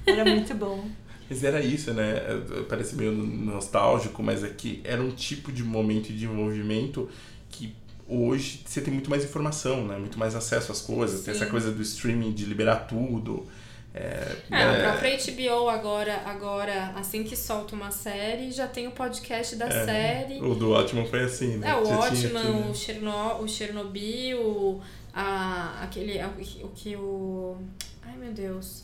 Era 0.07 0.25
muito 0.25 0.55
bom. 0.55 0.87
Mas 1.29 1.45
era 1.45 1.61
isso, 1.61 1.93
né? 1.93 2.17
É, 2.17 2.63
Parece 2.69 2.97
meio 2.97 3.13
nostálgico, 3.13 4.23
mas 4.23 4.43
é 4.43 4.49
que 4.49 4.81
era 4.83 5.03
um 5.03 5.11
tipo 5.11 5.53
de 5.53 5.63
momento 5.63 6.11
de 6.13 6.25
envolvimento 6.25 7.09
que 7.51 7.75
hoje 8.09 8.63
você 8.67 8.81
tem 8.81 8.93
muito 8.93 9.11
mais 9.11 9.25
informação, 9.25 9.87
né? 9.87 9.97
Muito 9.99 10.19
mais 10.19 10.35
acesso 10.35 10.73
às 10.73 10.81
coisas. 10.81 11.25
Tem 11.25 11.35
Sim. 11.35 11.41
essa 11.43 11.51
coisa 11.51 11.71
do 11.71 11.83
streaming 11.83 12.33
de 12.33 12.45
liberar 12.45 12.87
tudo. 12.89 13.47
É, 13.95 14.37
É, 14.51 14.63
a 14.63 14.73
né? 14.73 14.83
própria 14.83 15.17
HBO 15.17 15.69
agora, 15.69 16.23
agora, 16.27 16.93
assim 16.95 17.25
que 17.25 17.35
solta 17.35 17.75
uma 17.75 17.91
série, 17.91 18.51
já 18.53 18.67
tem 18.69 18.87
o 18.87 18.91
podcast 18.93 19.57
da 19.57 19.67
É, 19.67 19.85
série. 19.85 20.41
O 20.41 20.55
do 20.55 20.71
ótimo 20.73 21.07
foi 21.07 21.25
assim, 21.25 21.57
né? 21.57 21.71
É, 21.71 21.75
o 21.75 22.01
aquele- 22.03 22.37
o, 22.37 22.75
Cherno, 22.75 23.43
o 23.43 23.49
Chernobyl, 23.49 24.81
a, 25.13 25.83
aquele. 25.83 26.19
O 26.63 26.69
que 26.75 26.95
o. 26.97 27.57
Ai 28.03 28.17
meu 28.19 28.33
Deus. 28.33 28.83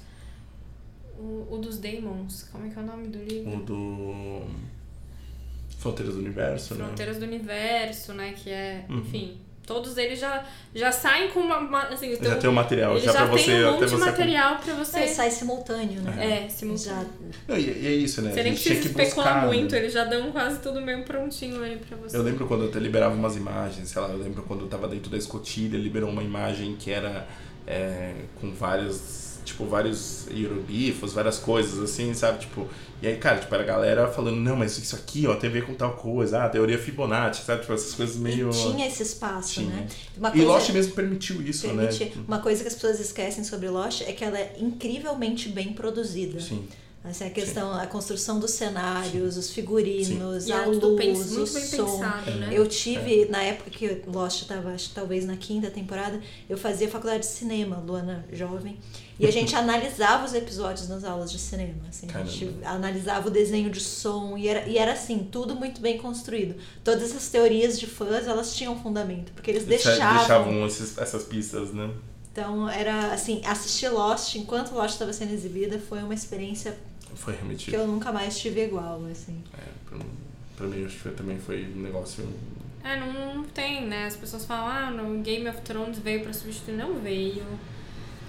O, 1.18 1.46
o 1.50 1.58
dos 1.58 1.78
Demons. 1.78 2.48
Como 2.50 2.66
é 2.66 2.70
que 2.70 2.78
é 2.78 2.82
o 2.82 2.86
nome 2.86 3.06
do 3.08 3.18
livro? 3.22 3.52
O 3.58 3.62
do. 3.62 4.46
Fronteiras 5.84 6.14
do 6.14 6.20
Universo, 6.20 6.74
né? 6.74 6.84
Fronteiras 6.86 7.16
do 7.18 7.24
Universo, 7.26 8.12
né? 8.14 8.34
Que 8.36 8.50
é. 8.50 8.84
Uhum. 8.88 8.98
Enfim. 8.98 9.38
Todos 9.66 9.96
eles 9.96 10.18
já, 10.18 10.44
já 10.74 10.92
saem 10.92 11.30
com 11.30 11.40
uma. 11.40 11.56
uma- 11.56 11.84
assim, 11.84 12.10
Já 12.10 12.16
então, 12.16 12.38
tem 12.38 12.50
o 12.50 12.52
material, 12.52 12.98
já, 13.00 13.12
já 13.12 13.18
pra 13.24 13.26
você. 13.28 13.44
tem 13.46 13.64
um 13.64 13.72
monte 13.72 13.88
de 13.88 13.96
material 13.96 14.56
pra 14.58 14.74
Não, 14.74 14.84
você. 14.84 15.00
e 15.04 15.08
sai 15.08 15.30
simultâneo, 15.30 16.02
né? 16.02 16.44
É, 16.44 16.48
simultâneo. 16.50 16.98
Já, 17.00 17.06
Não, 17.48 17.56
e, 17.56 17.62
e 17.82 17.86
é 17.86 17.90
isso, 17.92 18.20
né? 18.20 18.30
Você 18.32 18.42
nem 18.42 18.52
precisa 18.52 18.74
que 18.80 18.88
especular 18.88 19.34
buscar, 19.36 19.46
muito, 19.46 19.72
né? 19.72 19.78
eles 19.78 19.92
já 19.94 20.04
dão 20.04 20.30
quase 20.32 20.58
tudo 20.58 20.82
meio 20.82 21.02
prontinho 21.04 21.62
aí 21.62 21.76
pra 21.78 21.96
você. 21.96 22.14
Eu 22.14 22.22
lembro 22.22 22.46
quando 22.46 22.64
eu 22.64 22.68
até 22.68 22.78
liberava 22.78 23.14
umas 23.14 23.36
imagens, 23.36 23.88
sei 23.88 24.02
lá, 24.02 24.08
eu 24.08 24.18
lembro 24.18 24.42
quando 24.42 24.60
eu 24.62 24.68
tava 24.68 24.86
dentro 24.86 25.10
da 25.10 25.16
escotilha, 25.16 25.78
liberou 25.78 26.10
uma 26.10 26.22
imagem 26.22 26.76
que 26.76 26.90
era 26.90 27.26
é, 27.66 28.12
com 28.42 28.52
vários, 28.52 29.23
tipo, 29.44 29.64
vários 29.66 30.26
hieroglifos, 30.30 31.12
várias 31.12 31.38
coisas 31.38 31.78
assim, 31.78 32.12
sabe? 32.14 32.38
Tipo, 32.40 32.66
e 33.02 33.06
aí, 33.06 33.16
cara, 33.18 33.38
tipo, 33.38 33.54
era 33.54 33.62
a 33.62 33.66
galera 33.66 34.08
falando, 34.08 34.36
não, 34.40 34.56
mas 34.56 34.78
isso 34.78 34.96
aqui, 34.96 35.26
ó, 35.26 35.34
tem 35.36 35.50
a 35.50 35.52
ver 35.52 35.66
com 35.66 35.74
tal 35.74 35.92
coisa, 35.96 36.42
ah, 36.44 36.48
teoria 36.48 36.78
Fibonacci, 36.78 37.44
sabe? 37.44 37.60
Tipo, 37.60 37.74
essas 37.74 37.92
coisas 37.94 38.16
meio... 38.16 38.48
E 38.48 38.52
tinha 38.52 38.86
esse 38.86 39.02
espaço, 39.02 39.54
Tinha. 39.54 39.66
né? 39.68 39.86
Uma 40.16 40.34
E 40.34 40.42
Lost 40.42 40.70
mesmo 40.70 40.94
permitiu 40.94 41.42
isso, 41.42 41.66
permite- 41.68 42.04
né? 42.06 42.12
Uma 42.26 42.38
coisa 42.38 42.62
que 42.62 42.68
as 42.68 42.74
pessoas 42.74 42.98
esquecem 43.00 43.44
sobre 43.44 43.68
Lost 43.68 44.00
é 44.02 44.12
que 44.12 44.24
ela 44.24 44.38
é 44.38 44.56
incrivelmente 44.58 45.48
bem 45.48 45.72
produzida. 45.72 46.40
Sim. 46.40 46.66
Assim, 47.06 47.24
a 47.26 47.30
questão, 47.30 47.74
a 47.78 47.86
construção 47.86 48.40
dos 48.40 48.52
cenários, 48.52 49.36
os 49.36 49.50
figurinos, 49.50 50.46
E 50.48 50.52
a 50.52 50.62
pens- 50.62 50.78
luz, 50.78 51.32
o 51.32 51.38
muito 51.40 51.52
bem 51.52 51.62
som. 51.66 51.84
pensado, 51.84 52.30
né? 52.30 52.48
Eu 52.50 52.66
tive, 52.66 53.26
na 53.26 53.42
época 53.42 53.68
que 53.68 54.00
Lost 54.06 54.40
estava, 54.40 54.70
acho 54.70 54.88
que 54.88 54.94
talvez 54.94 55.26
na 55.26 55.36
quinta 55.36 55.70
temporada, 55.70 56.18
eu 56.48 56.56
fazia 56.56 56.88
faculdade 56.88 57.20
de 57.20 57.26
cinema, 57.26 57.76
Luana 57.86 58.24
jovem, 58.32 58.78
e 59.18 59.26
a 59.26 59.30
gente 59.30 59.54
analisava 59.54 60.24
os 60.24 60.34
episódios 60.34 60.88
nas 60.88 61.04
aulas 61.04 61.30
de 61.30 61.38
cinema. 61.38 61.74
Assim, 61.88 62.06
a 62.12 62.24
gente 62.24 62.54
analisava 62.64 63.28
o 63.28 63.30
desenho 63.30 63.70
de 63.70 63.80
som, 63.80 64.36
e 64.36 64.48
era, 64.48 64.66
e 64.68 64.76
era 64.78 64.92
assim, 64.92 65.28
tudo 65.30 65.54
muito 65.54 65.80
bem 65.80 65.98
construído. 65.98 66.56
Todas 66.82 67.02
essas 67.10 67.28
teorias 67.28 67.78
de 67.78 67.86
fãs, 67.86 68.26
elas 68.26 68.54
tinham 68.56 68.78
fundamento, 68.80 69.32
porque 69.32 69.50
eles 69.50 69.64
deixavam. 69.64 70.18
Deixavam 70.18 70.66
esses- 70.66 70.98
essas 70.98 71.22
pistas, 71.24 71.72
né? 71.72 71.90
Então, 72.32 72.68
era 72.68 73.12
assim, 73.12 73.40
assistir 73.46 73.88
Lost 73.90 74.34
enquanto 74.34 74.72
Lost 74.74 74.94
estava 74.94 75.12
sendo 75.12 75.32
exibida 75.32 75.78
foi 75.78 76.02
uma 76.02 76.14
experiência 76.14 76.76
Foi 77.14 77.32
realmente. 77.34 77.70
que 77.70 77.76
eu 77.76 77.86
nunca 77.86 78.10
mais 78.10 78.36
tive 78.36 78.64
igual, 78.64 79.00
assim. 79.10 79.40
É, 79.56 79.62
pra, 79.88 79.98
pra 80.56 80.66
mim, 80.66 80.84
acho 80.84 80.98
que 80.98 81.08
também 81.10 81.38
foi 81.38 81.64
um 81.76 81.80
negócio. 81.82 82.28
É, 82.82 82.98
não, 82.98 83.36
não 83.36 83.44
tem, 83.44 83.86
né? 83.86 84.06
As 84.06 84.16
pessoas 84.16 84.44
falam, 84.44 84.66
ah, 84.66 84.90
no 84.90 85.22
Game 85.22 85.48
of 85.48 85.60
Thrones 85.60 85.98
veio 86.00 86.22
pra 86.24 86.32
substituir. 86.32 86.74
Não 86.76 86.94
veio. 86.98 87.44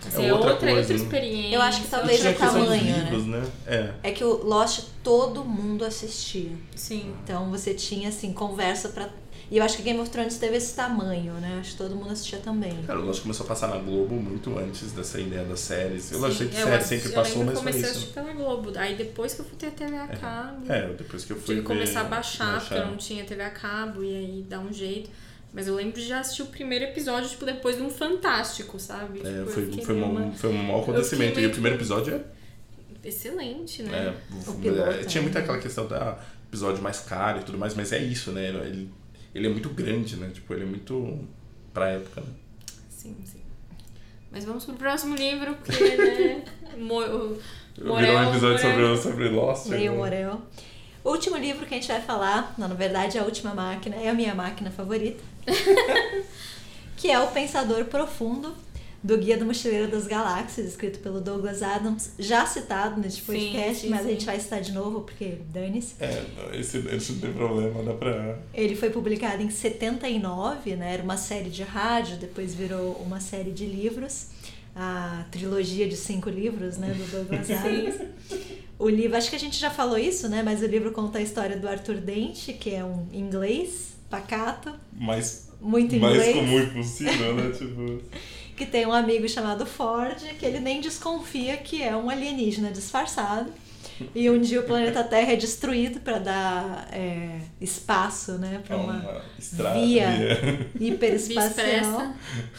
Assim, 0.08 0.24
É 0.24 0.28
é 0.28 0.34
outra 0.34 0.52
outra, 0.52 0.68
coisa, 0.72 0.80
outra 0.94 0.96
né? 0.98 1.04
experiência. 1.04 1.56
Eu 1.56 1.62
acho 1.62 1.82
que 1.82 1.88
talvez 1.88 2.20
Tinha 2.20 2.32
o 2.32 2.36
a 2.36 2.38
tamanho, 2.38 2.84
né? 2.84 3.00
livros, 3.10 3.26
né? 3.26 3.44
É. 3.68 3.90
É 4.04 4.12
que 4.12 4.24
o 4.24 4.44
Lost 4.46 4.86
todo 5.04 5.44
mundo 5.44 5.84
assistia. 5.86 6.52
Sim. 6.76 7.14
Então 7.24 7.50
você 7.50 7.74
tinha 7.74 8.10
assim 8.10 8.32
conversa 8.34 8.90
pra. 8.90 9.10
E 9.52 9.58
eu 9.58 9.64
acho 9.64 9.78
que 9.78 9.84
Game 9.84 10.00
of 10.00 10.10
Thrones 10.10 10.40
teve 10.40 10.58
esse 10.58 10.74
tamanho, 10.76 11.34
né? 11.34 11.58
Acho 11.60 11.72
que 11.74 11.78
todo 11.78 11.96
mundo 11.96 12.10
assistia 12.12 12.40
também. 12.40 12.82
Cara, 12.88 13.00
o 13.00 13.06
Lost 13.06 13.22
começou 13.22 13.46
a 13.46 13.50
passar 13.50 13.68
na 13.68 13.78
Globo 13.78 14.16
muito 14.16 14.58
antes 14.58 14.92
dessa 14.92 15.20
ideia 15.22 15.44
das 15.44 15.60
séries. 15.60 16.12
Eu 16.12 16.26
achei 16.26 16.48
que 16.48 16.56
eu 16.56 16.64
série 16.64 16.76
acho- 16.78 16.88
sempre 16.88 17.10
eu 17.10 17.14
passou, 17.14 17.44
mas 17.44 17.52
que 17.52 17.52
eu 17.54 17.60
comecei 17.60 17.84
a 17.84 17.92
assistir 17.92 18.14
pela 18.14 18.34
Globo. 18.34 18.72
Aí 18.76 18.96
depois 18.96 19.36
que 19.36 19.42
eu 19.42 19.46
fui 19.46 19.56
ter 19.56 19.70
TV 19.72 19.96
a 19.98 20.08
cabo. 20.08 20.72
É, 20.72 20.88
depois 20.94 21.24
que 21.26 21.34
eu 21.34 21.38
fui 21.38 21.46
Tive 21.46 21.62
que 21.62 21.68
começar 21.68 22.02
a 22.02 22.04
baixar, 22.06 22.60
porque 22.60 22.74
eu 22.74 22.88
não 22.88 22.98
tinha 22.98 23.24
TV 23.24 23.44
a 23.44 23.52
cabo, 23.52 24.04
e 24.04 24.16
aí 24.16 24.46
dá 24.50 24.60
um 24.60 24.74
jeito. 24.74 25.12
Mas 25.56 25.68
eu 25.68 25.74
lembro 25.76 25.94
de 26.00 26.06
já 26.06 26.20
assistir 26.20 26.42
o 26.44 26.48
primeiro 26.48 26.84
episódio, 26.86 27.30
tipo, 27.30 27.46
depois 27.46 27.78
de 27.78 27.82
um 27.82 27.90
Fantástico, 27.90 28.78
sabe? 28.78 29.20
É, 29.20 29.40
Tipo, 29.40 29.50
foi, 29.52 29.72
foi, 29.82 29.96
meio 29.96 30.06
um, 30.08 30.12
uma- 30.12 30.32
foi 30.34 30.50
um 30.50 30.54
mau 30.64 30.82
acontecimento. 30.82 31.40
E 31.40 31.46
o 31.48 31.52
primeiro 31.52 31.78
episódio 31.78 32.14
é 32.16 32.22
Excelente, 33.08 33.82
É, 33.84 33.86
né? 33.86 34.18
o- 34.48 34.52
O 34.52 34.56
piloto, 34.60 34.90
é, 34.90 35.04
tinha 35.06 35.22
muito 35.22 35.36
né? 35.36 35.42
aquela 35.42 35.58
questão 35.60 35.88
da 35.88 36.20
episódio 36.48 36.82
mais 36.82 37.00
caro 37.02 37.40
e 37.40 37.44
tudo 37.44 37.58
mais, 37.58 37.74
mas 37.76 37.92
é 37.94 38.00
isso, 38.00 38.32
né? 38.32 38.50
Ele, 38.50 38.90
ele 39.34 39.48
é 39.48 39.50
muito 39.50 39.70
grande, 39.70 40.16
né? 40.18 40.30
Tipo, 40.34 40.54
ele 40.54 40.64
é 40.64 40.66
muito 40.66 41.20
pra 41.74 41.90
época, 41.90 42.22
né? 42.22 42.28
Sim, 42.90 43.16
sim. 43.26 43.42
Mas 44.32 44.44
vamos 44.44 44.66
pro 44.66 44.74
próximo 44.76 45.16
livro, 45.16 45.56
porque, 45.56 45.84
né? 45.96 46.44
Mo 46.78 47.00
o 47.00 47.40
Virou 47.78 47.94
Morel, 47.96 48.18
um 48.18 48.30
episódio 48.32 48.70
Morel. 48.70 48.98
sobre, 48.98 48.98
sobre 48.98 49.30
Lost. 49.30 49.68
Leio 49.68 49.92
né? 49.94 49.98
O 51.06 51.12
último 51.12 51.38
livro 51.38 51.68
que 51.68 51.76
a 51.76 51.78
gente 51.78 51.88
vai 51.88 52.02
falar, 52.02 52.56
não, 52.58 52.68
na 52.68 52.74
verdade, 52.74 53.16
é 53.16 53.22
a 53.22 53.24
última 53.24 53.54
máquina, 53.54 53.96
é 53.96 54.10
a 54.10 54.14
minha 54.14 54.34
máquina 54.34 54.72
favorita. 54.72 55.24
que 56.98 57.12
é 57.12 57.20
O 57.20 57.28
Pensador 57.28 57.86
Profundo, 57.86 58.52
do 59.04 59.16
Guia 59.16 59.38
do 59.38 59.46
Mochileiro 59.46 59.88
das 59.88 60.08
Galáxias, 60.08 60.66
escrito 60.66 60.98
pelo 60.98 61.22
Douglas 61.22 61.62
Adams, 61.62 62.14
já 62.18 62.44
citado 62.48 63.00
neste 63.00 63.22
Sim, 63.22 63.26
podcast, 63.28 63.82
sim, 63.82 63.90
mas 63.90 64.00
a 64.00 64.04
sim. 64.04 64.10
gente 64.14 64.26
vai 64.26 64.40
citar 64.40 64.62
de 64.62 64.72
novo, 64.72 65.02
porque 65.02 65.38
dane-se. 65.54 65.94
É, 66.00 66.26
esse, 66.60 66.80
esse 66.80 67.12
não 67.12 67.20
tem 67.20 67.34
problema, 67.34 67.84
dá 67.84 67.94
pra. 67.94 68.40
Ele 68.52 68.76
foi 68.76 68.90
publicado 68.90 69.44
em 69.44 69.52
79, 69.52 70.76
né? 70.76 70.96
Era 70.96 71.04
uma 71.04 71.18
série 71.18 71.52
de 71.52 71.62
rádio, 71.62 72.18
depois 72.18 72.56
virou 72.56 72.94
uma 72.94 73.20
série 73.20 73.52
de 73.52 73.68
livros. 73.68 74.30
A 74.76 75.24
trilogia 75.32 75.88
de 75.88 75.96
cinco 75.96 76.30
livros, 76.30 76.78
né? 76.78 76.88
Do 76.90 77.12
Douglas 77.12 77.50
Adams. 77.52 77.96
O 78.78 78.90
livro, 78.90 79.16
acho 79.18 79.30
que 79.30 79.36
a 79.36 79.40
gente 79.40 79.58
já 79.58 79.70
falou 79.70 79.98
isso, 79.98 80.28
né? 80.28 80.44
Mas 80.44 80.62
o 80.62 80.66
livro 80.66 80.92
conta 80.92 81.20
a 81.20 81.22
história 81.22 81.58
do 81.58 81.68
Arthur 81.68 81.98
Dente, 81.98 82.54
que 82.54 82.72
é 82.74 82.84
um 82.84 83.08
inglês 83.14 83.96
pacato, 84.10 84.74
Mais, 84.94 85.50
muito 85.60 85.96
inglês, 85.96 86.36
comum 86.36 86.60
impossível, 86.60 87.36
né? 87.36 87.52
Tipo. 87.58 88.02
que 88.56 88.66
tem 88.66 88.86
um 88.86 88.94
amigo 88.94 89.28
chamado 89.28 89.66
Ford, 89.66 90.18
que 90.40 90.46
ele 90.46 90.60
nem 90.60 90.80
desconfia 90.80 91.58
que 91.58 91.82
é 91.82 91.96
um 91.96 92.10
alienígena 92.10 92.72
disfarçado. 92.72 93.52
E 94.14 94.30
um 94.30 94.40
dia 94.40 94.60
o 94.60 94.64
planeta 94.64 95.04
Terra 95.04 95.34
é 95.34 95.36
destruído 95.36 96.00
para 96.00 96.20
dar 96.20 96.88
é, 96.92 97.40
espaço, 97.62 98.34
né? 98.34 98.56
É 98.56 98.60
Para 98.60 98.78
uma 98.78 98.94
uma 98.94 99.22
estrada. 99.40 99.80
via. 99.80 100.10
via. 100.76 100.94
hiperespacial. 100.94 102.14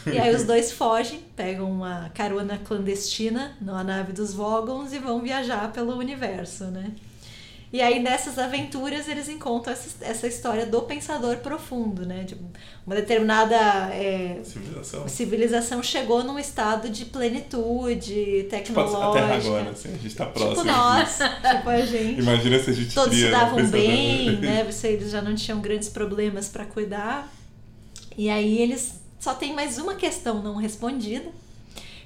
E 0.05 0.17
aí 0.17 0.33
os 0.33 0.43
dois 0.43 0.71
fogem, 0.71 1.21
pegam 1.35 1.71
uma 1.71 2.09
carona 2.13 2.57
clandestina 2.57 3.55
numa 3.61 3.83
nave 3.83 4.13
dos 4.13 4.33
Vogons 4.33 4.93
e 4.93 4.99
vão 4.99 5.21
viajar 5.21 5.71
pelo 5.71 5.97
universo, 5.97 6.65
né? 6.65 6.91
E 7.71 7.81
aí 7.81 7.99
nessas 7.99 8.39
aventuras 8.39 9.09
eles 9.09 9.27
encontram 9.27 9.73
essa, 9.73 9.89
essa 10.01 10.27
história 10.27 10.65
do 10.65 10.81
pensador 10.83 11.37
profundo, 11.37 12.05
né? 12.05 12.23
Tipo, 12.23 12.43
uma 12.85 12.95
determinada 12.95 13.55
é, 13.93 14.39
Civilização. 14.43 15.07
civilização 15.07 15.83
chegou 15.83 16.23
num 16.23 16.39
estado 16.39 16.87
de 16.87 17.03
plenitude 17.05 18.07
Tipo, 18.07 18.47
a 18.47 18.59
tecnológica. 18.59 19.11
Terra 19.13 19.35
agora, 19.35 19.69
assim, 19.71 19.93
a 19.93 19.97
gente 19.97 20.15
tá 20.15 20.25
próximo. 20.25 20.63
Tipo 20.63 20.65
nós, 20.65 21.17
tipo 21.57 21.69
a 21.69 21.85
gente. 21.85 22.21
Imagina 22.21 22.59
se 22.59 22.69
a 22.69 22.73
gente 22.73 22.95
Todos 22.95 23.17
se 23.17 23.29
davam 23.29 23.65
bem, 23.67 24.37
né? 24.37 24.63
Você, 24.63 24.87
eles 24.89 25.11
já 25.11 25.21
não 25.21 25.35
tinham 25.35 25.59
grandes 25.59 25.89
problemas 25.89 26.47
para 26.47 26.63
cuidar. 26.63 27.29
E 28.17 28.29
aí 28.29 28.61
eles 28.61 28.95
só 29.19 29.33
tem 29.33 29.53
mais 29.53 29.77
uma 29.77 29.95
questão 29.95 30.41
não 30.41 30.55
respondida, 30.55 31.29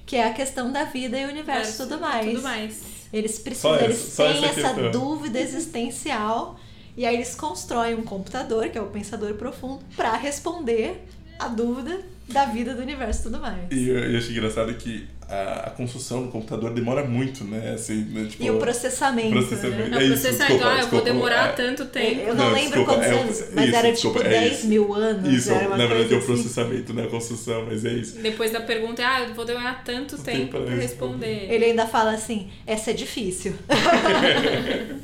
que 0.06 0.16
é 0.16 0.28
a 0.28 0.34
questão 0.34 0.72
da 0.72 0.84
vida 0.86 1.18
e 1.18 1.26
o 1.26 1.30
universo 1.30 1.74
e 1.84 1.88
tudo 1.88 2.00
mais. 2.00 2.26
Tudo 2.30 2.42
mais. 2.42 2.82
Eles 3.14 3.40
precisam, 3.40 3.72
Só 3.78 3.84
eles 3.84 3.98
essa- 3.98 4.12
só 4.12 4.34
têm 4.34 4.46
essa 4.46 4.90
dúvida 4.90 5.40
existencial 5.40 6.60
e 6.96 7.06
aí 7.06 7.16
eles 7.16 7.36
constroem 7.36 7.96
um 7.96 8.04
computador, 8.04 8.70
que 8.70 8.78
é 8.78 8.82
o 8.82 8.88
pensador 8.88 9.34
profundo, 9.36 9.82
para 9.96 10.16
responder 10.16 11.08
a 11.40 11.48
dúvida 11.48 12.02
da 12.28 12.46
vida 12.46 12.74
do 12.74 12.82
universo 12.82 13.22
e 13.22 13.24
tudo 13.24 13.40
mais. 13.40 13.72
E 13.72 13.90
eu, 13.90 13.98
eu 14.00 14.18
achei 14.18 14.32
engraçado 14.32 14.74
que 14.76 15.08
a, 15.32 15.64
a 15.68 15.70
construção 15.72 16.24
do 16.24 16.30
computador 16.30 16.72
demora 16.74 17.04
muito, 17.06 17.44
né? 17.44 17.74
Assim, 17.74 18.04
né? 18.06 18.28
Tipo, 18.30 18.44
E 18.44 18.52
o 18.52 18.58
processamento, 18.60 19.32
processamento. 19.32 19.90
né? 19.90 19.98
É 19.98 20.02
É 20.02 20.04
isso, 20.04 20.22
processar, 20.22 20.48
desculpa, 20.48 20.54
então, 20.54 20.68
ah, 20.68 20.72
eu 20.72 20.78
vou 20.78 20.86
desculpa, 21.02 21.06
demorar 21.06 21.50
é. 21.50 21.52
tanto 21.54 21.86
tempo. 21.86 22.22
Eu 22.22 22.36
não, 22.36 22.46
Não, 22.46 22.54
lembro 22.54 22.70
desculpa, 22.80 22.94
quantos 22.94 23.08
é 23.08 23.14
o- 23.16 23.20
anos, 23.20 23.44
mas 23.54 23.66
isso, 23.68 23.76
era 23.76 23.92
desculpa, 23.92 24.20
tipo 24.20 24.30
é 24.32 24.40
10 24.42 24.58
isso. 24.60 24.68
mil 24.68 24.94
anos. 24.94 25.34
Isso, 25.34 25.50
na 25.50 25.58
verdade 25.60 25.84
é 25.84 25.88
coisa 25.88 26.14
o 26.14 26.18
assim. 26.18 26.26
processamento, 26.28 26.94
né? 26.94 27.04
A 27.04 27.08
construção, 27.08 27.66
mas 27.66 27.86
é 27.86 27.94
isso. 27.94 28.20
Depois 28.20 28.52
da 28.52 28.62
pergunta, 28.62 29.02
ah, 29.08 29.22
eu 29.22 29.34
vou 29.34 29.46
demorar 29.46 29.84
tanto 29.84 30.18
Tempo 30.18 30.58
tempo 30.58 30.58
responder. 30.58 30.82
responder. 30.82 31.48
Ele 31.54 31.66
ainda 31.66 31.88
fala 31.88 32.12
assim: 32.12 32.50
essa 32.68 32.92
é 32.92 32.94
difícil. 32.94 33.54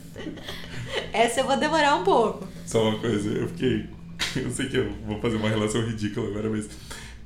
essa 1.14 1.42
eu 1.42 1.46
vou 1.46 1.58
demorar 1.58 1.96
um 1.96 2.04
pouco. 2.04 2.48
Só 2.66 2.90
uma 2.90 3.00
coisa, 3.00 3.30
eu 3.30 3.48
fiquei. 3.50 3.86
Eu 4.36 4.50
sei 4.50 4.68
que 4.68 4.76
eu 4.78 4.92
vou 5.06 5.20
fazer 5.22 5.38
uma 5.38 5.48
relação 5.48 5.80
ridícula 5.86 6.28
agora, 6.30 6.50
mas 6.50 6.68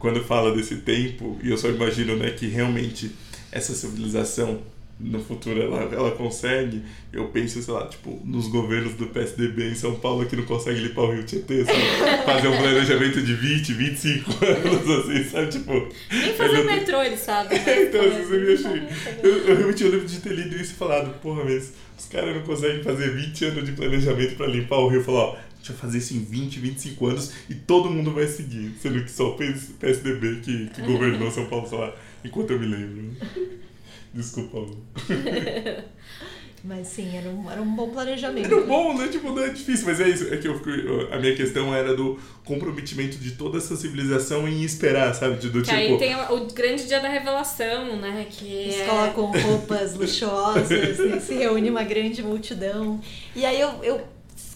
quando 0.02 0.24
fala 0.24 0.54
desse 0.54 0.78
tempo, 0.78 1.38
e 1.44 1.52
eu 1.52 1.58
só 1.58 1.70
imagino 1.70 2.16
né, 2.18 2.32
que 2.32 2.48
realmente 2.48 3.12
essa 3.52 3.74
civilização 3.74 4.60
no 5.00 5.20
futuro 5.20 5.62
ela, 5.62 5.82
ela 5.94 6.12
consegue, 6.12 6.84
eu 7.12 7.28
penso, 7.30 7.62
sei 7.62 7.74
lá, 7.74 7.88
tipo, 7.88 8.20
nos 8.24 8.48
governos 8.48 8.94
do 8.94 9.08
PSDB 9.08 9.70
em 9.70 9.76
São 9.76 9.96
Paulo 9.96 10.26
que 10.26 10.36
não 10.36 10.44
conseguem 10.44 10.84
limpar 10.84 11.02
o 11.02 11.14
Rio 11.14 11.24
Tietê, 11.24 11.66
sabe? 11.66 11.80
Fazer 12.26 12.48
um 12.48 12.58
planejamento 12.58 13.22
de 13.22 13.34
20, 13.34 13.74
25 13.74 14.32
anos, 14.46 15.06
assim, 15.06 15.24
sabe? 15.24 15.48
Tipo. 15.50 15.90
Nem 16.12 16.34
fazer 16.34 16.58
eu 16.58 16.62
o 16.62 16.66
metrô 16.66 17.02
ele 17.02 17.18
sabe. 17.18 17.56
né? 17.58 17.84
então, 17.84 18.02
vezes 18.02 18.32
eu 18.32 18.42
me 18.42 18.54
achei. 18.54 18.84
Eu, 19.24 19.38
eu 19.48 19.56
realmente 19.56 19.84
lembro 19.84 20.06
de 20.06 20.20
ter 20.20 20.34
lido 20.34 20.56
isso 20.56 20.74
e 20.74 20.76
falado, 20.76 21.20
porra, 21.20 21.44
mas 21.46 21.74
os 21.98 22.06
caras 22.06 22.36
não 22.36 22.44
conseguem 22.44 22.84
fazer 22.84 23.10
20 23.16 23.46
anos 23.46 23.66
de 23.66 23.72
planejamento 23.72 24.36
pra 24.36 24.48
limpar 24.48 24.78
o 24.78 24.88
rio. 24.88 25.04
Falar, 25.04 25.20
ó, 25.20 25.38
deixa 25.62 25.74
eu 25.74 25.78
fazer 25.78 26.00
isso 26.00 26.16
em 26.16 26.20
20, 26.24 26.60
25 26.60 27.06
anos 27.08 27.32
e 27.50 27.54
todo 27.54 27.90
mundo 27.90 28.12
vai 28.12 28.26
seguir. 28.28 28.74
Sendo 28.82 29.04
que 29.04 29.12
só 29.12 29.30
o 29.30 29.38
PS- 29.38 29.74
PSDB 29.80 30.42
que, 30.42 30.70
que 30.72 30.82
governou 30.84 31.30
São 31.32 31.46
Paulo, 31.46 31.68
sei 31.70 31.78
lá, 31.78 31.94
enquanto 32.26 32.52
eu 32.52 32.60
me 32.60 32.66
lembro. 32.66 33.12
Desculpa. 34.14 34.58
Lu. 34.58 34.84
Mas 36.64 36.88
sim, 36.90 37.18
era 37.18 37.28
um, 37.28 37.50
era 37.50 37.60
um 37.60 37.76
bom 37.76 37.90
planejamento. 37.90 38.46
Era 38.54 38.62
bom, 38.62 38.96
né? 38.96 39.08
Tipo, 39.08 39.32
não 39.32 39.42
é 39.44 39.50
difícil, 39.50 39.84
mas 39.88 40.00
é 40.00 40.08
isso. 40.08 40.32
É 40.32 40.38
que 40.38 40.48
eu, 40.48 40.56
fico- 40.60 40.70
a 41.12 41.18
minha 41.18 41.36
questão 41.36 41.74
era 41.74 41.96
do 41.96 42.20
comprometimento 42.46 43.18
de 43.18 43.32
toda 43.32 43.58
essa 43.58 43.76
civilização 43.76 44.48
em 44.48 44.62
esperar, 44.64 45.16
sabe? 45.16 45.38
De, 45.38 45.50
do 45.50 45.64
Que 45.64 45.70
tipo. 45.70 45.76
aí 45.76 45.98
tem 45.98 46.16
o, 46.16 46.46
grande 46.54 46.86
dia 46.88 47.00
da 47.00 47.10
revelação, 47.10 47.96
né? 47.98 48.28
Que 48.30 48.46
Eles 48.46 48.80
é... 48.80 48.86
colocam 48.86 49.32
roupas 49.42 49.96
luxuosas, 49.96 50.70
e 51.00 51.18
se 51.20 51.34
reúne 51.34 51.68
uma 51.72 51.84
grande 51.84 52.22
multidão. 52.22 53.02
E 53.36 53.44
aí 53.44 53.60
eu, 53.60 53.84
eu, 53.84 54.02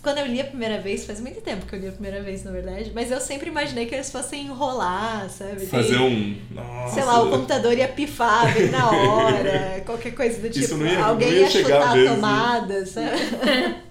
quando 0.01 0.19
eu 0.19 0.25
li 0.27 0.39
a 0.39 0.45
primeira 0.45 0.79
vez, 0.79 1.05
faz 1.05 1.19
muito 1.19 1.41
tempo 1.41 1.65
que 1.65 1.75
eu 1.75 1.79
li 1.79 1.87
a 1.87 1.91
primeira 1.91 2.21
vez, 2.21 2.43
na 2.43 2.51
verdade, 2.51 2.91
mas 2.93 3.09
eu 3.11 3.19
sempre 3.19 3.49
imaginei 3.49 3.85
que 3.87 3.95
eles 3.95 4.11
fossem 4.11 4.45
enrolar, 4.45 5.29
sabe? 5.29 5.65
Fazer 5.65 5.97
um. 5.97 6.37
Nossa. 6.51 6.93
Sei 6.93 7.03
lá, 7.03 7.23
o 7.23 7.29
computador 7.31 7.77
ia 7.77 7.87
pifar 7.87 8.53
bem 8.53 8.69
na 8.69 8.89
hora, 8.91 9.81
qualquer 9.85 10.11
coisa 10.13 10.39
do 10.39 10.47
Isso 10.47 10.61
tipo. 10.61 10.75
não 10.77 10.85
ia- 10.87 11.03
Alguém 11.03 11.27
não 11.29 11.35
ia 11.37 11.41
ia 11.43 11.49
chutar 11.49 11.95
mesmo. 11.95 12.11
a 12.11 12.15
tomada, 12.15 12.85
sabe? 12.87 13.85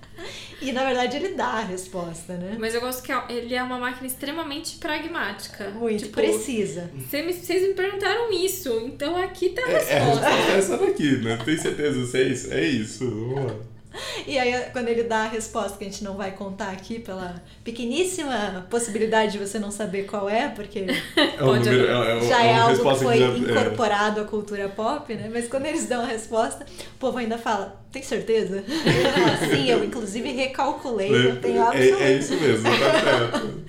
E 0.62 0.72
na 0.72 0.84
verdade 0.84 1.16
ele 1.18 1.34
dá 1.34 1.44
a 1.46 1.60
resposta, 1.64 2.34
né? 2.34 2.56
Mas 2.58 2.74
eu 2.74 2.80
gosto 2.80 3.02
que 3.02 3.12
ele 3.30 3.54
é 3.54 3.62
uma 3.62 3.78
máquina 3.78 4.06
extremamente 4.06 4.76
pragmática. 4.76 5.68
Muito 5.70 6.04
Tipo, 6.04 6.14
precisa. 6.14 6.90
Cê 7.10 7.22
me- 7.22 7.34
Vocês 7.34 7.62
me 7.68 7.74
perguntaram 7.74 8.32
isso, 8.32 8.70
então 8.86 9.14
aqui 9.16 9.50
tá 9.50 9.60
a 9.62 9.68
É, 9.68 9.72
é 9.72 9.74
a 9.74 9.78
resposta. 10.04 10.28
resposta 10.28 10.52
é 10.52 10.58
essa 10.58 10.78
daqui, 10.78 11.16
né? 11.18 11.38
Tem 11.44 11.58
certeza 11.58 12.18
é 12.18 12.22
isso? 12.22 12.52
É 12.54 12.62
isso. 12.64 13.10
Vamos 13.10 13.44
lá. 13.46 13.56
E 14.26 14.38
aí, 14.38 14.52
quando 14.72 14.88
ele 14.88 15.04
dá 15.04 15.18
a 15.24 15.28
resposta 15.28 15.76
que 15.78 15.84
a 15.84 15.88
gente 15.88 16.02
não 16.02 16.16
vai 16.16 16.32
contar 16.32 16.70
aqui, 16.70 16.98
pela 16.98 17.42
pequeníssima 17.62 18.66
possibilidade 18.70 19.32
de 19.32 19.38
você 19.38 19.58
não 19.58 19.70
saber 19.70 20.04
qual 20.06 20.28
é, 20.28 20.48
porque 20.48 20.86
É 21.16 21.42
um 21.42 21.46
Pode 21.46 21.70
número, 21.70 21.86
é, 21.90 22.18
é, 22.18 22.28
já 22.28 22.42
é 22.44 22.48
é 22.48 22.52
uma 22.54 22.62
algo 22.70 22.76
que 22.94 23.04
foi 23.04 23.18
já- 23.18 23.26
é. 23.26 23.36
incorporado 23.38 24.20
à 24.20 24.24
cultura 24.24 24.68
pop, 24.68 25.14
né? 25.14 25.30
Mas 25.32 25.46
quando 25.48 25.66
eles 25.66 25.86
dão 25.86 26.02
a 26.02 26.06
resposta, 26.06 26.64
o 26.64 26.98
povo 26.98 27.18
ainda 27.18 27.38
fala: 27.38 27.80
tem 27.92 28.02
certeza? 28.02 28.64
Sim, 29.50 29.68
eu 29.70 29.84
inclusive 29.84 30.30
recalculei, 30.32 31.10
não 31.10 31.36
tenho 31.36 31.58
É, 31.62 31.66
absoluto. 31.68 32.02
é 32.02 32.12
isso 32.14 32.34
mesmo, 32.36 32.64
tá 32.64 33.00
certo. 33.00 33.64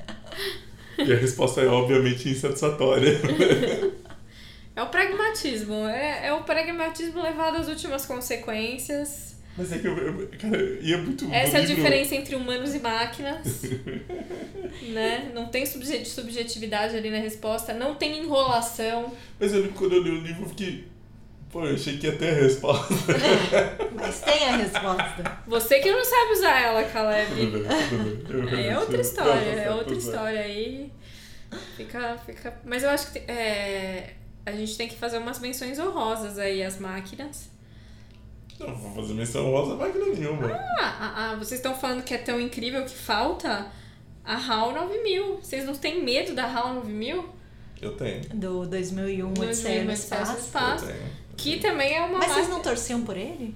E 0.97 1.13
a 1.13 1.17
resposta 1.17 1.61
é 1.61 1.67
obviamente 1.67 2.29
insatisfatória. 2.29 3.19
É 4.75 4.81
o 4.81 4.87
pragmatismo. 4.87 5.85
É, 5.87 6.27
é 6.27 6.33
o 6.33 6.43
pragmatismo 6.43 7.21
levado 7.21 7.57
às 7.57 7.67
últimas 7.67 8.05
consequências. 8.05 9.34
Mas 9.57 9.71
é 9.71 9.77
que 9.77 9.87
eu, 9.87 9.97
eu- 9.97 10.29
cara, 10.39 10.61
e 10.81 10.93
é 10.93 10.97
muito 10.97 11.31
Essa 11.33 11.59
é 11.59 11.61
a 11.61 11.65
diferença 11.65 12.13
entre 12.13 12.35
humanos 12.35 12.75
e 12.75 12.79
máquinas. 12.79 13.61
né? 14.93 15.31
Não 15.33 15.47
tem 15.47 15.65
subje- 15.65 16.05
subjetividade 16.05 16.95
ali 16.95 17.09
na 17.09 17.19
resposta, 17.19 17.73
não 17.73 17.95
tem 17.95 18.19
enrolação. 18.19 19.13
Mas 19.39 19.53
eu, 19.53 19.69
quando 19.71 19.93
eu 19.95 20.03
li 20.03 20.11
o 20.11 20.21
livro, 20.21 20.43
eu 20.43 20.49
fiquei. 20.49 20.87
Pô, 21.51 21.65
eu 21.65 21.75
achei 21.75 21.97
que 21.97 22.05
ia 22.07 22.17
ter 22.17 22.31
a 22.31 22.33
resposta. 22.33 22.93
Mas 23.95 24.19
tem 24.19 24.45
a 24.49 24.57
resposta. 24.57 25.39
Você 25.47 25.79
que 25.79 25.89
não 25.89 26.03
sabe 26.03 26.31
usar 26.33 26.59
ela, 26.61 26.83
tudo 26.83 26.91
Caleb. 26.93 27.33
bem, 27.33 27.51
tudo 28.25 28.51
bem. 28.51 28.65
Eu 28.65 28.71
É 28.71 28.79
outra 28.79 28.99
história, 29.01 29.49
é 29.51 29.71
outra 29.71 29.95
história 29.95 30.41
aí. 30.41 30.91
Fica, 31.77 32.17
fica. 32.25 32.59
Mas 32.65 32.83
eu 32.83 32.89
acho 32.89 33.09
que 33.13 33.19
é, 33.19 34.15
a 34.45 34.51
gente 34.51 34.75
tem 34.75 34.89
que 34.89 34.97
fazer 34.97 35.17
umas 35.17 35.39
menções 35.39 35.79
honrosas 35.79 36.37
aí 36.37 36.61
às 36.61 36.77
máquinas. 36.77 37.49
Não 38.59 38.73
vou 38.75 38.91
fazer 38.95 39.13
menção 39.13 39.51
rosa 39.51 39.75
máquina 39.75 40.05
nenhuma. 40.05 40.47
Ah, 40.47 40.95
ah, 40.99 41.13
ah, 41.31 41.35
vocês 41.35 41.59
estão 41.59 41.75
falando 41.75 42.03
que 42.03 42.13
é 42.13 42.17
tão 42.17 42.39
incrível 42.39 42.83
que 42.85 42.95
falta 42.95 43.67
a 44.23 44.35
HAL 44.35 44.73
9000. 44.73 45.37
Vocês 45.41 45.65
não 45.65 45.75
têm 45.75 46.03
medo 46.03 46.33
da 46.33 46.45
HAL 46.45 46.75
9000? 46.75 47.29
Eu 47.81 47.95
tenho. 47.97 48.21
Do 48.33 48.65
2001, 48.65 49.33
2001, 49.33 49.43
Odisseia 49.43 49.83
no 49.83 49.91
Espaço. 49.91 50.37
Espaço. 50.37 50.85
Eu 50.85 50.91
tenho. 50.93 51.09
Que 51.35 51.59
também 51.59 51.93
é 51.95 52.01
uma 52.01 52.19
Mas 52.19 52.31
vocês 52.31 52.49
não 52.49 52.61
torciam 52.61 53.01
por 53.03 53.17
ele? 53.17 53.53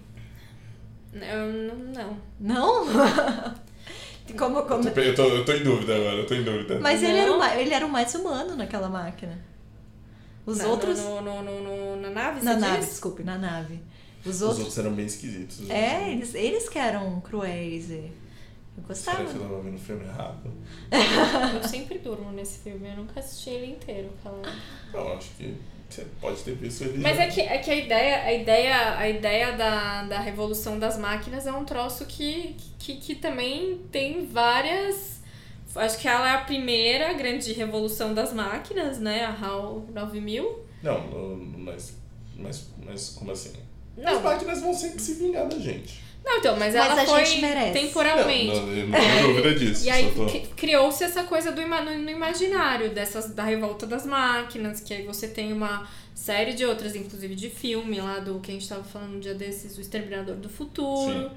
Eu 1.14 1.54
não, 1.54 1.76
não. 1.76 2.18
Não? 2.40 2.86
Como, 4.38 4.62
como... 4.62 4.88
Eu 4.88 4.94
tô, 4.94 5.02
eu, 5.02 5.16
tô, 5.16 5.24
eu 5.24 5.46
tô 5.46 5.54
em 5.54 5.64
dúvida 5.64 5.96
agora, 5.96 6.18
eu 6.18 6.28
tô 6.28 6.36
em 6.36 6.44
dúvida. 6.44 6.80
Mas 6.80 7.02
ele 7.02 7.18
era, 7.18 7.32
o 7.34 7.40
mais, 7.40 7.60
ele 7.60 7.74
era 7.74 7.84
o 7.86 7.90
mais 7.90 8.14
humano 8.14 8.56
naquela 8.56 8.88
máquina. 8.88 9.40
Os 10.46 10.60
Na- 10.60 10.68
outros. 10.68 11.00
No, 11.00 11.20
no, 11.22 11.42
no, 11.42 11.62
no- 11.64 12.02
na 12.02 12.10
nave, 12.12 12.46
Na 12.46 12.56
nave, 12.56 12.78
diz? 12.78 12.90
desculpe, 12.90 13.24
na 13.24 13.40
nave. 13.40 13.82
Os 14.26 14.36
Os 14.36 14.42
outros. 14.42 14.60
outros 14.60 14.78
eram 14.80 14.94
bem 14.94 15.06
esquisitos. 15.06 15.70
É, 15.70 16.12
eles, 16.12 16.34
eles 16.36 16.68
que 16.70 16.78
eram 16.78 17.20
cruéis. 17.22 17.90
e 17.90 18.12
Eu 18.88 18.96
Será 18.96 19.18
gostava. 19.18 19.26
que 19.26 19.36
eu 19.38 19.42
tava 19.42 19.62
vendo 19.62 19.76
o 19.76 19.80
filme 19.80 20.04
errado? 20.06 20.52
Eu 21.62 21.68
sempre 21.68 21.98
durmo 22.00 22.32
nesse 22.32 22.60
filme, 22.60 22.88
eu 22.90 22.96
nunca 22.98 23.20
assisti 23.20 23.50
ele 23.50 23.72
inteiro. 23.74 24.10
Não, 24.94 25.14
acho 25.14 25.30
que 25.38 25.56
você 25.90 26.06
pode 26.22 26.42
ter 26.44 26.56
visto 26.56 26.84
ele. 26.84 26.98
Mas 27.00 27.18
é 27.20 27.28
que, 27.28 27.42
é 27.42 27.58
que 27.58 27.72
a 27.72 27.76
ideia, 27.76 28.24
a 28.24 28.34
ideia, 28.34 28.98
a 28.98 29.10
ideia 29.10 29.52
da, 29.58 30.04
da 30.04 30.20
revolução 30.20 30.78
das 30.80 30.98
máquinas 30.98 31.48
é 31.48 31.52
um 31.52 31.66
troço 31.66 32.06
que, 32.06 32.56
que, 32.78 32.96
que 32.98 33.16
também 33.16 33.82
tem 33.92 34.26
várias. 34.26 35.20
Acho 35.76 36.00
que 36.00 36.08
ela 36.08 36.28
é 36.30 36.34
a 36.36 36.42
primeira 36.42 37.14
grande 37.14 37.52
revolução 37.54 38.14
das 38.14 38.34
máquinas, 38.34 39.00
né? 39.00 39.24
A 39.26 39.32
HAL 39.32 39.86
9000. 39.94 40.60
Não, 40.82 41.36
mas, 41.58 41.96
mas, 42.36 42.70
mas 42.86 43.10
como 43.10 43.32
assim? 43.32 43.54
As 44.04 44.14
Não, 44.14 44.22
máquinas 44.22 44.62
vão 44.62 44.74
sempre 44.74 45.00
se 45.02 45.14
vingar 45.16 45.48
da 45.48 45.58
gente. 45.60 46.00
não 46.26 46.38
então, 46.38 46.54
mas, 46.58 46.74
Mas 46.74 46.76
ela 46.76 47.02
a 47.02 47.06
foi 47.06 47.24
temporalmente. 47.74 48.56
Não, 48.56 48.66
não, 48.68 48.74
eu 48.76 48.88
não 48.88 49.00
tenho 49.00 49.28
dúvida 49.28 49.56
disso. 49.56 49.86
E 49.86 49.90
aí 49.90 50.12
tô- 50.12 50.26
cri- 50.26 50.48
criou-se 50.56 51.04
essa 51.04 51.24
coisa 51.24 51.52
do 51.52 51.62
no 51.62 52.10
imaginário 52.10 52.90
dessas 52.92 53.32
da 53.34 53.44
revolta 53.44 53.86
das 53.86 54.06
máquinas, 54.06 54.80
que 54.82 54.94
aí 54.94 55.04
você 55.06 55.28
tem 55.28 55.52
uma 55.54 55.88
série 56.14 56.54
de 56.54 56.66
outras, 56.66 56.96
inclusive 56.96 57.34
de 57.36 57.50
filme 57.50 58.00
lá 58.02 58.20
do 58.20 58.40
que 58.40 58.52
a 58.52 58.54
gente 58.54 58.68
tava 58.68 58.84
falando 58.84 59.16
um 59.16 59.20
dia 59.20 59.34
desses, 59.34 59.78
o 59.78 59.82
Exterminador 59.82 60.36
do 60.36 60.50
Futuro, 60.50 61.30
Sim. 61.30 61.32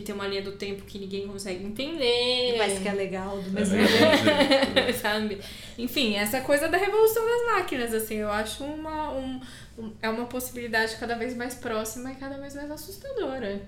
Que 0.00 0.06
tem 0.06 0.14
uma 0.14 0.26
linha 0.26 0.42
do 0.42 0.52
tempo 0.52 0.84
que 0.84 0.98
ninguém 0.98 1.26
consegue 1.26 1.64
entender. 1.64 2.54
Mas 2.58 2.78
que 2.78 2.88
é 2.88 2.92
legal 2.92 3.40
do 3.40 3.48
É 3.48 3.52
mesmo 3.52 3.76
jeito. 3.76 4.98
Sabe? 5.00 5.40
Enfim, 5.76 6.14
essa 6.16 6.40
coisa 6.40 6.68
da 6.68 6.76
revolução 6.78 7.24
das 7.24 7.54
máquinas, 7.56 7.92
assim, 7.94 8.16
eu 8.16 8.30
acho 8.30 8.64
uma, 8.64 9.10
um, 9.12 9.40
um- 9.78 9.92
é 10.02 10.08
uma 10.08 10.26
possibilidade 10.26 10.96
cada 10.96 11.14
vez 11.16 11.36
mais 11.36 11.54
próxima 11.54 12.12
e 12.12 12.14
cada 12.16 12.36
vez 12.38 12.54
mais 12.54 12.70
assustadora. 12.70 13.60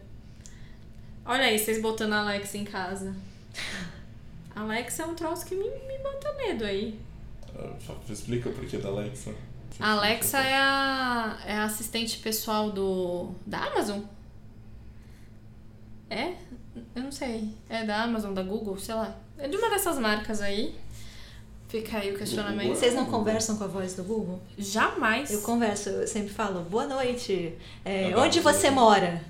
Olha 1.25 1.45
aí, 1.45 1.59
vocês 1.59 1.81
botando 1.81 2.13
a 2.15 2.21
Alexa 2.21 2.57
em 2.59 2.65
casa. 2.65 3.15
Alexa 4.55 5.03
é 5.03 5.07
um 5.07 5.15
troço 5.15 5.47
que 5.47 5.55
me, 5.55 5.65
me 5.65 5.99
bota 6.03 6.33
medo 6.35 6.65
aí. 6.65 6.99
Explica 8.09 8.49
o 8.49 8.53
porquê 8.53 8.79
da 8.79 8.89
Alexa. 8.89 9.33
A 9.79 9.93
Alexa 9.93 10.39
é 10.39 10.55
a, 10.55 11.39
é 11.47 11.53
a 11.55 11.65
assistente 11.65 12.19
pessoal 12.19 12.71
do 12.71 13.33
da 13.47 13.59
Amazon? 13.65 14.01
É? 16.11 16.33
Eu 16.95 17.05
não 17.05 17.13
sei. 17.13 17.49
É 17.69 17.85
da 17.85 18.03
Amazon, 18.03 18.35
da 18.35 18.43
Google, 18.43 18.77
sei 18.79 18.95
lá. 18.95 19.17
É 19.39 19.49
de 19.49 19.57
uma 19.57 19.71
dessas 19.71 19.99
marcas 19.99 20.43
aí. 20.43 20.75
Fica 21.69 21.99
aí 21.99 22.13
o 22.13 22.19
questionamento. 22.19 22.75
Vocês 22.75 22.95
não 22.95 23.07
conversam 23.07 23.57
com 23.57 23.63
a 23.63 23.69
voz 23.69 23.95
do 23.95 24.03
Google? 24.03 24.41
Jamais. 24.59 25.31
Eu 25.31 25.41
converso, 25.43 25.89
eu 25.89 26.07
sempre 26.07 26.31
falo, 26.31 26.63
boa 26.63 26.85
noite. 26.85 27.55
É, 27.85 28.13
Ah, 28.13 28.19
onde 28.21 28.41
você 28.41 28.71
mora? 28.71 29.23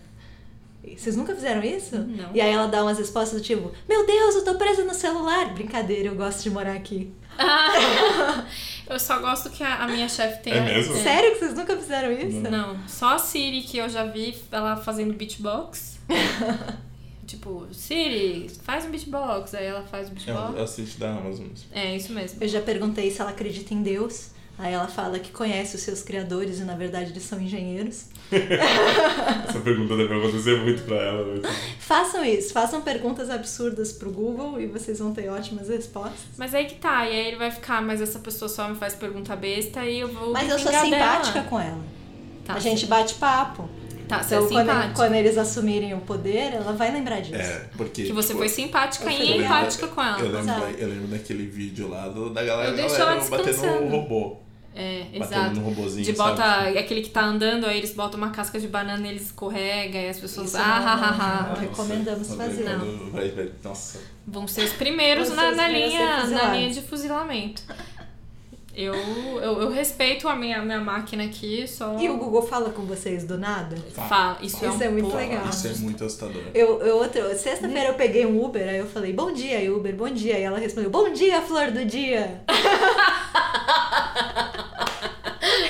Vocês 0.96 1.14
nunca 1.14 1.34
fizeram 1.34 1.62
isso? 1.62 1.98
Não. 1.98 2.30
E 2.34 2.40
aí 2.40 2.50
ela 2.50 2.66
dá 2.66 2.82
umas 2.82 2.96
respostas 2.98 3.38
do 3.38 3.44
tipo, 3.44 3.70
meu 3.86 4.06
Deus, 4.06 4.36
eu 4.36 4.44
tô 4.44 4.54
presa 4.54 4.82
no 4.84 4.94
celular. 4.94 5.52
Brincadeira, 5.52 6.08
eu 6.08 6.14
gosto 6.14 6.42
de 6.42 6.48
morar 6.48 6.72
aqui. 6.74 7.12
eu 8.88 8.98
só 8.98 9.18
gosto 9.18 9.50
que 9.50 9.62
a, 9.62 9.84
a 9.84 9.86
minha 9.88 10.08
chefe 10.08 10.42
tenha. 10.42 10.56
É 10.56 10.60
mesmo? 10.64 10.94
é. 10.94 11.02
Sério 11.02 11.32
que 11.32 11.38
vocês 11.40 11.54
nunca 11.54 11.76
fizeram 11.76 12.10
isso? 12.10 12.40
Não, 12.50 12.76
só 12.88 13.14
a 13.16 13.18
Siri 13.18 13.60
que 13.62 13.76
eu 13.76 13.88
já 13.88 14.04
vi 14.04 14.34
ela 14.50 14.76
fazendo 14.76 15.12
beatbox. 15.12 15.99
tipo, 17.26 17.66
Siri, 17.72 18.50
faz 18.62 18.84
um 18.84 18.90
beatbox. 18.90 19.54
Aí 19.54 19.66
ela 19.66 19.82
faz 19.82 20.08
o 20.08 20.12
É 20.12 20.14
beatbox. 20.14 20.58
o 20.58 20.62
assiste 20.62 20.98
da 20.98 21.10
Amazon. 21.12 21.46
É, 21.72 21.96
isso 21.96 22.12
mesmo. 22.12 22.38
Eu 22.42 22.48
já 22.48 22.60
perguntei 22.60 23.10
se 23.10 23.20
ela 23.20 23.30
acredita 23.30 23.72
em 23.74 23.82
Deus. 23.82 24.30
Aí 24.58 24.74
ela 24.74 24.88
fala 24.88 25.18
que 25.18 25.30
conhece 25.32 25.74
os 25.74 25.80
seus 25.80 26.02
criadores 26.02 26.58
e 26.60 26.64
na 26.64 26.74
verdade 26.76 27.12
eles 27.12 27.22
são 27.22 27.40
engenheiros. 27.40 28.08
Essa 29.48 29.58
pergunta 29.60 29.96
deve 29.96 30.14
acontecer 30.14 30.60
muito 30.60 30.82
pra 30.82 30.96
ela. 30.96 31.40
mas- 31.42 31.56
Façam 31.78 32.22
isso, 32.22 32.52
façam 32.52 32.82
perguntas 32.82 33.30
absurdas 33.30 33.90
pro 33.90 34.10
Google 34.10 34.60
e 34.60 34.66
vocês 34.66 34.98
vão 34.98 35.14
ter 35.14 35.30
ótimas 35.30 35.68
respostas. 35.70 36.20
Mas 36.36 36.54
aí 36.54 36.66
que 36.66 36.74
tá, 36.74 37.06
e 37.08 37.12
aí 37.12 37.26
ele 37.28 37.36
vai 37.36 37.50
ficar, 37.50 37.80
mas 37.80 38.02
essa 38.02 38.18
pessoa 38.18 38.50
só 38.50 38.68
me 38.68 38.74
faz 38.76 38.94
pergunta 38.94 39.34
besta 39.34 39.82
e 39.86 40.00
eu 40.00 40.08
vou. 40.08 40.30
Mas 40.30 40.50
eu 40.50 40.58
sou 40.58 40.70
simpática 40.72 41.32
dela. 41.38 41.46
com 41.48 41.58
ela. 41.58 41.82
Tá, 42.44 42.54
a 42.54 42.58
gente 42.60 42.84
bate 42.84 43.14
papo. 43.14 43.66
Tá, 44.10 44.22
você 44.22 44.34
é 44.34 44.38
Então, 44.38 44.48
quando, 44.48 44.66
simpática. 44.68 44.94
quando 44.94 45.14
eles 45.14 45.38
assumirem 45.38 45.94
o 45.94 46.00
poder, 46.00 46.52
ela 46.54 46.72
vai 46.72 46.90
lembrar 46.92 47.20
disso. 47.20 47.36
É, 47.40 47.64
porque. 47.76 48.04
Que 48.04 48.12
você 48.12 48.28
tipo, 48.28 48.38
foi 48.40 48.48
simpática 48.48 49.10
e 49.12 49.32
é 49.32 49.36
empática 49.36 49.86
com 49.88 50.02
ela. 50.02 50.18
Eu 50.18 50.30
lembro, 50.32 50.46
da- 50.46 50.70
eu 50.72 50.88
lembro 50.88 51.06
daquele 51.08 51.46
vídeo 51.46 51.88
lá 51.88 52.08
do, 52.08 52.30
da 52.30 52.42
galera, 52.42 52.70
Eu 52.70 52.76
galera 52.76 53.12
ela 53.12 53.24
batendo 53.30 53.80
no 53.82 53.88
robô. 53.88 54.36
É, 54.72 55.02
Batendo 55.18 55.24
exato. 55.24 55.54
no 55.56 55.60
robozinho. 55.62 56.04
De 56.04 56.14
sabe? 56.14 56.30
bota 56.30 56.44
aquele 56.78 57.00
que 57.02 57.10
tá 57.10 57.22
andando, 57.24 57.66
aí 57.66 57.76
eles 57.78 57.92
botam 57.92 58.18
uma 58.18 58.30
casca 58.30 58.58
de 58.58 58.68
banana 58.68 59.04
e 59.04 59.10
ele 59.10 59.20
escorrega 59.20 59.98
e 59.98 60.08
as 60.08 60.18
pessoas. 60.20 60.48
Isso 60.48 60.56
ah, 60.56 60.60
não, 60.60 60.66
ah, 60.66 60.78
não, 60.78 60.92
ah, 60.92 60.96
não. 60.96 61.24
ah. 61.24 61.46
Nossa, 61.48 61.60
recomendamos 61.62 62.28
quando- 62.28 62.38
fazer. 62.38 62.62
quando 62.64 63.12
vai- 63.12 63.28
vai- 63.30 63.50
Nossa. 63.64 64.00
Vão 64.26 64.46
ser 64.46 64.62
os 64.64 64.72
primeiros 64.74 65.26
Vão 65.28 65.36
na, 65.36 65.42
ser 65.42 65.50
os 65.50 65.56
na 65.56 65.68
linha, 65.68 66.26
na 66.26 66.54
linha 66.54 66.70
de 66.70 66.82
fuzilamento. 66.82 67.62
Eu, 68.82 68.94
eu, 69.42 69.62
eu 69.62 69.70
respeito 69.70 70.26
a 70.26 70.34
minha, 70.34 70.62
minha 70.62 70.80
máquina 70.80 71.24
aqui, 71.24 71.66
só. 71.68 71.98
E 71.98 72.08
o 72.08 72.16
Google 72.16 72.42
fala 72.42 72.70
com 72.70 72.82
vocês 72.82 73.24
do 73.24 73.36
nada? 73.36 73.76
Fala, 74.08 74.38
isso, 74.40 74.64
é, 74.64 74.68
Isso 74.68 74.78
um 74.78 74.82
é 74.82 74.88
muito 74.88 75.14
legal. 75.14 75.48
Isso 75.48 75.68
é 75.68 75.74
muito 75.74 76.04
assustador. 76.04 76.42
Eu, 76.54 76.80
eu 76.80 76.96
outra, 76.96 77.34
sexta-feira 77.36 77.90
eu 77.90 77.94
peguei 77.94 78.24
um 78.24 78.42
Uber, 78.42 78.66
aí 78.66 78.78
eu 78.78 78.86
falei, 78.86 79.12
bom 79.12 79.32
dia, 79.32 79.72
Uber, 79.74 79.94
bom 79.94 80.08
dia. 80.08 80.38
E 80.38 80.42
ela 80.42 80.58
respondeu, 80.58 80.90
bom 80.90 81.12
dia, 81.12 81.42
flor 81.42 81.70
do 81.70 81.84
dia. 81.84 82.42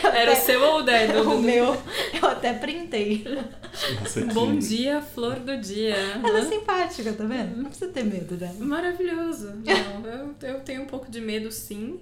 Era 0.02 0.32
o 0.32 0.36
seu 0.36 0.62
ou 0.62 0.78
o 0.80 0.82
da 0.82 1.02
Edu? 1.02 1.22
o 1.30 1.40
meu, 1.40 1.76
eu 2.20 2.28
até 2.28 2.52
printei. 2.52 3.24
Nossa, 4.00 4.26
Bom 4.26 4.56
dia, 4.56 5.00
flor 5.00 5.36
do 5.36 5.56
dia. 5.56 5.94
Ela 6.22 6.40
é 6.40 6.44
simpática, 6.44 7.12
tá 7.12 7.24
vendo? 7.24 7.56
Não 7.56 7.64
precisa 7.66 7.90
ter 7.90 8.04
medo 8.04 8.36
dela. 8.36 8.54
Maravilhoso. 8.58 9.54
Não, 9.64 10.06
eu, 10.06 10.34
eu 10.42 10.61
tenho 10.61 10.82
um 10.82 10.86
pouco 10.86 11.11
de 11.11 11.20
medo, 11.20 11.50
sim. 11.50 11.98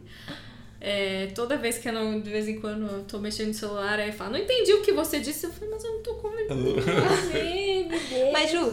É, 0.80 1.26
toda 1.34 1.56
vez 1.56 1.76
que 1.78 1.88
eu 1.88 1.92
não, 1.92 2.20
de 2.20 2.30
vez 2.30 2.46
em 2.48 2.60
quando 2.60 2.86
eu 2.86 3.02
tô 3.04 3.18
mexendo 3.18 3.48
no 3.48 3.54
celular, 3.54 3.98
aí 3.98 4.12
fala, 4.12 4.30
não 4.30 4.38
entendi 4.38 4.72
o 4.74 4.82
que 4.82 4.92
você 4.92 5.18
disse. 5.18 5.44
Eu 5.46 5.52
falei, 5.52 5.70
mas 5.70 5.82
eu 5.84 5.94
não 5.94 6.02
tô 6.02 6.14
conversando 6.14 6.64
com 6.74 6.80
você. 6.80 7.88
Mas, 8.32 8.50
Ju, 8.50 8.70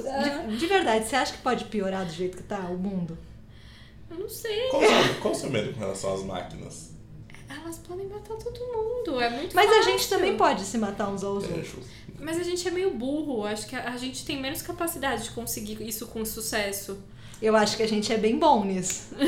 de, 0.50 0.58
de 0.58 0.66
verdade, 0.68 1.06
você 1.08 1.16
acha 1.16 1.34
que 1.34 1.40
pode 1.40 1.66
piorar 1.66 2.06
do 2.06 2.14
jeito 2.14 2.38
que 2.38 2.44
tá 2.44 2.60
o 2.70 2.78
mundo? 2.78 3.18
Eu 4.12 4.18
não 4.20 4.30
sei. 4.30 4.68
Qual 4.70 4.84
o 4.84 4.86
seu, 4.86 5.16
qual 5.22 5.34
o 5.34 5.38
seu 5.38 5.50
medo 5.50 5.74
com 5.74 5.80
relação 5.80 6.14
às 6.14 6.24
máquinas? 6.24 6.92
Elas 7.50 7.80
podem 7.80 8.06
matar 8.08 8.36
todo 8.38 8.60
mundo, 8.60 9.20
é 9.20 9.30
muito 9.30 9.56
Mas 9.56 9.68
a 9.70 9.74
fácil. 9.76 9.92
gente 9.92 10.10
também 10.10 10.38
pode 10.38 10.62
se 10.64 10.78
matar 10.78 11.10
uns 11.10 11.24
aos 11.24 11.44
É, 11.44 11.48
outros. 11.48 11.68
justo. 11.68 11.90
Mas 12.20 12.40
a 12.40 12.44
gente 12.44 12.68
é 12.68 12.72
meio 12.72 12.92
burro. 12.92 13.44
Acho 13.46 13.68
que 13.68 13.76
a, 13.76 13.90
a 13.92 13.98
gente 13.98 14.24
tem 14.26 14.40
menos 14.40 14.62
capacidade 14.62 15.24
de 15.24 15.32
conseguir 15.32 15.82
isso 15.88 16.06
com 16.08 16.24
sucesso. 16.24 16.98
Eu 17.42 17.56
acho 17.56 17.76
que 17.78 17.84
a 17.84 17.88
gente 17.88 18.12
é 18.12 18.18
bem 18.18 18.40
bom 18.40 18.64
nisso. 18.66 19.10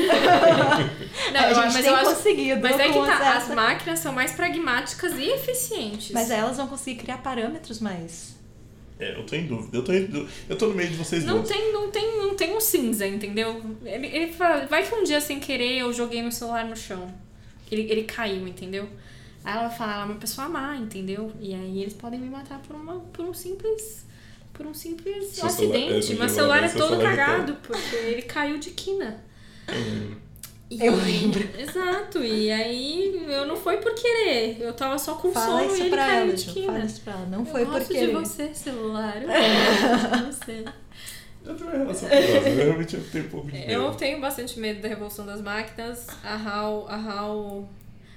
Não, 1.32 1.40
a 1.40 1.48
eu- 1.50 1.54
gente 1.54 1.64
mas 1.64 1.74
tem 1.76 1.86
eu 1.86 1.94
acho. 1.96 2.04
conseguido. 2.14 2.60
Mas 2.60 2.78
é 2.80 2.88
que 2.88 2.94
tá, 2.94 3.14
essa- 3.14 3.36
as 3.50 3.54
máquinas 3.54 3.98
são 4.00 4.12
mais 4.12 4.32
pragmáticas 4.32 5.12
e 5.18 5.24
eficientes. 5.30 6.10
Mas 6.12 6.30
elas 6.30 6.56
vão 6.56 6.66
conseguir 6.66 6.96
criar 7.00 7.18
parâmetros 7.18 7.80
mais. 7.80 8.36
É, 8.98 9.16
eu 9.16 9.24
tô 9.24 9.36
em 9.36 9.46
dúvida. 9.46 9.76
Eu 9.76 9.84
tô, 9.84 9.92
em 9.92 10.28
eu 10.48 10.56
tô 10.58 10.66
no 10.68 10.74
meio 10.74 10.88
de 10.90 10.96
vocês 10.96 11.24
Não 11.24 11.36
dois. 11.42 11.48
tem, 11.48 11.72
não, 11.72 11.90
tem, 11.90 12.16
não 12.18 12.34
tem 12.34 12.56
um 12.56 12.60
cinza, 12.60 13.06
entendeu? 13.06 13.62
Ele, 13.84 14.06
ele 14.08 14.32
fala, 14.32 14.66
vai 14.66 14.82
que 14.84 14.92
um 14.94 15.04
dia 15.04 15.20
sem 15.20 15.38
querer 15.38 15.78
eu 15.78 15.92
joguei 15.92 16.20
meu 16.20 16.32
celular 16.32 16.64
no 16.64 16.74
chão. 16.76 17.12
Ele, 17.70 17.82
ele 17.82 18.02
caiu, 18.04 18.48
entendeu? 18.48 18.88
Aí 19.44 19.52
ela 19.56 19.68
vai 19.68 19.76
falar, 19.78 19.92
ela 19.94 20.02
é 20.02 20.06
uma 20.06 20.16
pessoa 20.16 20.48
má, 20.48 20.74
entendeu? 20.76 21.30
E 21.40 21.54
aí 21.54 21.80
eles 21.82 21.94
podem 21.94 22.18
me 22.18 22.28
matar 22.28 22.58
por, 22.66 22.74
uma, 22.74 22.98
por 23.12 23.24
um 23.24 23.32
simples. 23.32 24.04
Por 24.58 24.66
um 24.66 24.74
simples 24.74 25.28
Seu 25.28 25.48
celular- 25.48 25.76
acidente. 25.78 25.98
esse 26.00 26.14
Meu 26.14 26.28
celular- 26.28 26.28
celular 26.28 26.64
é 26.64 26.68
todo 26.68 26.88
celular 27.00 27.12
é 27.12 27.16
cagado, 27.16 27.54
porque 27.62 27.94
ele 27.96 28.22
caiu 28.22 28.58
de 28.58 28.70
quina. 28.72 29.22
E- 30.70 30.84
Eu 30.84 30.96
lembro. 30.96 31.48
Exato, 31.58 32.22
e 32.22 32.50
aí 32.50 33.24
eu 33.28 33.46
não 33.46 33.56
foi 33.56 33.78
por 33.78 33.94
querer. 33.94 34.60
Eu 34.60 34.72
tava 34.74 34.98
só 34.98 35.14
com 35.14 35.32
Fala 35.32 35.62
sono 35.62 35.76
e 35.76 35.80
ele 35.80 35.90
pra 35.90 36.06
caiu 36.06 36.22
ela, 36.26 36.32
de 36.34 36.44
quina. 36.46 36.72
Fala 36.72 36.84
isso 36.84 37.00
pra 37.02 37.12
ela. 37.14 37.26
Não 37.26 37.38
Eu 37.38 37.46
foi 37.46 37.64
gosto 37.64 37.86
porque. 37.86 38.06
de 38.06 38.12
você, 38.12 38.52
celular. 38.54 39.22
Eu 39.22 39.28
gosto 39.30 40.16
de 40.16 40.24
você. 40.34 40.64
Eu 41.46 41.54
tenho 41.54 41.70
uma 41.70 41.78
relação 41.78 42.08
curiosa. 42.08 42.48
Eu 42.50 42.56
realmente 42.66 42.96
eu 42.96 43.04
tenho 43.10 43.24
um 43.24 43.28
pouco 43.28 43.46
de 43.46 43.52
medo. 43.52 43.70
Eu 43.72 43.94
tenho 43.94 44.20
bastante 44.20 44.58
medo 44.60 44.82
da 44.82 44.88
revolução 44.88 45.24
das 45.24 45.40
máquinas. 45.40 46.06
A 46.22 46.34
Hal, 46.34 46.86
a 46.88 46.96
Hal, 46.96 47.68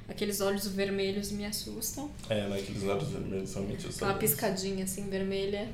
aqueles 0.09 0.41
olhos 0.41 0.67
vermelhos 0.67 1.31
me 1.31 1.45
assustam. 1.45 2.11
É, 2.29 2.47
naqueles 2.49 2.83
olhos 2.83 3.07
vermelhos 3.09 3.49
são 3.51 3.61
muito 3.61 3.75
Aquela 3.75 3.89
assustadores. 3.91 4.31
piscadinha 4.31 4.83
assim 4.83 5.07
vermelha. 5.09 5.69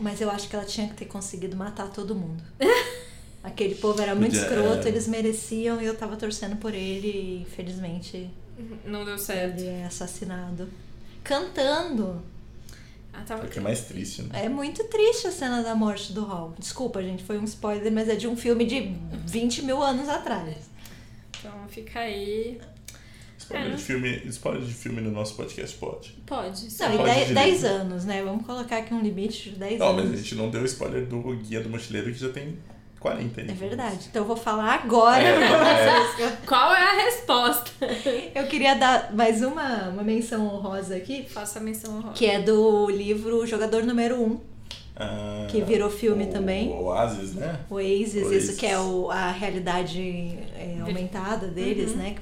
Mas 0.00 0.20
eu 0.20 0.30
acho 0.30 0.48
que 0.48 0.56
ela 0.56 0.64
tinha 0.64 0.88
que 0.88 0.94
ter 0.94 1.04
conseguido 1.06 1.56
matar 1.56 1.88
todo 1.90 2.14
mundo. 2.14 2.42
Aquele 3.44 3.74
povo 3.74 4.00
era 4.00 4.14
muito 4.14 4.32
Podia- 4.38 4.42
escroto, 4.48 4.86
é. 4.86 4.90
eles 4.90 5.08
mereciam 5.08 5.80
e 5.82 5.84
eu 5.84 5.96
tava 5.96 6.16
torcendo 6.16 6.56
por 6.56 6.72
ele 6.74 7.08
e 7.08 7.42
infelizmente 7.42 8.30
Não 8.84 9.04
deu 9.04 9.18
certo. 9.18 9.58
ele 9.60 9.68
é 9.68 9.84
assassinado. 9.84 10.68
Cantando. 11.24 12.22
Ah, 13.12 13.22
tava... 13.26 13.44
É 13.44 13.48
que 13.48 13.58
é 13.58 13.62
mais 13.62 13.82
triste, 13.82 14.22
né? 14.22 14.44
É 14.44 14.48
muito 14.48 14.82
triste 14.84 15.26
a 15.26 15.32
cena 15.32 15.62
da 15.62 15.74
morte 15.74 16.12
do 16.12 16.24
Hall. 16.24 16.54
Desculpa, 16.58 17.02
gente, 17.02 17.22
foi 17.24 17.38
um 17.38 17.44
spoiler, 17.44 17.92
mas 17.92 18.08
é 18.08 18.14
de 18.16 18.26
um 18.26 18.36
filme 18.36 18.64
de 18.64 18.94
20 19.26 19.62
mil 19.62 19.82
anos 19.82 20.08
atrás. 20.08 20.56
Então 21.38 21.52
fica 21.68 22.00
aí. 22.00 22.60
Spoiler, 23.52 23.72
É, 23.72 23.76
de 23.76 23.82
filme, 23.82 24.22
spoiler 24.28 24.62
de 24.62 24.74
filme 24.74 25.00
no 25.00 25.10
nosso 25.10 25.34
podcast 25.36 25.76
pode. 25.76 26.12
Pode. 26.26 26.58
sim. 26.70 26.82
Não, 26.82 26.94
e 26.94 26.96
pode 26.98 27.10
10, 27.14 27.28
de 27.28 27.34
10 27.34 27.62
livro. 27.62 27.76
anos, 27.76 28.04
né? 28.04 28.22
Vamos 28.22 28.46
colocar 28.46 28.78
aqui 28.78 28.94
um 28.94 29.00
limite 29.00 29.50
de 29.50 29.56
10 29.56 29.78
Não, 29.78 29.88
anos. 29.90 30.04
mas 30.04 30.12
a 30.14 30.16
gente 30.16 30.34
não 30.34 30.50
deu 30.50 30.64
spoiler 30.64 31.06
do 31.06 31.20
Guia 31.36 31.60
do 31.60 31.68
Mochileiro 31.68 32.12
que 32.12 32.18
já 32.18 32.28
tem 32.30 32.56
40 33.00 33.40
aí. 33.40 33.48
É 33.50 33.52
verdade. 33.52 34.06
Então 34.10 34.22
eu 34.22 34.26
vou 34.28 34.36
falar 34.36 34.74
agora 34.74 35.22
É, 35.22 35.48
pra 35.48 36.14
vocês. 36.14 36.38
Qual 36.46 36.72
é 36.74 36.82
a 36.82 37.04
resposta? 37.04 37.70
Eu 38.34 38.46
queria 38.46 38.74
dar 38.76 39.12
mais 39.12 39.42
uma, 39.42 39.88
uma 39.88 40.02
menção 40.04 40.46
honrosa 40.46 40.94
aqui, 40.96 41.24
Faça 41.28 41.58
a 41.58 41.62
menção 41.62 41.96
honrosa. 41.98 42.14
que 42.14 42.26
é 42.26 42.40
do 42.40 42.88
livro 42.90 43.44
Jogador 43.46 43.82
Número 43.84 44.22
1, 44.22 44.40
Ah, 44.94 45.46
Que 45.50 45.60
virou 45.62 45.90
filme 45.90 46.24
o- 46.24 46.30
também. 46.30 46.68
O 46.68 46.84
Oasis, 46.84 47.34
né? 47.34 47.58
Oasis, 47.70 48.22
Oasis. 48.24 48.44
isso 48.50 48.56
que 48.60 48.66
é 48.66 48.78
o, 48.78 49.10
a 49.10 49.30
realidade 49.32 50.00
é, 50.54 50.78
aumentada 50.80 51.48
deles, 51.48 51.92
Uhum. 51.92 51.96
né? 51.96 52.14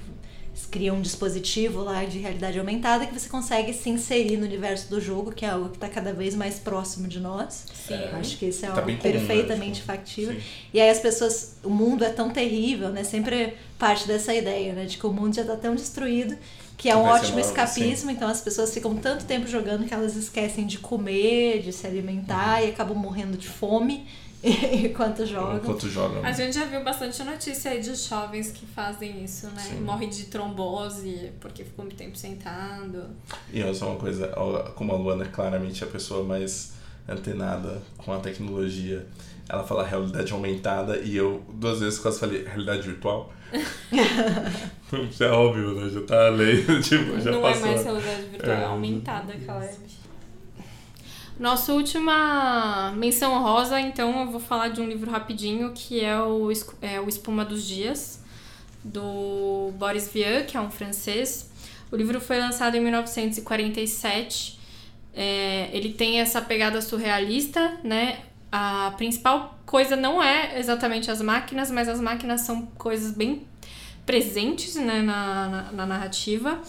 Eles 0.61 0.66
criam 0.70 0.96
um 0.96 1.00
dispositivo 1.00 1.82
lá 1.82 2.04
de 2.04 2.18
realidade 2.18 2.58
aumentada 2.58 3.06
que 3.06 3.18
você 3.18 3.28
consegue 3.28 3.72
se 3.72 3.88
inserir 3.88 4.36
no 4.36 4.44
universo 4.44 4.90
do 4.90 5.00
jogo, 5.00 5.32
que 5.32 5.44
é 5.44 5.48
algo 5.48 5.70
que 5.70 5.76
está 5.76 5.88
cada 5.88 6.12
vez 6.12 6.34
mais 6.34 6.58
próximo 6.58 7.08
de 7.08 7.18
nós. 7.18 7.64
Sim. 7.86 7.94
Acho 8.12 8.36
que 8.36 8.46
isso 8.46 8.66
é 8.66 8.68
Tá 8.68 8.74
algo 8.80 8.82
comum, 8.86 8.96
né? 8.96 9.02
perfeitamente 9.02 9.74
Tipo, 9.80 9.86
factível. 9.86 10.34
sim. 10.34 10.40
E 10.74 10.80
aí 10.80 10.90
as 10.90 10.98
pessoas, 10.98 11.54
o 11.64 11.70
mundo 11.70 12.04
é 12.04 12.11
tão 12.11 12.28
terrível, 12.30 12.90
né? 12.90 13.04
Sempre 13.04 13.54
parte 13.78 14.06
dessa 14.06 14.34
ideia, 14.34 14.74
né? 14.74 14.84
De 14.84 14.98
que 14.98 15.06
o 15.06 15.12
mundo 15.12 15.34
já 15.34 15.44
tá 15.44 15.56
tão 15.56 15.74
destruído 15.74 16.36
que 16.76 16.88
é 16.88 16.96
um 16.96 17.02
Vai 17.02 17.20
ótimo 17.20 17.38
escapismo, 17.38 18.11
então 18.11 18.26
as 18.28 18.40
pessoas 18.40 18.72
ficam 18.72 18.96
tanto 18.96 19.26
tempo 19.26 19.46
jogando 19.46 19.86
que 19.86 19.92
elas 19.92 20.16
esquecem 20.16 20.66
de 20.66 20.78
comer, 20.78 21.61
de 21.62 21.72
se 21.74 21.86
alimentar 21.86 22.62
e 22.62 22.70
acabam 22.70 22.96
morrendo 22.96 23.36
de 23.36 23.48
fome 23.48 24.06
enquanto 24.84 25.26
jogam. 25.26 25.57
Enquanto 25.59 25.88
jogam. 25.88 26.24
A 26.24 26.32
gente 26.32 26.55
já 26.55 26.64
viu 26.64 26.82
bastante 26.82 27.22
notícia 27.22 27.70
aí 27.72 27.80
de 27.80 27.95
jovens 27.95 28.51
que 28.53 28.64
fazem 28.66 29.22
isso, 29.22 29.47
né? 29.49 29.61
Sim. 29.62 29.80
Morre 29.80 30.07
de 30.07 30.24
trombose 30.24 31.30
porque 31.41 31.64
ficou 31.64 31.84
muito 31.84 31.97
tempo 31.99 32.16
sentado. 32.16 33.05
E 33.53 33.62
olha 33.62 33.74
só 33.74 33.88
uma 33.91 33.99
coisa, 33.99 34.28
como 34.74 34.93
a 34.93 34.97
Luana 34.97 35.24
é 35.24 35.28
claramente 35.28 35.84
a 35.84 35.86
pessoa 35.86 36.24
mais 36.24 36.72
antenada 37.09 37.82
com 37.99 38.12
a 38.12 38.18
tecnologia, 38.20 39.07
ela 39.49 39.64
fala 39.64 39.84
realidade 39.84 40.32
aumentada 40.32 40.99
e 40.99 41.16
eu 41.16 41.43
duas 41.53 41.80
vezes 41.80 41.99
quase 41.99 42.18
falei 42.20 42.45
realidade 42.45 42.82
virtual. 42.82 43.32
Isso 45.11 45.24
é 45.24 45.30
óbvio, 45.30 45.74
né? 45.74 45.88
Já 45.91 46.01
tá 46.03 46.26
além, 46.26 46.64
tipo, 46.80 47.20
já 47.20 47.30
não 47.32 47.43
passou. 47.43 47.66
é 47.66 47.70
mais 47.70 47.84
realidade 47.84 48.22
virtual, 48.26 48.57
é 48.57 48.61
É. 48.61 48.64
aumentada, 48.64 49.32
Caleb. 49.45 49.99
Nossa 51.41 51.72
última 51.72 52.93
menção 52.99 53.43
rosa, 53.43 53.80
então 53.80 54.20
eu 54.20 54.30
vou 54.30 54.38
falar 54.38 54.68
de 54.68 54.82
um 54.82 54.86
livro 54.86 55.11
rapidinho 55.11 55.72
que 55.74 56.05
é 56.05 56.20
o, 56.20 56.53
é 56.82 57.01
o 57.01 57.09
Espuma 57.09 57.47
dos 57.47 57.66
Dias, 57.66 58.22
do 58.84 59.72
Boris 59.78 60.12
Vian, 60.12 60.45
que 60.45 60.55
é 60.55 60.61
um 60.61 60.70
francês. 60.70 61.51
O 61.91 61.97
livro 61.97 62.20
foi 62.20 62.38
lançado 62.38 62.76
em 62.76 62.80
1947. 62.80 64.61
É, 65.14 65.70
ele 65.72 65.95
tem 65.95 66.20
essa 66.20 66.43
pegada 66.43 66.82
surrealista, 66.82 67.80
né? 67.82 68.18
A 68.53 68.93
principal 68.99 69.59
coisa 69.64 69.97
não 69.97 70.22
é 70.22 70.59
exatamente 70.59 71.11
as 71.11 71.22
máquinas, 71.22 71.70
mas 71.70 71.88
as 71.88 72.03
máquinas 72.03 72.43
são 72.43 72.66
coisas 72.76 73.12
bem 73.12 73.47
presentes 74.05 74.74
né, 74.74 75.01
na, 75.01 75.49
na, 75.49 75.72
na 75.72 75.86
narrativa. 75.86 76.61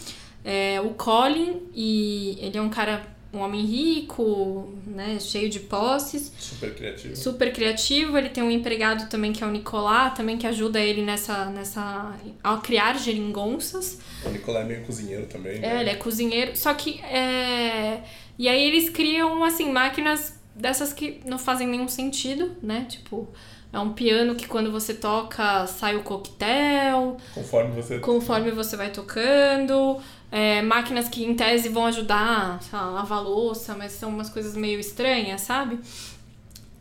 É, 0.46 0.80
o 0.80 0.92
Colin, 0.92 1.62
e 1.76 2.38
ele 2.40 2.58
é 2.58 2.62
um 2.62 2.70
cara, 2.70 3.06
um 3.34 3.40
homem 3.40 3.62
rico, 3.66 4.74
né, 4.86 5.18
cheio 5.20 5.50
de 5.50 5.60
posses, 5.62 6.32
Super 6.38 6.76
criativo. 6.76 7.16
super 7.16 7.54
criativo. 7.54 8.18
Ele 8.18 8.30
tem 8.30 8.44
um 8.44 8.52
empregado 8.52 9.10
também 9.10 9.32
que 9.32 9.44
é 9.44 9.48
o 9.48 9.52
Nicolás, 9.52 10.14
também 10.14 10.38
que 10.38 10.46
ajuda 10.46 10.80
ele 10.80 11.02
nessa, 11.02 11.46
nessa 11.46 12.14
a 12.44 12.58
criar 12.58 12.98
geringonças. 12.98 14.00
O 14.26 14.30
Nicolai 14.30 14.64
é 14.64 14.66
meio 14.66 14.82
cozinheiro 14.84 15.26
também. 15.28 15.60
né? 15.60 15.78
É, 15.78 15.80
ele 15.82 15.90
é 15.92 15.96
cozinheiro. 15.96 16.56
Só 16.58 16.74
que. 16.74 17.00
É... 17.02 18.02
E 18.38 18.50
aí 18.50 18.64
eles 18.68 18.90
criam, 18.90 19.44
assim, 19.44 19.72
máquinas 19.72 20.40
dessas 20.56 20.92
que 20.92 21.22
não 21.26 21.40
fazem 21.40 21.68
nenhum 21.68 21.88
sentido, 21.88 22.52
né? 22.62 22.86
Tipo, 22.90 23.30
é 23.72 23.80
um 23.80 23.94
piano 23.94 24.36
que 24.36 24.48
quando 24.48 24.72
você 24.72 24.94
toca 24.94 25.66
sai 25.68 25.96
o 25.96 26.04
coquetel, 26.04 27.18
Conforme 27.34 27.72
você. 27.76 28.00
conforme 28.00 28.52
você 28.52 28.76
vai 28.76 28.90
tocando. 28.92 29.98
É, 30.32 30.62
máquinas 30.62 31.10
que 31.10 31.26
em 31.26 31.36
tese 31.36 31.68
vão 31.68 31.86
ajudar 31.88 32.62
a 32.72 32.86
lavar 32.86 33.22
louça, 33.22 33.76
mas 33.76 33.92
são 33.92 34.10
umas 34.10 34.30
coisas 34.30 34.56
meio 34.56 34.80
estranhas, 34.80 35.42
sabe? 35.42 35.78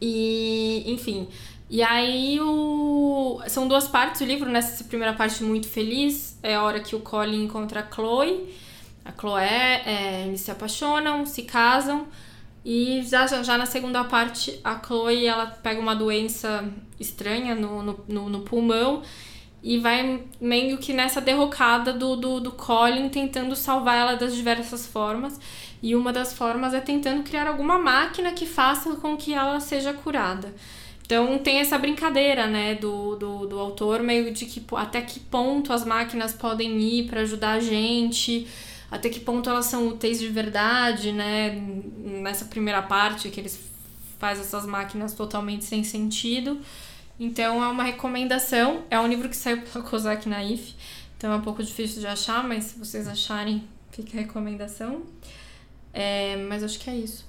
E, 0.00 0.84
enfim. 0.86 1.28
E 1.68 1.82
aí 1.82 2.40
o... 2.40 3.40
são 3.48 3.68
duas 3.68 3.86
partes 3.88 4.20
do 4.20 4.26
livro, 4.26 4.48
nessa 4.48 4.84
primeira 4.84 5.14
parte 5.14 5.42
muito 5.42 5.68
feliz, 5.68 6.38
é 6.42 6.54
a 6.54 6.62
hora 6.62 6.80
que 6.80 6.96
o 6.96 7.00
Colin 7.00 7.44
encontra 7.44 7.80
a 7.80 7.94
Chloe. 7.94 8.54
A 9.04 9.12
Chloe, 9.12 9.42
é, 9.42 10.26
eles 10.26 10.40
se 10.40 10.50
apaixonam, 10.50 11.26
se 11.26 11.42
casam. 11.42 12.06
E 12.64 13.02
já 13.04 13.26
já 13.26 13.56
na 13.56 13.66
segunda 13.66 14.04
parte, 14.04 14.60
a 14.62 14.78
Chloe 14.78 15.26
ela 15.26 15.46
pega 15.46 15.80
uma 15.80 15.94
doença 15.94 16.64
estranha 16.98 17.54
no, 17.54 17.82
no, 17.82 18.04
no, 18.06 18.28
no 18.28 18.40
pulmão 18.40 19.02
e 19.62 19.78
vai 19.78 20.24
meio 20.40 20.78
que 20.78 20.92
nessa 20.92 21.20
derrocada 21.20 21.92
do, 21.92 22.16
do, 22.16 22.40
do 22.40 22.52
Colin 22.52 23.08
tentando 23.08 23.54
salvar 23.54 23.96
ela 23.96 24.14
das 24.14 24.34
diversas 24.34 24.86
formas. 24.86 25.38
E 25.82 25.94
uma 25.94 26.12
das 26.12 26.32
formas 26.32 26.74
é 26.74 26.80
tentando 26.80 27.22
criar 27.22 27.46
alguma 27.46 27.78
máquina 27.78 28.32
que 28.32 28.46
faça 28.46 28.94
com 28.96 29.16
que 29.16 29.32
ela 29.32 29.60
seja 29.60 29.92
curada. 29.92 30.54
Então 31.04 31.38
tem 31.38 31.58
essa 31.58 31.76
brincadeira, 31.76 32.46
né, 32.46 32.74
do, 32.76 33.16
do, 33.16 33.46
do 33.46 33.58
autor, 33.58 34.00
meio 34.00 34.32
de 34.32 34.46
que 34.46 34.62
até 34.76 35.00
que 35.00 35.18
ponto 35.18 35.72
as 35.72 35.84
máquinas 35.84 36.32
podem 36.32 36.78
ir 36.80 37.08
para 37.08 37.22
ajudar 37.22 37.52
a 37.52 37.60
gente, 37.60 38.46
até 38.90 39.08
que 39.08 39.18
ponto 39.18 39.50
elas 39.50 39.66
são 39.66 39.88
úteis 39.88 40.20
de 40.20 40.28
verdade, 40.28 41.10
né? 41.10 41.50
Nessa 41.98 42.44
primeira 42.44 42.80
parte 42.82 43.28
que 43.28 43.40
eles 43.40 43.58
fazem 44.20 44.44
essas 44.44 44.64
máquinas 44.64 45.12
totalmente 45.12 45.64
sem 45.64 45.82
sentido. 45.82 46.60
Então 47.20 47.62
é 47.62 47.68
uma 47.68 47.84
recomendação. 47.84 48.82
É 48.90 48.98
um 48.98 49.06
livro 49.06 49.28
que 49.28 49.36
saiu 49.36 49.60
pela 49.62 49.84
Kozak 49.86 50.26
Naif. 50.28 50.74
Então 51.18 51.30
é 51.32 51.36
um 51.36 51.42
pouco 51.42 51.62
difícil 51.62 52.00
de 52.00 52.06
achar, 52.06 52.42
mas 52.42 52.64
se 52.64 52.78
vocês 52.78 53.06
acharem, 53.06 53.62
fica 53.92 54.16
a 54.16 54.20
recomendação. 54.22 55.02
É, 55.92 56.36
mas 56.48 56.64
acho 56.64 56.78
que 56.78 56.88
é 56.88 56.94
isso. 56.96 57.26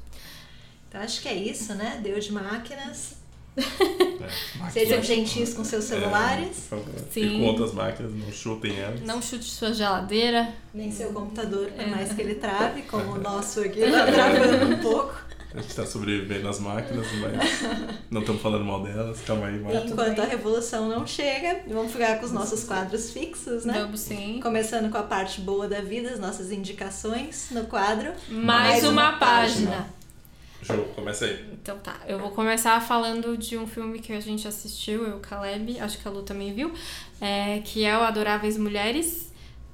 Então 0.88 1.02
acho 1.02 1.22
que 1.22 1.28
é 1.28 1.34
isso, 1.36 1.74
né? 1.76 2.00
Deus 2.02 2.24
de 2.26 2.32
máquinas. 2.32 3.20
É, 3.58 4.70
Sejam 4.72 5.04
gentis 5.04 5.54
com 5.54 5.64
seus 5.66 5.84
celulares. 5.84 6.68
É, 6.72 6.76
por 6.76 6.86
favor. 6.86 7.06
Sim. 7.12 7.22
E 7.36 7.40
com 7.40 7.46
outras 7.48 7.74
máquinas, 7.74 8.14
não 8.14 8.32
chutem 8.32 8.78
elas. 8.80 9.02
Não 9.02 9.22
chute 9.22 9.44
sua 9.44 9.74
geladeira. 9.74 10.54
Nem 10.74 10.90
seu 10.90 11.12
computador, 11.12 11.68
por 11.72 11.82
É. 11.84 11.88
mais 11.88 12.14
que 12.14 12.22
ele 12.22 12.36
trave, 12.36 12.84
como 12.84 13.12
o 13.14 13.20
nosso 13.22 13.60
aqui 13.60 13.82
tá 13.82 14.06
travando 14.10 14.74
um 14.74 14.80
pouco. 14.80 15.16
A 15.54 15.62
gente 15.62 15.76
tá 15.76 15.86
sobrevivendo 15.86 16.48
às 16.48 16.60
máquinas, 16.60 17.06
mas 17.20 17.62
não 18.10 18.22
estamos 18.22 18.42
falando 18.42 18.64
mal 18.64 18.82
delas. 18.82 19.20
Calma 19.22 19.48
aí, 19.48 19.60
Marta. 19.60 19.82
tudo 19.82 19.94
Enquanto 19.94 20.22
a 20.22 20.26
revolução 20.26 20.88
não 20.88 21.06
chega, 21.06 21.62
vamos 21.68 21.92
ficar 21.92 22.20
com 22.20 22.26
os 22.26 22.32
nossos 22.32 22.64
quadros 22.64 23.12
fixos, 23.12 23.66
né? 23.66 23.82
Vamos 23.82 24.00
sim. 24.00 24.40
Começando 24.42 24.90
com 24.90 24.98
a 24.98 25.04
parte 25.04 25.42
boa 25.42 25.68
da 25.68 25.82
vida, 25.82 26.10
as 26.10 26.20
nossas 26.20 26.52
indicações 26.52 27.50
no 27.52 27.66
quadro. 27.66 28.14
Mais, 28.30 28.86
uma, 28.86 29.14
página. 29.18 29.88
Ju, 30.62 30.86
começa 30.96 31.26
aí. 31.26 31.46
Então 31.52 31.78
tá, 31.80 31.98
eu 32.08 32.20
vou 32.20 32.32
começar 32.32 32.80
falando 32.80 33.36
de 33.36 33.58
um 33.58 33.68
filme 33.68 34.00
que 34.00 34.14
a 34.14 34.20
gente 34.20 34.48
assistiu, 34.48 35.06
eu, 35.06 35.20
Caleb, 35.20 35.80
acho 35.80 35.98
que 35.98 36.08
a 36.08 36.12
Lu 36.12 36.22
também 36.22 36.54
viu, 36.54 36.72
é, 37.20 37.62
que 37.66 37.84
é 37.84 37.98
o 37.98 38.02
Adoráveis 38.02 38.58
Mulheres, 38.58 39.31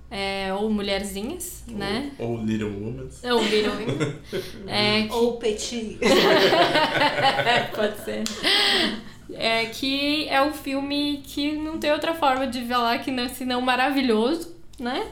é, 0.10 0.54
ou 0.54 0.70
Mulherzinhas, 0.70 1.64
né? 1.68 2.12
Ou 2.20 2.38
Little 2.44 2.70
Women. 2.70 3.10
Ou 3.32 3.42
Little 3.44 3.72
Women. 3.74 4.16
É, 4.68 5.04
que- 5.04 5.14
Ou 5.14 5.38
Petit. 5.38 5.98
Pode 7.76 8.00
ser. 8.04 8.24
É 9.34 9.66
que 9.66 10.28
é 10.30 10.42
um 10.42 10.54
filme 10.54 11.22
que 11.26 11.52
não 11.54 11.78
tem 11.78 11.92
outra 11.92 12.14
forma 12.14 12.48
de 12.48 12.66
falar 12.66 13.00
que 13.00 13.12
não, 13.12 13.28
senão 13.30 13.62
maravilhoso, 13.62 14.56
né? 14.80 15.08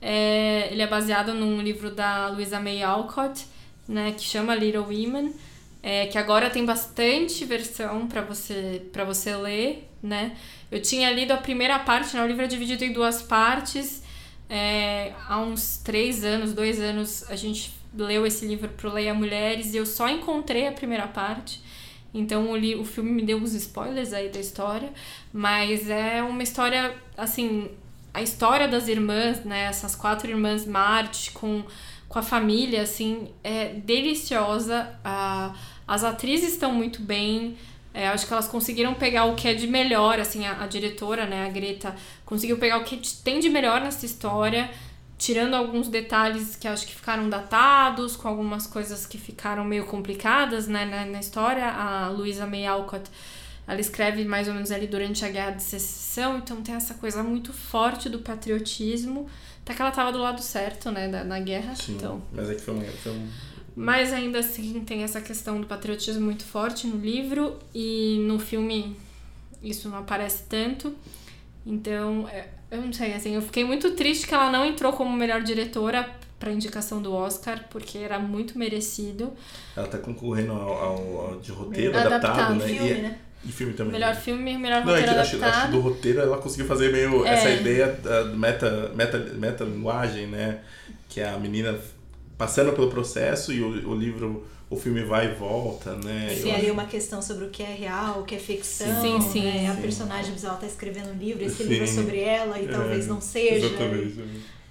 É, 0.00 0.68
ele 0.70 0.80
é 0.82 0.86
baseado 0.86 1.34
num 1.34 1.60
livro 1.60 1.90
da 1.90 2.28
Louisa 2.28 2.58
May 2.60 2.82
Alcott, 2.82 3.44
né, 3.86 4.12
que 4.16 4.22
chama 4.22 4.54
Little 4.54 4.82
Women, 4.84 5.34
é, 5.82 6.06
que 6.06 6.16
agora 6.16 6.48
tem 6.48 6.64
bastante 6.64 7.44
versão 7.44 8.06
para 8.06 8.22
você 8.22 8.82
para 8.92 9.04
você 9.04 9.34
ler, 9.36 9.88
né? 10.02 10.32
Eu 10.70 10.80
tinha 10.80 11.10
lido 11.10 11.32
a 11.32 11.36
primeira 11.36 11.78
parte, 11.80 12.16
né? 12.16 12.22
O 12.22 12.26
livro 12.26 12.44
é 12.44 12.46
dividido 12.46 12.84
em 12.84 12.92
duas 12.92 13.20
partes. 13.20 13.99
É, 14.50 15.12
há 15.28 15.38
uns 15.38 15.78
três 15.78 16.24
anos, 16.24 16.52
dois 16.52 16.80
anos, 16.80 17.24
a 17.30 17.36
gente 17.36 17.72
leu 17.94 18.26
esse 18.26 18.44
livro 18.44 18.68
pro 18.70 18.92
Leia 18.92 19.14
Mulheres 19.14 19.72
e 19.72 19.76
eu 19.76 19.86
só 19.86 20.08
encontrei 20.08 20.66
a 20.66 20.72
primeira 20.72 21.06
parte. 21.06 21.62
Então 22.12 22.50
o, 22.50 22.56
li, 22.56 22.74
o 22.74 22.84
filme 22.84 23.12
me 23.12 23.22
deu 23.22 23.38
uns 23.38 23.54
spoilers 23.54 24.12
aí 24.12 24.28
da 24.28 24.40
história, 24.40 24.92
mas 25.32 25.88
é 25.88 26.20
uma 26.20 26.42
história, 26.42 26.92
assim, 27.16 27.70
a 28.12 28.20
história 28.20 28.66
das 28.66 28.88
irmãs, 28.88 29.44
né? 29.44 29.64
Essas 29.66 29.94
quatro 29.94 30.28
irmãs 30.28 30.66
Marte 30.66 31.30
com, 31.30 31.62
com 32.08 32.18
a 32.18 32.22
família, 32.22 32.82
assim, 32.82 33.28
é 33.44 33.66
deliciosa. 33.74 34.98
A, 35.04 35.54
as 35.86 36.02
atrizes 36.02 36.54
estão 36.54 36.72
muito 36.72 37.00
bem. 37.00 37.56
É, 37.92 38.08
acho 38.08 38.26
que 38.26 38.32
elas 38.32 38.46
conseguiram 38.46 38.94
pegar 38.94 39.24
o 39.24 39.34
que 39.34 39.48
é 39.48 39.54
de 39.54 39.66
melhor, 39.66 40.20
assim, 40.20 40.46
a, 40.46 40.62
a 40.62 40.66
diretora, 40.66 41.26
né, 41.26 41.46
a 41.46 41.48
Greta, 41.48 41.94
conseguiu 42.24 42.56
pegar 42.56 42.78
o 42.78 42.84
que 42.84 42.96
tem 43.24 43.40
de 43.40 43.48
melhor 43.48 43.80
nessa 43.80 44.06
história, 44.06 44.70
tirando 45.18 45.54
alguns 45.54 45.88
detalhes 45.88 46.54
que 46.54 46.68
acho 46.68 46.86
que 46.86 46.94
ficaram 46.94 47.28
datados, 47.28 48.14
com 48.14 48.28
algumas 48.28 48.66
coisas 48.66 49.06
que 49.06 49.18
ficaram 49.18 49.64
meio 49.64 49.86
complicadas, 49.86 50.68
né, 50.68 50.84
na, 50.84 51.04
na 51.04 51.18
história. 51.18 51.68
A 51.68 52.08
Louisa 52.08 52.46
May 52.46 52.64
Alcott, 52.64 53.10
ela 53.66 53.80
escreve 53.80 54.24
mais 54.24 54.46
ou 54.46 54.54
menos 54.54 54.70
ali 54.70 54.86
durante 54.86 55.24
a 55.24 55.28
Guerra 55.28 55.50
de 55.50 55.62
Secessão, 55.62 56.38
então 56.38 56.62
tem 56.62 56.76
essa 56.76 56.94
coisa 56.94 57.24
muito 57.24 57.52
forte 57.52 58.08
do 58.08 58.20
patriotismo, 58.20 59.28
até 59.62 59.74
que 59.74 59.82
ela 59.82 59.90
tava 59.90 60.12
do 60.12 60.18
lado 60.18 60.40
certo, 60.40 60.92
né, 60.92 61.08
da, 61.08 61.24
na 61.24 61.40
guerra, 61.40 61.74
Sim, 61.74 61.96
então... 61.96 62.22
mas 62.32 62.48
é 62.48 62.54
que 62.54 62.60
foi 62.60 62.74
um, 62.74 62.84
foi 62.84 63.12
um 63.12 63.28
Mas 63.76 64.12
ainda 64.12 64.40
assim 64.40 64.80
tem 64.84 65.02
essa 65.02 65.20
questão 65.20 65.60
do 65.60 65.66
patriotismo 65.66 66.22
muito 66.22 66.44
forte 66.44 66.86
no 66.86 66.96
livro 66.98 67.58
e 67.74 68.18
no 68.26 68.38
filme 68.38 68.96
isso 69.62 69.88
não 69.88 69.98
aparece 69.98 70.44
tanto. 70.48 70.94
Então, 71.64 72.28
é- 72.28 72.48
eu 72.70 72.80
não 72.82 72.92
sei, 72.92 73.12
assim, 73.14 73.34
eu 73.34 73.42
fiquei 73.42 73.64
muito 73.64 73.92
triste 73.92 74.26
que 74.26 74.34
ela 74.34 74.50
não 74.50 74.64
entrou 74.64 74.92
como 74.92 75.14
melhor 75.16 75.42
diretora 75.42 76.08
para 76.38 76.50
indicação 76.52 77.02
do 77.02 77.12
Oscar, 77.12 77.66
porque 77.70 77.98
era 77.98 78.18
muito 78.18 78.58
merecido. 78.58 79.32
Ela 79.76 79.86
tá 79.86 79.98
concorrendo 79.98 80.52
ao, 80.52 80.72
ao- 80.72 81.20
ao 81.32 81.40
de 81.40 81.52
roteiro 81.52 81.96
Adaptado, 81.96 82.24
adaptado, 82.24 82.54
né? 82.54 82.66
Filme, 82.66 82.90
e, 82.90 82.94
né? 83.02 83.18
e 83.44 83.52
filme 83.52 83.72
também. 83.74 83.92
Melhor 83.92 84.14
filme, 84.16 84.56
melhor 84.58 84.84
Não, 84.84 84.94
é 84.94 85.00
roteiro 85.00 85.12
que 85.14 85.20
acho, 85.20 85.20
acho 85.20 85.36
que 85.38 85.44
adaptado. 85.44 85.70
do 85.72 85.80
roteiro 85.80 86.20
ela 86.20 86.38
conseguiu 86.38 86.66
fazer 86.66 86.90
meio 86.90 87.26
É. 87.26 87.34
essa 87.34 87.50
ideia 87.50 87.88
da 87.88 88.24
meta, 88.24 88.90
meta, 88.94 89.18
meta 89.18 89.64
linguagem, 89.64 90.26
né? 90.28 90.60
Que 91.10 91.20
é 91.20 91.28
a 91.28 91.38
menina 91.38 91.78
passando 92.40 92.72
pelo 92.72 92.88
processo 92.88 93.52
e 93.52 93.60
o, 93.60 93.90
o 93.90 93.94
livro, 93.94 94.46
o 94.70 94.76
filme 94.76 95.02
vai 95.04 95.30
e 95.30 95.34
volta, 95.34 95.94
né? 95.96 96.28
Eu 96.38 96.42
Tem 96.42 96.52
acho- 96.52 96.62
ali 96.62 96.70
uma 96.70 96.86
questão 96.86 97.20
sobre 97.20 97.44
o 97.44 97.50
que 97.50 97.62
é 97.62 97.74
real, 97.74 98.20
o 98.20 98.24
que 98.24 98.34
é 98.34 98.38
ficção. 98.38 99.02
Sim, 99.02 99.20
sim, 99.20 99.42
né? 99.42 99.68
A 99.70 99.74
sim. 99.74 99.82
personagem 99.82 100.32
visual 100.32 100.56
tá 100.56 100.66
escrevendo 100.66 101.10
um 101.10 101.18
livro, 101.18 101.44
esse 101.44 101.56
Sim. 101.56 101.64
livro 101.64 101.84
é 101.84 101.86
sobre 101.86 102.18
ela 102.20 102.58
e 102.58 102.64
É, 102.64 102.68
talvez 102.68 103.06
não 103.06 103.20
seja. 103.20 103.66
Exatamente. 103.66 104.22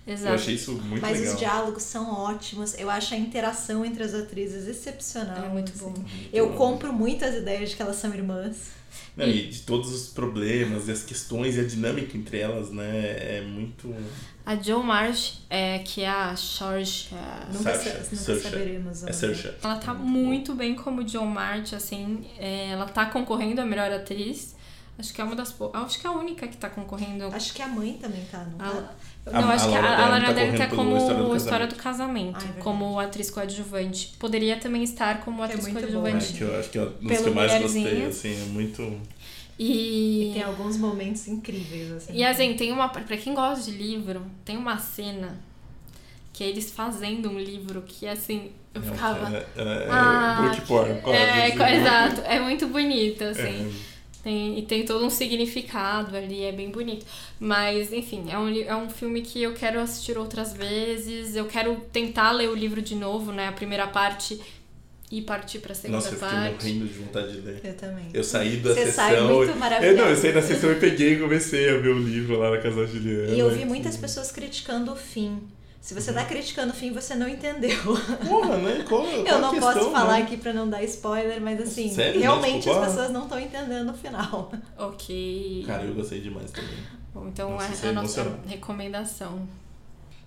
Eu 0.09 0.15
Exato. 0.15 0.33
achei 0.35 0.55
isso 0.55 0.71
muito 0.73 1.01
Mas 1.01 1.19
legal. 1.19 1.33
os 1.33 1.39
diálogos 1.39 1.83
são 1.83 2.11
ótimos. 2.11 2.73
Eu 2.79 2.89
acho 2.89 3.13
a 3.13 3.17
interação 3.17 3.85
entre 3.85 4.03
as 4.03 4.13
atrizes 4.15 4.67
excepcional. 4.67 5.45
É 5.45 5.49
muito 5.49 5.71
assim. 5.71 5.83
bom. 5.85 5.93
Eu 6.33 6.49
bom. 6.49 6.55
compro 6.55 6.91
muito 6.91 7.23
as 7.23 7.35
ideias 7.35 7.69
de 7.69 7.75
que 7.75 7.81
elas 7.81 7.95
são 7.97 8.13
irmãs. 8.13 8.71
Não, 9.15 9.27
e 9.27 9.47
de 9.47 9.59
todos 9.61 9.93
os 9.93 10.07
problemas 10.09 10.87
e 10.87 10.91
as 10.91 11.03
questões 11.03 11.55
e 11.57 11.59
a 11.59 11.63
dinâmica 11.63 12.17
entre 12.17 12.39
elas, 12.39 12.71
né? 12.71 12.87
É 13.37 13.41
muito. 13.47 13.93
A 14.45 14.55
Jo 14.55 14.81
Marsh, 14.81 15.41
é, 15.49 15.79
que 15.79 16.01
é 16.01 16.09
a 16.09 16.33
George, 16.35 17.09
é, 17.13 17.53
Nunca, 17.53 17.75
sa- 17.77 17.99
nunca 18.11 18.39
saberemos. 18.41 19.03
É. 19.03 19.11
Saoirse. 19.13 19.51
Ela 19.63 19.75
tá 19.75 19.93
muito 19.93 20.55
bem 20.55 20.73
como 20.73 21.03
John 21.03 21.27
March, 21.27 21.73
assim. 21.73 22.25
é, 22.39 22.69
ela 22.71 22.85
tá 22.87 23.05
concorrendo 23.05 23.61
a 23.61 23.65
melhor 23.65 23.91
atriz. 23.91 24.55
Acho 24.97 25.13
que 25.13 25.21
é 25.21 25.23
uma 25.23 25.35
das 25.35 25.55
Acho 25.73 25.99
que 25.99 26.05
é 26.07 26.09
a 26.09 26.13
única 26.13 26.47
que 26.47 26.57
tá 26.57 26.69
concorrendo. 26.69 27.25
Acho 27.27 27.53
que 27.53 27.61
a 27.61 27.67
mãe 27.67 27.93
também 28.01 28.25
tá, 28.25 28.43
não 28.45 28.65
A- 28.65 28.69
tá? 28.71 28.95
Não, 29.31 29.49
A- 29.49 29.53
acho 29.53 29.65
a 29.65 29.69
que 29.71 29.75
a, 29.77 29.81
Lara 30.09 30.25
tá 30.25 30.31
Dern 30.33 30.57
tá 30.57 30.67
correndo 30.67 30.75
como 30.75 30.97
História 30.97 31.23
do 31.23 31.35
História 31.35 31.67
Casamento. 31.67 31.75
do 31.77 31.83
Casamento, 31.83 32.35
Ah, 32.35 32.37
é 32.37 32.41
verdade. 32.45 32.61
como 32.63 32.99
atriz 32.99 33.29
coadjuvante. 33.29 34.13
Poderia 34.19 34.57
também 34.57 34.83
estar 34.83 35.21
como 35.21 35.41
é 35.41 35.45
atriz 35.45 35.67
É, 35.67 35.71
coadjuvante. 35.71 36.33
que 36.33 36.41
eu 36.41 36.59
acho 36.59 36.69
que 36.69 36.77
é 36.77 36.81
um 36.81 36.85
dos 36.85 37.07
Pelo 37.07 37.23
que 37.23 37.29
eu 37.29 37.33
mais 37.35 37.61
gostei, 37.61 38.05
assim, 38.05 38.41
é 38.41 38.45
muito. 38.45 38.99
E 39.57 40.29
E, 40.29 40.33
tem 40.33 40.43
alguns 40.43 40.77
momentos 40.77 41.27
incríveis, 41.27 41.91
assim. 41.91 42.13
e 42.15 42.23
assim, 42.23 42.53
tem 42.53 42.71
uma. 42.71 42.87
Pra 42.89 43.17
quem 43.17 43.33
gosta 43.33 43.69
de 43.69 43.77
livro, 43.77 44.21
tem 44.45 44.55
uma 44.55 44.77
cena 44.77 45.37
que 46.31 46.43
é 46.43 46.47
eles 46.47 46.71
fazendo 46.71 47.29
um 47.29 47.37
livro 47.39 47.81
que 47.85 48.07
assim. 48.07 48.51
Eu 48.73 48.81
Não, 48.81 48.93
ficava. 48.93 49.35
É, 49.35 49.45
é, 49.57 49.87
Ah, 49.89 50.47
book 50.47 50.61
porn, 50.67 51.01
quase. 51.01 51.17
É, 51.19 51.45
assim. 51.47 51.75
exato. 51.75 52.21
É 52.21 52.39
muito 52.39 52.67
bonito, 52.67 53.23
assim. 53.23 53.41
É. 53.67 53.69
Tem, 54.23 54.59
e 54.59 54.61
tem 54.63 54.83
todo 54.83 55.05
um 55.05 55.09
significado 55.09 56.15
ali, 56.15 56.43
é 56.43 56.51
bem 56.51 56.69
bonito. 56.69 57.05
Mas, 57.39 57.93
enfim, 57.93 58.25
é 58.29 58.37
um, 58.37 58.49
é 58.53 58.75
um 58.75 58.89
filme 58.89 59.21
que 59.21 59.41
eu 59.41 59.53
quero 59.53 59.79
assistir 59.79 60.17
outras 60.17 60.51
vezes. 60.53 61.35
Eu 61.37 61.45
quero 61.45 61.77
tentar 61.91 62.31
ler 62.31 62.49
o 62.49 62.55
livro 62.55 62.81
de 62.81 62.95
novo, 62.95 63.31
né? 63.31 63.47
A 63.47 63.51
primeira 63.53 63.87
parte 63.87 64.39
e 65.11 65.21
partir 65.21 65.59
pra 65.59 65.73
segunda 65.73 65.97
Nossa, 65.97 66.09
eu 66.09 66.13
fiquei 66.19 66.29
parte. 66.29 66.51
morrendo 66.67 66.85
de 66.87 66.93
vontade 66.99 67.31
de 67.31 67.41
ler. 67.41 67.61
Eu 67.63 67.73
também. 67.75 68.05
Eu 68.13 68.23
saí 68.23 68.57
da 68.57 68.73
Você 68.73 68.85
sessão. 68.85 68.93
sai 69.05 69.21
muito 69.21 69.51
eu, 69.51 69.55
maravilhado. 69.55 69.97
não, 69.97 70.09
eu 70.09 70.15
saí 70.15 70.33
da 70.33 70.41
sessão 70.41 70.71
e 70.71 70.75
peguei 70.75 71.13
e 71.13 71.19
comecei 71.19 71.69
a 71.69 71.77
ver 71.77 71.89
o 71.89 71.97
livro 71.97 72.37
lá 72.37 72.51
na 72.51 72.57
casa 72.57 72.75
da 72.81 72.85
Juliana. 72.85 73.31
E 73.31 73.39
eu 73.39 73.49
vi 73.49 73.65
muitas 73.65 73.97
pessoas 73.97 74.31
criticando 74.31 74.91
o 74.91 74.95
fim. 74.95 75.41
Se 75.81 75.93
você 75.93 76.11
tá 76.11 76.25
criticando 76.25 76.73
o 76.73 76.75
fim, 76.75 76.91
você 76.91 77.15
não 77.15 77.27
entendeu. 77.27 77.79
Porra, 78.27 78.57
né? 78.57 78.83
Qual, 78.87 79.01
qual 79.01 79.25
Eu 79.25 79.35
a 79.35 79.39
não 79.39 79.51
questão, 79.51 79.73
posso 79.73 79.91
falar 79.91 80.17
né? 80.17 80.23
aqui 80.23 80.37
pra 80.37 80.51
não 80.51 80.69
dar 80.69 80.83
spoiler, 80.83 81.41
mas 81.41 81.61
assim, 81.61 81.89
Sério, 81.89 82.19
né? 82.19 82.25
realmente 82.25 82.63
Tipo, 82.63 82.75
as 82.75 82.77
ah. 82.77 82.85
pessoas 82.87 83.11
não 83.11 83.23
estão 83.23 83.39
entendendo 83.39 83.89
o 83.89 83.93
final. 83.93 84.51
Ok. 84.77 85.63
Cara, 85.65 85.83
eu 85.83 85.93
gostei 85.93 86.19
demais 86.19 86.51
também. 86.51 86.77
Bom, 87.13 87.27
então 87.27 87.51
Nossa, 87.51 87.67
é 87.67 87.71
isso 87.71 87.85
a 87.85 87.89
é 87.89 87.91
nossa 87.93 88.39
recomendação. 88.47 89.47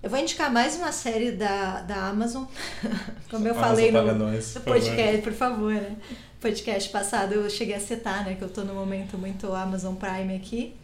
Eu 0.02 0.10
vou 0.10 0.18
indicar 0.18 0.50
mais 0.52 0.74
uma 0.74 0.90
série 0.90 1.30
da, 1.30 1.82
da 1.82 2.08
Amazon. 2.08 2.44
Como 3.30 3.46
eu 3.46 3.54
Amazon 3.54 3.68
falei 3.68 3.92
no, 3.92 4.14
nós, 4.14 4.54
no 4.54 4.60
por 4.62 4.72
favor. 4.72 4.80
podcast, 4.80 5.22
por 5.22 5.32
favor, 5.32 5.72
né? 5.74 5.96
Podcast 6.40 6.90
passado 6.90 7.34
eu 7.34 7.48
cheguei 7.48 7.76
a 7.76 7.80
citar, 7.80 8.24
né? 8.24 8.34
Que 8.34 8.42
eu 8.42 8.48
tô 8.48 8.62
no 8.62 8.74
momento 8.74 9.16
muito 9.16 9.52
Amazon 9.54 9.94
Prime 9.94 10.34
aqui. 10.34 10.74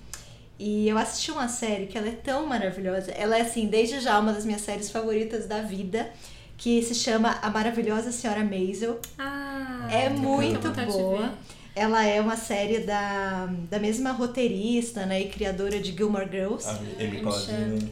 E 0.59 0.89
eu 0.89 0.99
assisti 0.99 1.31
uma 1.31 1.49
série 1.49 1.87
que 1.87 1.97
ela 1.97 2.09
é 2.09 2.13
tão 2.13 2.47
maravilhosa. 2.47 3.13
Ela 3.13 3.39
é, 3.39 3.43
assim, 3.43 3.67
desde 3.67 4.01
já 4.01 4.19
uma 4.19 4.33
das 4.33 4.45
minhas 4.45 4.61
séries 4.63 4.91
favoritas 4.91 5.47
da 5.47 5.63
vida. 5.63 6.11
Que 6.57 6.83
se 6.83 6.93
chama 6.93 7.39
A 7.41 7.49
Maravilhosa 7.51 8.11
Senhora 8.11 8.43
Maisel. 8.43 8.99
Ah, 9.17 9.87
É 9.93 10.09
muito 10.09 10.69
boa. 10.87 11.33
Ela 11.73 12.05
é 12.05 12.21
uma 12.21 12.37
série 12.37 12.81
da, 12.81 13.49
da 13.71 13.79
mesma 13.79 14.11
roteirista 14.11 15.07
né, 15.07 15.21
e 15.21 15.29
criadora 15.29 15.79
de 15.79 15.93
Gilmore 15.97 16.29
Girls. 16.29 16.67
A 16.67 16.73
Amy. 16.73 17.21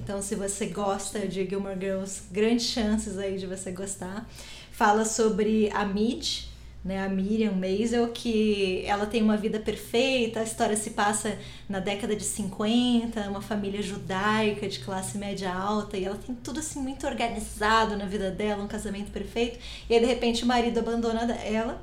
Então, 0.03 0.21
se 0.21 0.35
você 0.35 0.67
gosta 0.67 1.21
de 1.21 1.49
Gilmore 1.49 1.79
Girls, 1.79 2.23
grandes 2.33 2.67
chances 2.67 3.17
aí 3.17 3.39
de 3.39 3.47
você 3.47 3.71
gostar. 3.71 4.29
Fala 4.73 5.05
sobre 5.05 5.71
a 5.73 5.85
Midge, 5.85 6.49
né, 6.87 7.05
a 7.05 7.09
Miriam 7.09 7.51
Maisel, 7.51 8.09
que 8.09 8.85
ela 8.87 9.07
tem 9.07 9.21
uma 9.21 9.37
vida 9.37 9.59
perfeita, 9.59 10.39
a 10.39 10.45
história 10.45 10.77
se 10.77 10.91
passa 10.91 11.37
na 11.69 11.81
década 11.81 12.15
de 12.15 12.23
50, 12.23 13.29
uma 13.29 13.43
família 13.43 13.83
judaica 13.83 14.69
de 14.69 14.79
classe 14.79 15.19
média 15.19 15.53
alta, 15.53 15.97
e 15.97 16.05
ela 16.05 16.17
tem 16.17 16.33
tudo 16.37 16.61
assim 16.61 16.79
muito 16.79 17.05
organizado 17.05 17.97
na 17.97 18.07
vida 18.07 18.31
dela, 18.31 18.63
um 18.63 18.69
casamento 18.69 19.11
perfeito, 19.11 19.59
e 19.91 19.95
aí 19.95 20.01
de 20.01 20.07
repente 20.07 20.45
o 20.45 20.47
marido 20.47 20.79
abandona 20.79 21.35
ela. 21.35 21.83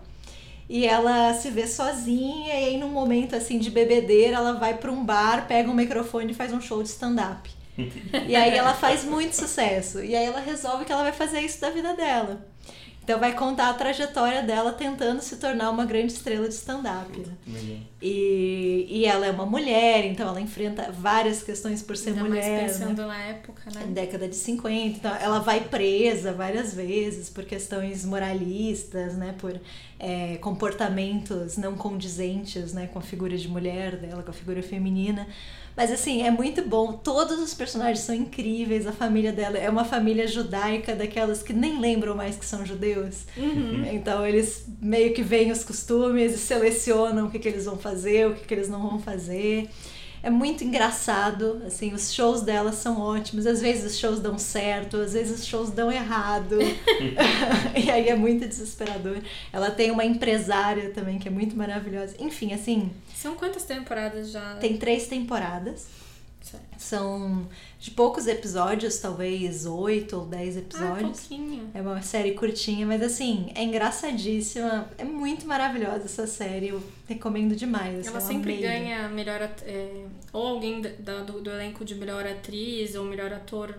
E 0.69 0.85
ela 0.85 1.33
se 1.33 1.51
vê 1.51 1.67
sozinha, 1.67 2.47
e 2.47 2.65
aí 2.67 2.77
num 2.77 2.87
momento 2.87 3.35
assim 3.35 3.59
de 3.59 3.69
bebedeira, 3.69 4.37
ela 4.37 4.53
vai 4.53 4.77
para 4.77 4.89
um 4.89 5.03
bar, 5.03 5.45
pega 5.45 5.69
um 5.69 5.73
microfone 5.73 6.31
e 6.31 6.33
faz 6.33 6.53
um 6.53 6.61
show 6.61 6.81
de 6.81 6.87
stand-up. 6.87 7.49
e 7.77 8.33
aí 8.33 8.55
ela 8.57 8.73
faz 8.73 9.03
muito 9.03 9.35
sucesso. 9.35 10.01
E 10.01 10.15
aí 10.15 10.25
ela 10.25 10.39
resolve 10.39 10.85
que 10.85 10.91
ela 10.93 11.03
vai 11.03 11.11
fazer 11.11 11.41
isso 11.41 11.59
da 11.59 11.69
vida 11.69 11.93
dela. 11.93 12.52
Então 13.03 13.19
vai 13.19 13.33
contar 13.33 13.69
a 13.69 13.73
trajetória 13.73 14.41
dela 14.43 14.71
tentando 14.71 15.21
se 15.21 15.35
tornar 15.35 15.69
uma 15.69 15.85
grande 15.85 16.13
estrela 16.13 16.47
de 16.47 16.53
stand-up. 16.53 17.19
Né? 17.19 17.81
E, 18.01 18.87
e 18.89 19.05
ela 19.05 19.25
é 19.25 19.31
uma 19.31 19.45
mulher, 19.45 20.05
então 20.05 20.27
ela 20.27 20.39
enfrenta 20.39 20.89
várias 20.89 21.43
questões 21.43 21.81
por 21.81 21.97
ser 21.97 22.11
Ainda 22.11 22.23
mulher. 22.23 22.61
Mais 22.61 22.77
pensando 22.77 23.01
né? 23.01 23.07
na 23.07 23.21
época, 23.23 23.61
né? 23.75 23.87
Década 23.87 24.27
de 24.27 24.35
50. 24.35 24.97
Então 24.97 25.13
ela 25.15 25.39
vai 25.39 25.61
presa 25.61 26.31
várias 26.31 26.73
vezes 26.73 27.29
por 27.29 27.43
questões 27.43 28.05
moralistas, 28.05 29.15
né? 29.15 29.35
Por 29.37 29.59
é, 29.99 30.37
comportamentos 30.37 31.57
não 31.57 31.75
condizentes 31.75 32.73
né? 32.73 32.87
com 32.87 32.99
a 32.99 33.01
figura 33.01 33.37
de 33.37 33.49
mulher 33.49 33.97
dela, 33.97 34.23
com 34.23 34.31
a 34.31 34.33
figura 34.33 34.63
feminina. 34.63 35.27
Mas 35.75 35.91
assim, 35.91 36.23
é 36.23 36.31
muito 36.31 36.61
bom. 36.61 36.93
Todos 36.93 37.39
os 37.39 37.53
personagens 37.53 37.99
são 37.99 38.13
incríveis. 38.13 38.85
A 38.85 38.91
família 38.91 39.31
dela 39.31 39.57
é 39.57 39.69
uma 39.69 39.85
família 39.85 40.27
judaica, 40.27 40.95
daquelas 40.95 41.41
que 41.41 41.53
nem 41.53 41.79
lembram 41.79 42.15
mais 42.15 42.35
que 42.35 42.45
são 42.45 42.65
judeus. 42.65 43.25
Uhum. 43.35 43.85
Então 43.91 44.25
eles 44.25 44.65
meio 44.81 45.13
que 45.13 45.23
veem 45.23 45.51
os 45.51 45.63
costumes 45.63 46.33
e 46.33 46.37
selecionam 46.37 47.27
o 47.27 47.31
que, 47.31 47.39
que 47.39 47.47
eles 47.47 47.65
vão 47.65 47.77
fazer, 47.77 48.27
o 48.27 48.35
que, 48.35 48.45
que 48.45 48.53
eles 48.53 48.69
não 48.69 48.81
vão 48.87 48.99
fazer 48.99 49.69
é 50.23 50.29
muito 50.29 50.63
engraçado, 50.63 51.61
assim, 51.67 51.93
os 51.93 52.13
shows 52.13 52.41
dela 52.41 52.71
são 52.71 53.01
ótimos, 53.01 53.45
às 53.45 53.59
vezes 53.59 53.91
os 53.91 53.99
shows 53.99 54.21
dão 54.21 54.39
certo, 54.39 54.95
às 54.95 55.11
vezes 55.11 55.41
os 55.41 55.45
shows 55.45 55.69
dão 55.69 55.91
errado, 55.91 56.59
e 57.75 57.91
aí 57.91 58.07
é 58.07 58.15
muito 58.15 58.47
desesperador. 58.47 59.17
Ela 59.51 59.69
tem 59.69 59.91
uma 59.91 60.05
empresária 60.05 60.91
também 60.91 61.19
que 61.19 61.27
é 61.27 61.31
muito 61.31 61.57
maravilhosa, 61.57 62.15
enfim, 62.19 62.53
assim... 62.53 62.89
São 63.23 63.35
quantas 63.35 63.63
temporadas 63.63 64.31
já? 64.31 64.55
Tem 64.55 64.77
três 64.77 65.07
temporadas. 65.07 65.87
Certo. 66.41 66.65
São 66.77 67.47
de 67.79 67.89
poucos 67.91 68.27
episódios, 68.27 68.97
talvez 68.97 69.65
oito 69.65 70.17
ou 70.17 70.25
dez 70.25 70.57
episódios. 70.57 71.19
Ah, 71.19 71.27
pouquinho. 71.29 71.71
É 71.73 71.79
uma 71.79 72.01
série 72.01 72.33
curtinha, 72.33 72.85
mas 72.85 73.01
assim, 73.01 73.49
é 73.55 73.63
engraçadíssima. 73.63 74.89
É 74.97 75.05
muito 75.05 75.47
maravilhosa 75.47 76.03
essa 76.03 76.27
série. 76.27 76.67
Eu 76.67 76.83
recomendo 77.07 77.55
demais. 77.55 77.99
Assim, 77.99 78.09
ela 78.09 78.19
sempre 78.19 78.57
ganha 78.57 79.07
melhor 79.07 79.41
é, 79.41 80.03
ou 80.33 80.45
alguém 80.45 80.81
da, 80.81 81.21
do, 81.21 81.39
do 81.39 81.49
elenco 81.49 81.85
de 81.85 81.95
melhor 81.95 82.27
atriz 82.27 82.93
ou 82.93 83.05
melhor 83.05 83.31
ator 83.31 83.73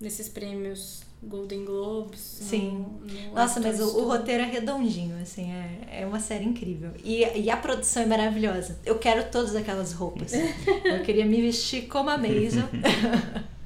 nesses 0.00 0.28
prêmios 0.28 1.02
Golden 1.22 1.64
Globes. 1.64 2.20
Sim. 2.20 2.84
No, 3.00 3.28
no 3.28 3.34
Nossa, 3.34 3.60
mas 3.60 3.80
o, 3.80 3.98
o, 3.98 4.06
roteiro 4.06 4.42
é 4.42 4.46
redondinho, 4.46 5.16
assim, 5.20 5.50
é, 5.50 6.02
é 6.02 6.06
uma 6.06 6.20
série 6.20 6.44
incrível. 6.44 6.90
E, 7.02 7.24
e 7.40 7.50
a 7.50 7.56
produção 7.56 8.02
é 8.02 8.06
maravilhosa. 8.06 8.78
Eu 8.84 8.98
quero 8.98 9.24
todas 9.30 9.56
aquelas 9.56 9.92
roupas. 9.92 10.32
Eu 10.84 11.02
queria 11.02 11.26
me 11.26 11.40
vestir 11.40 11.86
como 11.88 12.10
a 12.10 12.18
Maisie. 12.18 12.62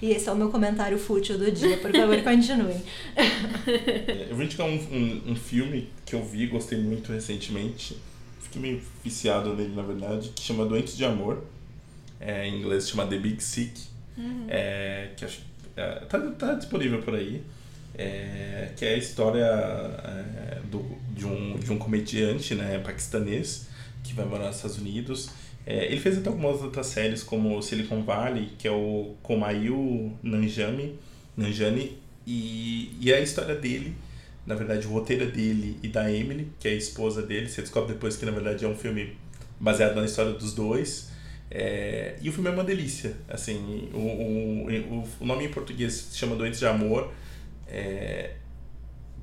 E 0.00 0.10
esse 0.10 0.28
é 0.28 0.32
o 0.32 0.36
meu 0.36 0.50
comentário 0.50 0.98
fútil 0.98 1.38
do 1.38 1.50
dia. 1.50 1.76
Por 1.78 1.92
favor, 1.92 2.22
continuem. 2.22 2.82
Eu 4.28 4.34
vou 4.34 4.44
indicar 4.44 4.66
um, 4.66 4.74
um, 4.74 5.32
um 5.32 5.36
filme 5.36 5.88
que 6.04 6.14
eu 6.14 6.24
vi, 6.24 6.46
gostei 6.46 6.78
muito 6.78 7.12
recentemente. 7.12 7.96
Fiquei 8.40 8.60
meio 8.60 8.82
viciado 9.04 9.54
nele, 9.54 9.74
na 9.74 9.82
verdade, 9.82 10.30
que 10.34 10.42
chama 10.42 10.64
Doentes 10.66 10.96
de 10.96 11.04
Amor. 11.04 11.44
É, 12.18 12.46
em 12.46 12.58
inglês 12.58 12.88
chama 12.88 13.06
The 13.06 13.18
Big 13.18 13.42
Sick. 13.42 13.80
Uhum. 14.16 14.46
É, 14.48 15.10
que 15.16 15.24
acho 15.24 15.40
é, 15.40 15.42
tá, 16.08 16.18
tá 16.38 16.54
disponível 16.54 17.02
por 17.02 17.14
aí. 17.14 17.42
É, 17.98 18.72
que 18.76 18.84
é 18.84 18.94
a 18.94 18.96
história 18.98 19.44
é, 19.44 20.60
do, 20.70 20.84
de, 21.14 21.24
um, 21.24 21.58
de 21.58 21.72
um 21.72 21.78
comediante 21.78 22.54
né, 22.54 22.78
paquistanês 22.78 23.68
que 24.04 24.12
vai 24.12 24.26
morar 24.26 24.48
nos 24.48 24.56
Estados 24.56 24.78
Unidos. 24.78 25.30
É, 25.64 25.86
ele 25.86 25.98
fez 25.98 26.18
até 26.18 26.28
algumas 26.28 26.62
outras 26.62 26.86
séries, 26.86 27.22
como 27.22 27.60
Silicon 27.62 28.02
Valley, 28.02 28.50
que 28.58 28.68
é 28.68 28.70
o 28.70 29.14
Komayu 29.22 30.12
Nanjami, 30.22 30.98
Nanjani, 31.36 31.98
e, 32.26 32.96
e 33.00 33.12
a 33.12 33.20
história 33.20 33.54
dele, 33.54 33.94
na 34.46 34.54
verdade, 34.54 34.86
o 34.86 34.90
roteiro 34.90 35.30
dele 35.30 35.78
e 35.82 35.88
da 35.88 36.10
Emily, 36.12 36.48
que 36.60 36.68
é 36.68 36.72
a 36.72 36.74
esposa 36.74 37.22
dele. 37.22 37.48
Você 37.48 37.62
descobre 37.62 37.94
depois 37.94 38.16
que, 38.16 38.24
na 38.24 38.32
verdade, 38.32 38.64
é 38.64 38.68
um 38.68 38.76
filme 38.76 39.16
baseado 39.58 39.96
na 39.96 40.04
história 40.04 40.32
dos 40.32 40.52
dois. 40.54 41.10
É, 41.50 42.16
e 42.20 42.28
o 42.28 42.32
filme 42.32 42.48
é 42.48 42.52
uma 42.52 42.64
delícia. 42.64 43.16
Assim, 43.28 43.88
o, 43.92 43.98
o, 43.98 45.08
o 45.20 45.26
nome 45.26 45.44
em 45.44 45.50
português 45.50 45.92
se 45.92 46.18
chama 46.18 46.36
Doentes 46.36 46.58
de 46.58 46.66
Amor. 46.66 47.12
É, 47.68 48.34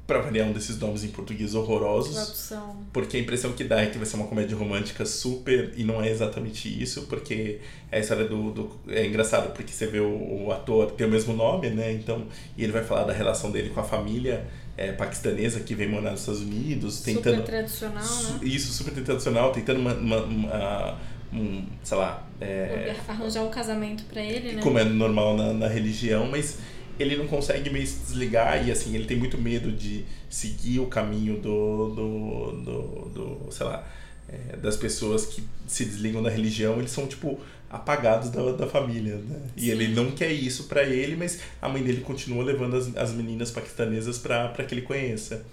para 0.05 0.19
variar 0.19 0.47
um 0.47 0.51
desses 0.51 0.77
nomes 0.79 1.03
em 1.03 1.07
português 1.09 1.55
horrorosos. 1.55 2.13
Tradução. 2.13 2.77
Porque 2.91 3.17
a 3.17 3.19
impressão 3.19 3.53
que 3.53 3.63
dá 3.63 3.81
é 3.81 3.87
que 3.87 3.97
vai 3.97 4.05
ser 4.05 4.17
uma 4.17 4.27
comédia 4.27 4.55
romântica 4.55 5.05
super, 5.05 5.73
e 5.77 5.83
não 5.83 6.03
é 6.03 6.09
exatamente 6.09 6.67
isso, 6.81 7.03
porque 7.03 7.59
é 7.91 7.97
a 7.97 7.99
história 7.99 8.25
do. 8.25 8.51
do 8.51 8.79
é 8.89 9.05
engraçado 9.05 9.53
porque 9.53 9.71
você 9.71 9.87
vê 9.87 9.99
o, 9.99 10.45
o, 10.45 10.51
ator 10.51 10.91
tem 10.91 11.07
o 11.07 11.09
mesmo 11.09 11.33
nome, 11.33 11.69
né? 11.69 11.93
Então, 11.93 12.27
e 12.57 12.63
ele 12.63 12.73
vai 12.73 12.83
falar 12.83 13.05
da 13.05 13.13
relação 13.13 13.49
dele 13.49 13.69
com 13.69 13.79
a 13.79 13.83
família 13.83 14.45
é, 14.75 14.91
paquistanesa 14.91 15.61
que 15.61 15.73
vem 15.73 15.87
morar 15.87 16.11
nos 16.11 16.19
Estados 16.19 16.41
Unidos, 16.41 17.01
tentando. 17.01 17.37
Super 17.37 17.45
tradicional, 17.45 18.23
né? 18.23 18.39
Isso, 18.43 18.73
super 18.73 18.93
tradicional, 19.03 19.51
tentando 19.53 19.79
uma, 19.79 19.93
uma, 19.93 20.23
uma 20.23 20.99
um, 21.33 21.65
sei 21.83 21.97
lá. 21.97 22.27
É, 22.39 22.95
arranjar 23.07 23.43
um 23.43 23.49
casamento 23.49 24.03
para 24.05 24.21
ele, 24.21 24.53
né? 24.53 24.61
Como 24.61 24.77
é 24.77 24.83
normal 24.83 25.35
na, 25.35 25.53
na 25.53 25.67
religião, 25.67 26.29
mas 26.29 26.59
ele 26.99 27.15
não 27.15 27.27
consegue 27.27 27.69
meio 27.69 27.87
se 27.87 27.99
desligar 27.99 28.67
e 28.67 28.71
assim, 28.71 28.95
ele 28.95 29.05
tem 29.05 29.17
muito 29.17 29.37
medo 29.37 29.71
de 29.71 30.05
seguir 30.29 30.79
o 30.79 30.87
caminho 30.87 31.37
do, 31.39 31.89
do, 31.89 32.51
do, 32.51 33.09
do 33.09 33.51
sei 33.51 33.65
lá, 33.65 33.87
é, 34.29 34.57
das 34.57 34.77
pessoas 34.77 35.25
que 35.25 35.43
se 35.67 35.85
desligam 35.85 36.21
da 36.21 36.29
religião, 36.29 36.77
eles 36.77 36.91
são 36.91 37.07
tipo 37.07 37.39
apagados 37.69 38.29
da, 38.29 38.51
da 38.51 38.67
família, 38.67 39.15
né? 39.15 39.41
E 39.57 39.71
ele 39.71 39.87
não 39.87 40.11
quer 40.11 40.31
isso 40.31 40.65
para 40.65 40.83
ele, 40.83 41.15
mas 41.15 41.39
a 41.59 41.67
mãe 41.67 41.81
dele 41.81 42.01
continua 42.01 42.43
levando 42.43 42.75
as, 42.75 42.95
as 42.95 43.11
meninas 43.11 43.49
paquistanesas 43.49 44.19
para 44.19 44.63
que 44.67 44.75
ele 44.75 44.83
conheça. 44.83 45.43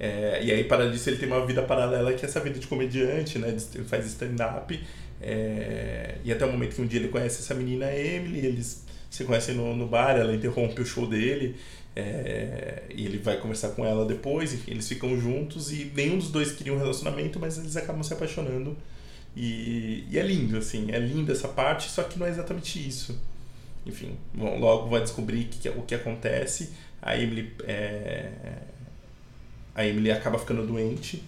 É, 0.00 0.40
e 0.42 0.52
aí, 0.52 0.64
para 0.64 0.90
disso, 0.90 1.10
ele 1.10 1.18
tem 1.18 1.28
uma 1.28 1.44
vida 1.44 1.60
paralela 1.62 2.12
que 2.14 2.24
é 2.24 2.28
essa 2.28 2.40
vida 2.40 2.58
de 2.58 2.66
comediante, 2.66 3.38
né? 3.38 3.54
Ele 3.74 3.84
faz 3.84 4.06
stand-up 4.06 4.80
é, 5.20 6.16
e 6.24 6.32
até 6.32 6.44
o 6.44 6.52
momento 6.52 6.74
que 6.74 6.82
um 6.82 6.86
dia 6.86 7.00
ele 7.00 7.08
conhece 7.08 7.42
essa 7.42 7.54
menina 7.54 7.92
Emily, 7.92 8.44
eles 8.44 8.84
se 9.10 9.24
conhecem 9.24 9.54
no, 9.54 9.74
no 9.74 9.86
bar, 9.86 10.16
ela 10.16 10.34
interrompe 10.34 10.80
o 10.80 10.86
show 10.86 11.06
dele 11.06 11.56
é, 11.96 12.82
e 12.94 13.06
ele 13.06 13.18
vai 13.18 13.38
conversar 13.38 13.70
com 13.70 13.84
ela 13.84 14.04
depois, 14.04 14.52
enfim, 14.52 14.70
eles 14.70 14.86
ficam 14.86 15.18
juntos 15.18 15.72
e 15.72 15.90
nenhum 15.94 16.18
dos 16.18 16.30
dois 16.30 16.52
queria 16.52 16.72
um 16.72 16.78
relacionamento, 16.78 17.40
mas 17.40 17.58
eles 17.58 17.76
acabam 17.76 18.02
se 18.02 18.12
apaixonando. 18.12 18.76
E, 19.36 20.04
e 20.10 20.18
é 20.18 20.22
lindo, 20.22 20.56
assim, 20.56 20.90
é 20.92 20.98
linda 20.98 21.32
essa 21.32 21.48
parte, 21.48 21.90
só 21.90 22.02
que 22.02 22.18
não 22.18 22.26
é 22.26 22.30
exatamente 22.30 22.86
isso. 22.86 23.20
Enfim, 23.86 24.16
logo 24.36 24.88
vai 24.88 25.00
descobrir 25.00 25.44
que, 25.44 25.68
o 25.70 25.82
que 25.82 25.94
acontece. 25.94 26.72
A 27.00 27.16
Emily, 27.16 27.52
é, 27.64 28.30
a 29.74 29.86
Emily 29.86 30.10
acaba 30.10 30.38
ficando 30.38 30.66
doente 30.66 31.22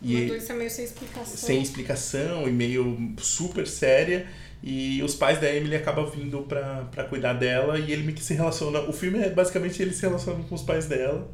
e 0.00 0.16
Uma 0.16 0.26
doença 0.28 0.54
meio 0.54 0.70
sem 0.70 0.84
explicação. 0.84 1.36
Sem 1.36 1.62
explicação 1.62 2.48
e 2.48 2.52
meio 2.52 3.14
super 3.18 3.66
séria. 3.66 4.26
E 4.62 5.00
os 5.02 5.14
pais 5.14 5.40
da 5.40 5.52
Emily 5.52 5.76
acabam 5.76 6.10
vindo 6.10 6.42
pra, 6.42 6.88
pra 6.90 7.04
cuidar 7.04 7.32
dela 7.32 7.78
e 7.78 7.92
ele 7.92 8.02
meio 8.02 8.16
que 8.16 8.22
se 8.22 8.34
relaciona. 8.34 8.80
O 8.80 8.92
filme 8.92 9.18
é 9.20 9.30
basicamente 9.30 9.80
ele 9.80 9.94
se 9.94 10.02
relacionando 10.02 10.44
com 10.44 10.54
os 10.54 10.62
pais 10.62 10.86
dela. 10.86 11.30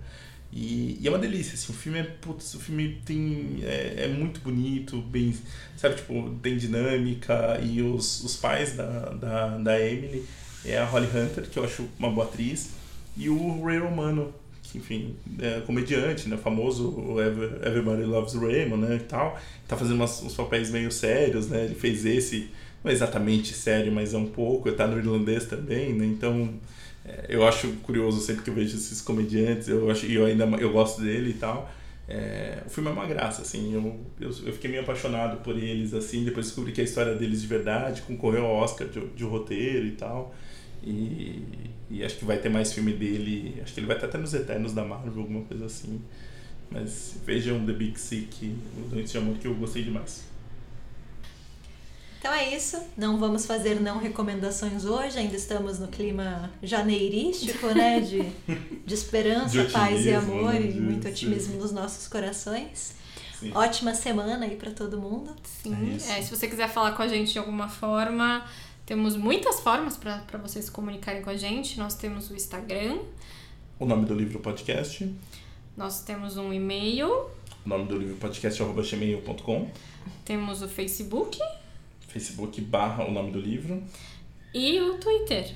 E, 0.52 0.98
e 1.00 1.08
é 1.08 1.10
uma 1.10 1.18
delícia, 1.18 1.54
assim, 1.54 1.72
o 1.72 1.74
filme 1.74 1.98
é, 1.98 2.04
putz, 2.04 2.54
o 2.54 2.60
filme 2.60 3.00
tem, 3.04 3.58
é, 3.64 4.04
é 4.04 4.08
muito 4.08 4.40
bonito, 4.40 5.02
bem, 5.02 5.36
sabe, 5.76 5.96
tipo, 5.96 6.30
tem 6.40 6.56
dinâmica 6.56 7.58
e 7.60 7.82
os, 7.82 8.22
os 8.22 8.36
pais 8.36 8.76
da, 8.76 8.86
da, 9.14 9.58
da 9.58 9.80
Emily 9.80 10.24
é 10.64 10.78
a 10.78 10.84
Holly 10.84 11.08
Hunter, 11.08 11.50
que 11.50 11.58
eu 11.58 11.64
acho 11.64 11.88
uma 11.98 12.08
boa 12.08 12.26
atriz, 12.26 12.70
e 13.16 13.28
o 13.28 13.64
Ray 13.64 13.78
Romano, 13.78 14.32
enfim, 14.78 15.16
é 15.40 15.60
comediante, 15.60 16.28
né, 16.28 16.36
famoso 16.36 17.16
Everybody 17.64 18.04
Loves 18.04 18.34
Raymond, 18.34 18.86
né, 18.86 18.96
e 18.96 19.00
tal, 19.00 19.38
tá 19.66 19.76
fazendo 19.76 19.96
umas, 19.96 20.22
uns 20.22 20.34
papéis 20.34 20.70
meio 20.70 20.90
sérios, 20.90 21.48
né, 21.48 21.64
ele 21.64 21.74
fez 21.74 22.04
esse, 22.04 22.50
não 22.82 22.90
é 22.90 22.94
exatamente 22.94 23.54
sério, 23.54 23.92
mas 23.92 24.14
é 24.14 24.18
um 24.18 24.26
pouco, 24.26 24.70
tá 24.72 24.86
no 24.86 24.98
irlandês 24.98 25.46
também, 25.46 25.92
né, 25.92 26.04
então 26.04 26.50
é, 27.04 27.26
eu 27.28 27.46
acho 27.46 27.68
curioso 27.82 28.20
sempre 28.20 28.42
que 28.42 28.50
eu 28.50 28.54
vejo 28.54 28.76
esses 28.76 29.00
comediantes, 29.00 29.68
eu 29.68 29.90
acho, 29.90 30.06
e 30.06 30.14
eu 30.14 30.26
ainda 30.26 30.44
eu 30.58 30.72
gosto 30.72 31.02
dele 31.02 31.30
e 31.30 31.34
tal, 31.34 31.70
é, 32.06 32.62
o 32.66 32.68
filme 32.68 32.90
é 32.90 32.92
uma 32.92 33.06
graça, 33.06 33.42
assim, 33.42 33.74
eu, 33.74 34.00
eu, 34.20 34.28
eu, 34.46 34.52
fiquei 34.52 34.70
meio 34.70 34.82
apaixonado 34.82 35.38
por 35.38 35.56
eles, 35.56 35.94
assim, 35.94 36.24
depois 36.24 36.46
descobri 36.46 36.72
que 36.72 36.80
a 36.80 36.84
história 36.84 37.14
deles 37.14 37.40
de 37.40 37.46
verdade, 37.46 38.02
concorreu 38.02 38.44
ao 38.44 38.56
Oscar 38.56 38.86
de, 38.88 39.00
de 39.00 39.24
roteiro 39.24 39.86
e 39.86 39.92
tal, 39.92 40.34
e, 40.84 41.42
e, 41.90 42.04
acho 42.04 42.16
que 42.16 42.24
vai 42.24 42.38
ter 42.38 42.48
mais 42.48 42.72
filme 42.72 42.92
dele. 42.92 43.60
Acho 43.62 43.74
que 43.74 43.80
ele 43.80 43.86
vai 43.86 43.96
estar 43.96 44.06
até 44.06 44.18
nos 44.18 44.34
Eternos 44.34 44.72
da 44.72 44.84
Marvel, 44.84 45.22
alguma 45.22 45.44
coisa 45.44 45.66
assim. 45.66 46.00
Mas 46.70 47.16
vejam 47.24 47.64
The 47.64 47.72
Big 47.72 47.98
Sick, 47.98 48.56
o 48.78 48.88
Doente 48.88 49.12
de 49.12 49.18
Amor, 49.18 49.36
que 49.36 49.46
eu 49.46 49.54
gostei 49.54 49.82
demais. 49.82 50.24
Então 52.18 52.32
é 52.32 52.56
isso. 52.56 52.82
Não 52.96 53.18
vamos 53.18 53.44
fazer 53.44 53.80
não 53.80 53.98
recomendações 53.98 54.86
hoje. 54.86 55.18
Ainda 55.18 55.36
estamos 55.36 55.78
no 55.78 55.88
clima 55.88 56.50
janeirístico, 56.62 57.66
né? 57.68 58.00
De, 58.00 58.22
de 58.84 58.94
esperança, 58.94 59.62
De 59.62 59.70
paz 59.70 60.06
e 60.06 60.08
otimismo, 60.08 60.32
amor 60.32 60.54
né? 60.54 60.60
e 60.62 60.80
muito 60.80 61.02
sim. 61.02 61.10
otimismo 61.10 61.58
nos 61.58 61.70
nossos 61.70 62.08
corações. 62.08 62.94
Sim. 63.38 63.52
Ótima 63.54 63.94
semana 63.94 64.46
aí 64.46 64.56
pra 64.56 64.70
todo 64.70 64.98
mundo. 64.98 65.36
Sim. 65.44 65.98
É. 66.08 66.18
É, 66.18 66.22
se 66.22 66.34
você 66.34 66.48
quiser 66.48 66.68
falar 66.68 66.92
com 66.92 67.02
a 67.02 67.08
gente 67.08 67.30
de 67.30 67.38
alguma 67.38 67.68
forma, 67.68 68.46
temos 68.86 69.16
muitas 69.16 69.60
formas 69.60 69.96
pra 69.96 70.22
vocês 70.42 70.66
se 70.66 70.70
comunicarem 70.70 71.22
com 71.22 71.30
a 71.30 71.36
gente. 71.36 71.78
Nós 71.78 71.94
temos 71.94 72.30
o 72.30 72.34
Instagram, 72.34 72.98
O 73.78 73.86
nome 73.86 74.04
do 74.06 74.14
livro 74.14 74.38
podcast. 74.40 75.12
nós 75.76 76.02
temos 76.02 76.36
um 76.36 76.52
e-mail, 76.52 77.08
O 77.64 77.68
nome 77.68 77.86
do 77.86 77.96
livro 77.98 78.16
podcast 78.16 78.60
é 78.60 78.64
arroba 78.64 78.82
gmail.com. 78.82 79.70
temos 80.24 80.62
o 80.62 80.68
Facebook 80.68 81.38
Facebook 82.08 82.60
barra 82.60 83.04
o 83.04 83.10
nome 83.10 83.32
do 83.32 83.40
livro. 83.40 83.82
e 84.54 84.80
o 84.80 84.98
Twitter. 84.98 85.52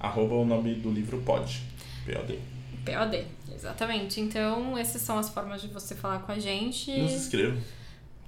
Arroba 0.00 0.34
o 0.34 0.44
nome 0.44 0.74
do 0.74 0.90
livro 0.90 1.18
pod. 1.22 1.62
POD. 2.04 2.38
POD, 2.84 3.26
exatamente. 3.54 4.20
Então, 4.20 4.76
essas 4.76 5.02
são 5.02 5.18
as 5.18 5.28
formas 5.28 5.60
de 5.60 5.68
você 5.68 5.94
falar 5.94 6.20
com 6.20 6.32
a 6.32 6.38
gente. 6.38 6.90
Nos 6.98 7.12
inscreva. 7.12 7.56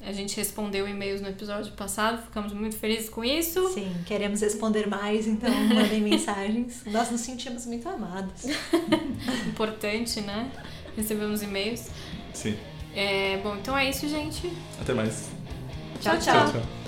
A 0.05 0.13
gente 0.13 0.37
respondeu 0.37 0.89
e-mails 0.89 1.21
no 1.21 1.29
episódio 1.29 1.73
passado, 1.73 2.23
ficamos 2.23 2.53
muito 2.53 2.77
felizes 2.77 3.09
com 3.09 3.25
isso. 3.25 3.69
Sim, 3.73 3.95
queremos 4.05 4.41
responder 4.41 4.89
mais, 4.89 5.27
então 5.27 5.49
mandem 5.73 6.01
mensagens. 6.01 6.83
Nós 6.87 7.11
nos 7.11 7.21
sentimos 7.21 7.67
muito 7.67 7.89
amados. 7.89 8.45
Importante, 9.47 10.21
né? 10.21 10.51
Recebemos 10.97 11.43
e-mails. 11.43 11.89
Sim. 12.35 12.57
É, 12.95 13.39
bom, 13.43 13.57
então 13.57 13.77
é 13.77 13.89
isso, 13.89 14.09
gente. 14.09 14.53
Até 14.81 14.93
mais. 14.93 15.31
Tchau, 16.01 16.19
Tchau, 16.19 16.35
tchau. 16.35 16.53
tchau. 16.53 16.82